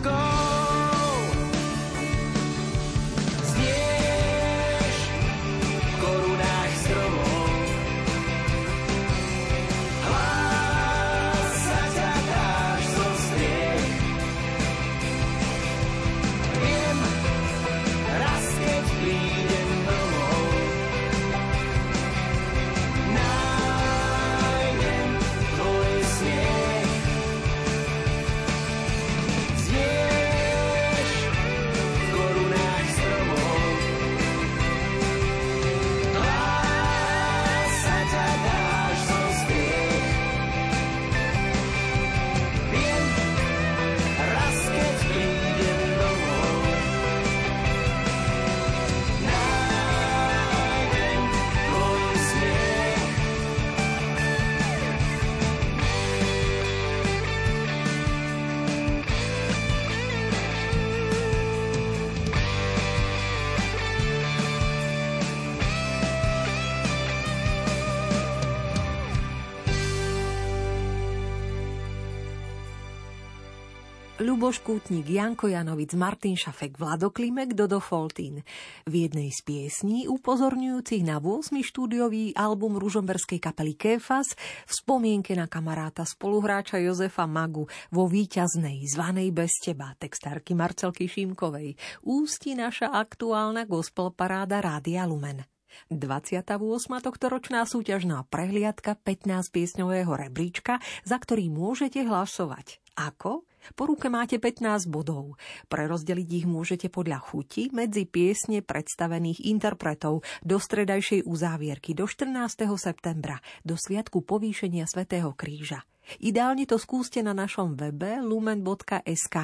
Kútnik, 74.61 75.09
Janko 75.09 75.49
Janovic, 75.49 75.97
Martin 75.97 76.37
Šafek, 76.37 76.77
Vlado 76.77 77.09
Klimek, 77.09 77.57
Dodo 77.57 77.81
Foltín. 77.81 78.45
V 78.85 78.93
jednej 79.09 79.33
z 79.33 79.41
piesní 79.41 80.05
upozorňujúcich 80.11 81.01
na 81.07 81.17
8. 81.17 81.57
štúdiový 81.65 82.37
album 82.37 82.77
ružomberskej 82.77 83.41
kapely 83.41 83.73
Kefas 83.73 84.37
v 84.69 84.73
spomienke 84.75 85.33
na 85.33 85.49
kamaráta 85.49 86.05
spoluhráča 86.05 86.83
Jozefa 86.83 87.25
Magu 87.25 87.71
vo 87.89 88.05
víťaznej 88.05 88.85
zvanej 88.91 89.33
Bez 89.33 89.57
teba 89.63 89.97
textárky 89.97 90.53
Marcelky 90.53 91.09
Šímkovej 91.09 91.79
ústi 92.05 92.53
naša 92.53 92.93
aktuálna 92.93 93.65
gospel 93.65 94.13
paráda 94.13 94.61
Rádia 94.61 95.07
Lumen. 95.07 95.47
28. 95.89 96.61
tohtoročná 97.01 97.65
súťažná 97.65 98.29
prehliadka 98.29 98.99
15 99.01 99.49
piesňového 99.49 100.13
rebríčka, 100.13 100.83
za 101.07 101.17
ktorý 101.17 101.49
môžete 101.49 102.05
hlasovať. 102.05 102.83
Ako? 102.99 103.49
Po 103.79 103.87
ruke 103.87 104.11
máte 104.11 104.43
15 104.43 104.91
bodov. 104.91 105.39
Prerozdeliť 105.71 106.29
ich 106.43 106.47
môžete 106.47 106.91
podľa 106.91 107.23
chuti 107.23 107.71
medzi 107.71 108.05
piesne 108.05 108.61
predstavených 108.61 109.47
interpretov 109.47 110.27
do 110.43 110.57
stredajšej 110.59 111.25
uzávierky 111.25 111.95
do 111.95 112.11
14. 112.11 112.67
septembra, 112.75 113.39
do 113.63 113.79
Sviatku 113.79 114.27
povýšenia 114.27 114.87
Svetého 114.91 115.31
kríža. 115.39 115.87
Ideálne 116.19 116.67
to 116.67 116.83
skúste 116.83 117.23
na 117.23 117.31
našom 117.31 117.79
webe 117.79 118.19
lumen.sk 118.19 119.37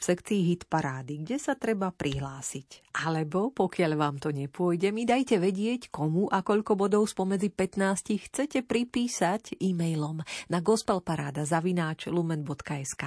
v 0.00 0.02
sekcii 0.02 0.40
hit 0.48 0.62
parády, 0.64 1.20
kde 1.20 1.36
sa 1.36 1.54
treba 1.54 1.92
prihlásiť. 1.92 2.96
Alebo, 3.04 3.52
pokiaľ 3.52 3.92
vám 4.00 4.16
to 4.16 4.32
nepôjde, 4.32 4.90
mi 4.96 5.04
dajte 5.04 5.36
vedieť, 5.36 5.92
komu 5.92 6.26
a 6.32 6.40
koľko 6.40 6.74
bodov 6.74 7.04
spomedzi 7.04 7.52
15 7.52 8.16
chcete 8.16 8.64
pripísať 8.64 9.60
e-mailom 9.60 10.24
na 10.48 10.58
gospelparáda 10.64 11.44
lumen.sk. 12.08 13.04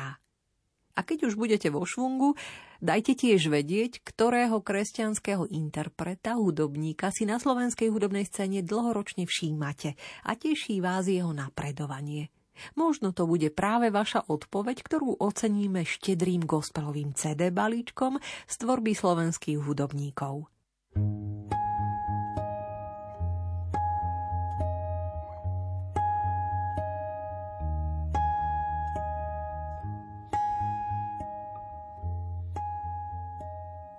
A 0.94 1.02
keď 1.02 1.32
už 1.32 1.34
budete 1.38 1.74
vo 1.74 1.84
švungu, 1.90 2.38
dajte 2.78 3.18
tiež 3.18 3.49
vedieť, 3.49 4.06
ktorého 4.06 4.61
kresťanského 4.61 5.49
interpreta, 5.49 6.38
hudobníka 6.38 7.10
si 7.10 7.26
na 7.26 7.41
slovenskej 7.41 7.90
hudobnej 7.90 8.30
scéne 8.30 8.61
dlhoročne 8.61 9.26
všímate 9.26 9.98
a 10.26 10.32
teší 10.38 10.80
vás 10.86 11.10
jeho 11.10 11.34
napredovanie. 11.34 12.30
Možno 12.78 13.10
to 13.18 13.26
bude 13.26 13.49
práve 13.49 13.90
vaša 13.90 14.30
odpoveď, 14.30 14.86
ktorú 14.86 15.18
oceníme 15.18 15.82
štedrým 15.82 16.45
gospelovým 16.45 17.18
CD 17.18 17.49
balíčkom 17.49 18.22
z 18.45 18.56
tvorby 18.61 18.94
slovenských 18.94 19.57
hudobníkov. 19.57 20.45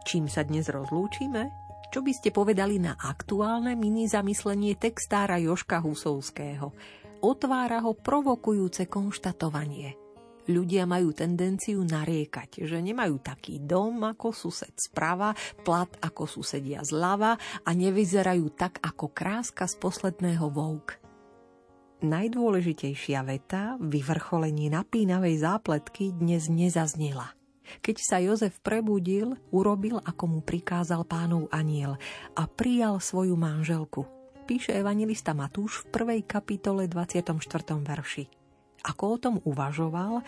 Čím 0.05 0.29
sa 0.29 0.45
dnes 0.45 0.69
rozlúčime? 0.69 1.49
Čo 1.89 2.05
by 2.05 2.13
ste 2.13 2.29
povedali 2.29 2.77
na 2.77 2.93
aktuálne 2.93 3.73
mini 3.73 4.05
zamyslenie 4.05 4.77
textára 4.77 5.41
Joška 5.41 5.81
Husovského? 5.81 6.77
Otvára 7.25 7.81
ho 7.81 7.97
provokujúce 7.97 8.85
konštatovanie. 8.85 9.97
Ľudia 10.45 10.85
majú 10.85 11.17
tendenciu 11.17 11.81
nariekať, 11.81 12.69
že 12.69 12.85
nemajú 12.85 13.17
taký 13.25 13.65
dom 13.65 14.05
ako 14.05 14.29
sused 14.37 14.77
sprava, 14.77 15.33
plat 15.65 15.89
ako 16.05 16.29
susedia 16.29 16.85
zľava 16.85 17.41
a 17.65 17.71
nevyzerajú 17.73 18.53
tak 18.53 18.85
ako 18.85 19.09
kráska 19.09 19.65
z 19.65 19.81
posledného 19.81 20.53
vouk. 20.53 21.01
Najdôležitejšia 22.05 23.25
veta, 23.25 23.81
vyvrcholenie 23.81 24.69
napínavej 24.69 25.41
zápletky, 25.41 26.13
dnes 26.13 26.53
nezaznela– 26.53 27.33
keď 27.83 27.97
sa 28.01 28.17
Jozef 28.21 28.61
prebudil, 28.61 29.37
urobil, 29.51 30.01
ako 30.03 30.25
mu 30.29 30.41
prikázal 30.41 31.05
pánov 31.05 31.49
aniel 31.51 31.97
a 32.37 32.45
prijal 32.49 33.01
svoju 33.01 33.35
manželku. 33.35 34.05
Píše 34.45 34.77
evangelista 34.77 35.33
Matúš 35.33 35.89
v 35.89 35.97
prvej 35.97 36.21
kapitole 36.29 36.85
24. 36.85 37.41
verši. 37.81 38.29
Ako 38.85 39.05
o 39.09 39.17
tom 39.17 39.35
uvažoval, 39.41 40.21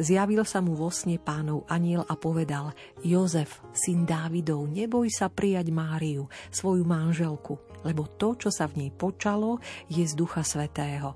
zjavil 0.00 0.40
sa 0.48 0.64
mu 0.64 0.72
vo 0.72 0.88
sne 0.88 1.20
pánov 1.20 1.68
aniel 1.68 2.00
a 2.08 2.16
povedal 2.16 2.72
Jozef, 3.04 3.60
syn 3.76 4.08
Dávidov, 4.08 4.64
neboj 4.72 5.12
sa 5.12 5.28
prijať 5.28 5.68
Máriu, 5.68 6.32
svoju 6.48 6.88
manželku, 6.88 7.60
lebo 7.84 8.08
to, 8.16 8.40
čo 8.40 8.48
sa 8.48 8.64
v 8.64 8.86
nej 8.86 8.90
počalo, 8.94 9.60
je 9.92 10.00
z 10.00 10.16
Ducha 10.16 10.40
Svetého. 10.40 11.12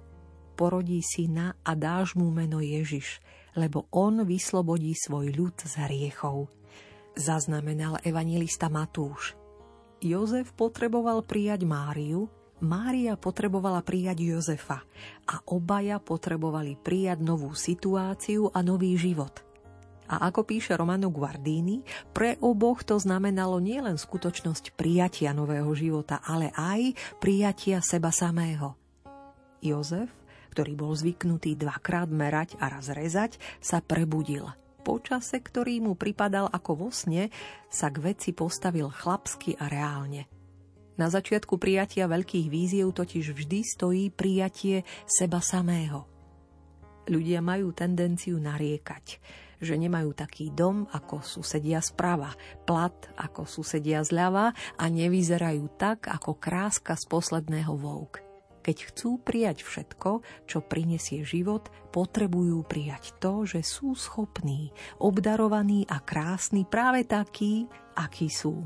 Porodí 0.53 1.01
syna 1.01 1.57
a 1.65 1.73
dáš 1.73 2.13
mu 2.13 2.29
meno 2.29 2.61
Ježiš, 2.61 3.25
lebo 3.57 3.89
on 3.93 4.25
vyslobodí 4.25 4.97
svoj 4.97 5.33
ľud 5.33 5.57
z 5.61 5.73
hriechov. 5.89 6.49
Zaznamenal 7.13 8.01
evangelista 8.03 8.73
Matúš. 8.73 9.37
Jozef 10.03 10.51
potreboval 10.57 11.23
prijať 11.23 11.63
Máriu, 11.69 12.27
Mária 12.63 13.19
potrebovala 13.19 13.83
prijať 13.83 14.23
Jozefa 14.23 14.87
a 15.27 15.35
obaja 15.51 15.99
potrebovali 15.99 16.79
prijať 16.79 17.19
novú 17.19 17.59
situáciu 17.59 18.55
a 18.55 18.63
nový 18.63 18.95
život. 18.95 19.43
A 20.07 20.31
ako 20.31 20.47
píše 20.47 20.79
Romano 20.79 21.11
Guardini, 21.11 21.83
pre 22.15 22.39
oboch 22.39 22.87
to 22.87 23.03
znamenalo 23.03 23.59
nielen 23.59 23.99
skutočnosť 23.99 24.79
prijatia 24.79 25.35
nového 25.35 25.75
života, 25.75 26.23
ale 26.23 26.55
aj 26.55 26.95
prijatia 27.19 27.83
seba 27.83 28.15
samého. 28.15 28.79
Jozef 29.59 30.22
ktorý 30.53 30.77
bol 30.77 30.93
zvyknutý 30.93 31.57
dvakrát 31.57 32.13
merať 32.13 32.61
a 32.61 32.69
raz 32.69 32.93
rezať, 32.93 33.41
sa 33.65 33.81
prebudil. 33.81 34.53
Počase, 34.85 35.41
ktorý 35.41 35.81
mu 35.81 35.97
pripadal 35.97 36.53
ako 36.53 36.73
vo 36.77 36.89
sne, 36.93 37.33
sa 37.73 37.89
k 37.89 38.13
veci 38.13 38.37
postavil 38.37 38.93
chlapsky 38.93 39.57
a 39.57 39.73
reálne. 39.73 40.29
Na 41.01 41.09
začiatku 41.09 41.57
prijatia 41.57 42.05
veľkých 42.05 42.53
víziev 42.53 42.93
totiž 42.93 43.33
vždy 43.33 43.65
stojí 43.65 44.13
prijatie 44.13 44.85
seba 45.09 45.41
samého. 45.41 46.05
Ľudia 47.09 47.41
majú 47.41 47.73
tendenciu 47.73 48.37
nariekať, 48.39 49.19
že 49.63 49.75
nemajú 49.79 50.13
taký 50.15 50.51
dom, 50.51 50.91
ako 50.91 51.23
susedia 51.23 51.79
sprava, 51.79 52.35
plat, 52.67 52.95
ako 53.15 53.47
susedia 53.47 54.03
zľava 54.03 54.51
a 54.79 54.85
nevyzerajú 54.91 55.79
tak, 55.79 56.11
ako 56.11 56.37
kráska 56.37 56.99
z 56.99 57.07
posledného 57.07 57.75
vouk. 57.79 58.32
Keď 58.63 58.95
chcú 58.95 59.19
prijať 59.19 59.67
všetko, 59.67 60.23
čo 60.47 60.63
prinesie 60.63 61.27
život, 61.27 61.67
potrebujú 61.91 62.63
prijať 62.63 63.19
to, 63.19 63.43
že 63.43 63.67
sú 63.67 63.99
schopní, 63.99 64.71
obdarovaní 65.03 65.83
a 65.91 65.99
krásni 65.99 66.63
práve 66.63 67.03
takí, 67.03 67.67
akí 67.99 68.31
sú. 68.31 68.63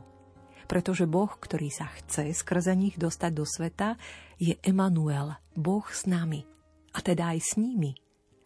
Pretože 0.68 1.08
Boh, 1.08 1.32
ktorý 1.32 1.72
sa 1.72 1.88
chce 1.88 2.36
skrze 2.36 2.76
nich 2.76 3.00
dostať 3.00 3.32
do 3.32 3.48
sveta, 3.48 3.96
je 4.36 4.60
Emanuel, 4.60 5.32
Boh 5.56 5.86
s 5.88 6.04
nami. 6.04 6.44
A 6.92 7.00
teda 7.00 7.32
aj 7.32 7.40
s 7.40 7.52
nimi. 7.56 7.96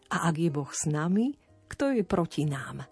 A 0.07 0.31
ak 0.31 0.35
je 0.39 0.49
Boh 0.53 0.71
s 0.71 0.87
nami, 0.87 1.35
kto 1.67 1.91
je 1.91 2.03
proti 2.07 2.47
nám? 2.47 2.87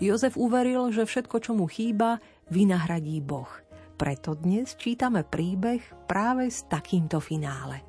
Jozef 0.00 0.38
uveril, 0.38 0.88
že 0.94 1.04
všetko, 1.04 1.36
čo 1.42 1.52
mu 1.52 1.68
chýba, 1.68 2.16
vynahradí 2.48 3.20
Boh– 3.20 3.50
preto 3.94 4.34
dnes 4.34 4.74
čítame 4.74 5.22
príbeh 5.22 6.08
práve 6.08 6.48
s 6.48 6.64
takýmto 6.66 7.20
finále. 7.20 7.84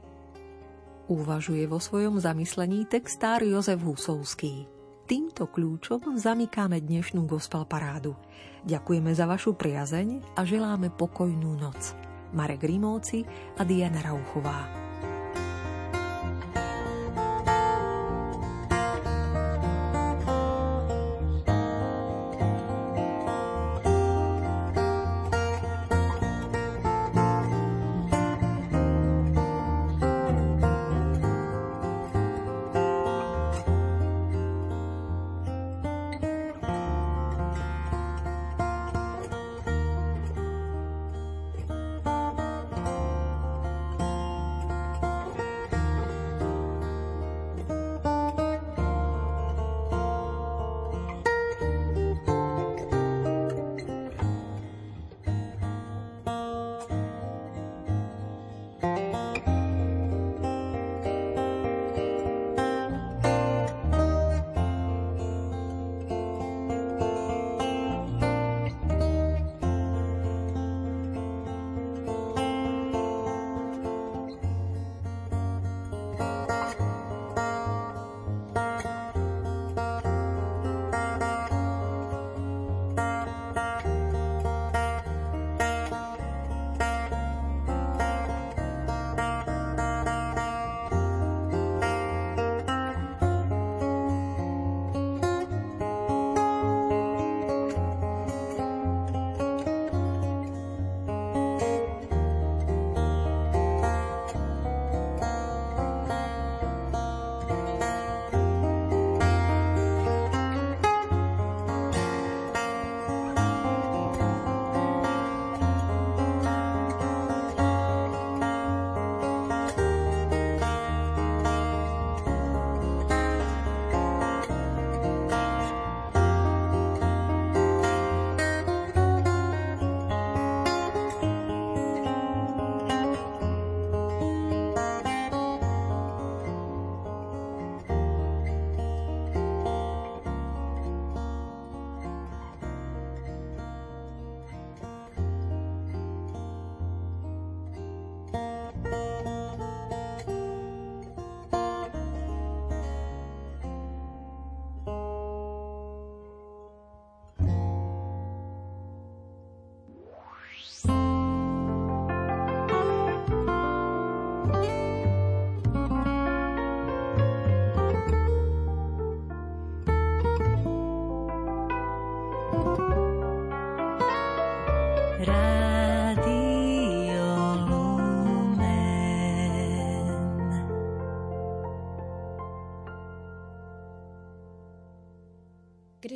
Uvažuje 1.11 1.67
vo 1.67 1.83
svojom 1.83 2.19
zamyslení 2.19 2.87
textár 2.87 3.43
Jozef 3.43 3.83
Husovský. 3.83 4.67
Týmto 5.03 5.51
kľúčom 5.51 6.15
zamykáme 6.15 6.79
dnešnú 6.79 7.27
gospel 7.27 7.67
parádu. 7.67 8.15
Ďakujeme 8.63 9.11
za 9.11 9.27
vašu 9.27 9.51
priazeň 9.59 10.39
a 10.39 10.47
želáme 10.47 10.87
pokojnú 10.95 11.59
noc. 11.59 11.91
Marek 12.31 12.63
Rimóci 12.63 13.27
a 13.59 13.67
Diana 13.67 13.99
Rauchová. 13.99 14.82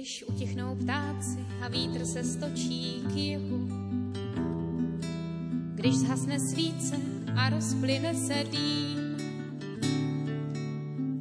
Když 0.08 0.24
utichnou 0.28 0.76
ptáci 0.76 1.46
a 1.62 1.68
vítr 1.68 2.06
se 2.06 2.24
stočí 2.24 3.04
k 3.08 3.16
jihu, 3.16 3.68
když 5.76 5.96
zhasne 5.96 6.40
svíce 6.40 6.96
a 7.36 7.50
rozplyne 7.50 8.16
se 8.16 8.44
dým, 8.52 9.18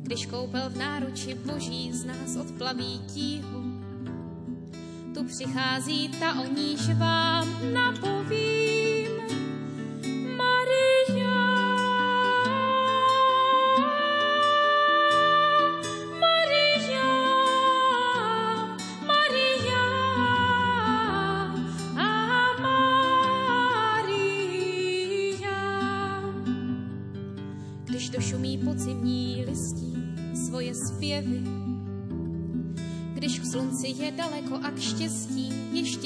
když 0.02 0.26
koupel 0.26 0.70
v 0.70 0.76
náruči 0.76 1.34
boží 1.34 1.92
z 1.92 2.04
nás 2.04 2.36
odplaví 2.36 3.00
tíhu, 3.14 3.62
tu 5.14 5.24
přichází 5.24 6.08
ta, 6.08 6.40
o 6.40 6.44
níž 6.44 6.88
vám 6.88 7.74
napovím. 7.74 8.75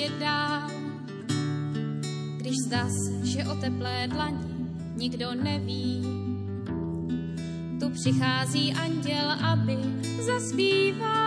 Ještě 0.00 0.18
dál. 0.18 0.70
Když 2.36 2.54
zdá 2.66 2.88
se, 2.88 3.26
že 3.26 3.44
o 3.44 3.54
teplé 3.54 4.08
dlani 4.08 4.54
nikdo 4.96 5.34
neví, 5.34 6.02
tu 7.80 7.90
přichází 7.90 8.72
anděl, 8.72 9.30
aby 9.44 9.76
zaspíval. 10.26 11.19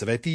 Svetý 0.00 0.28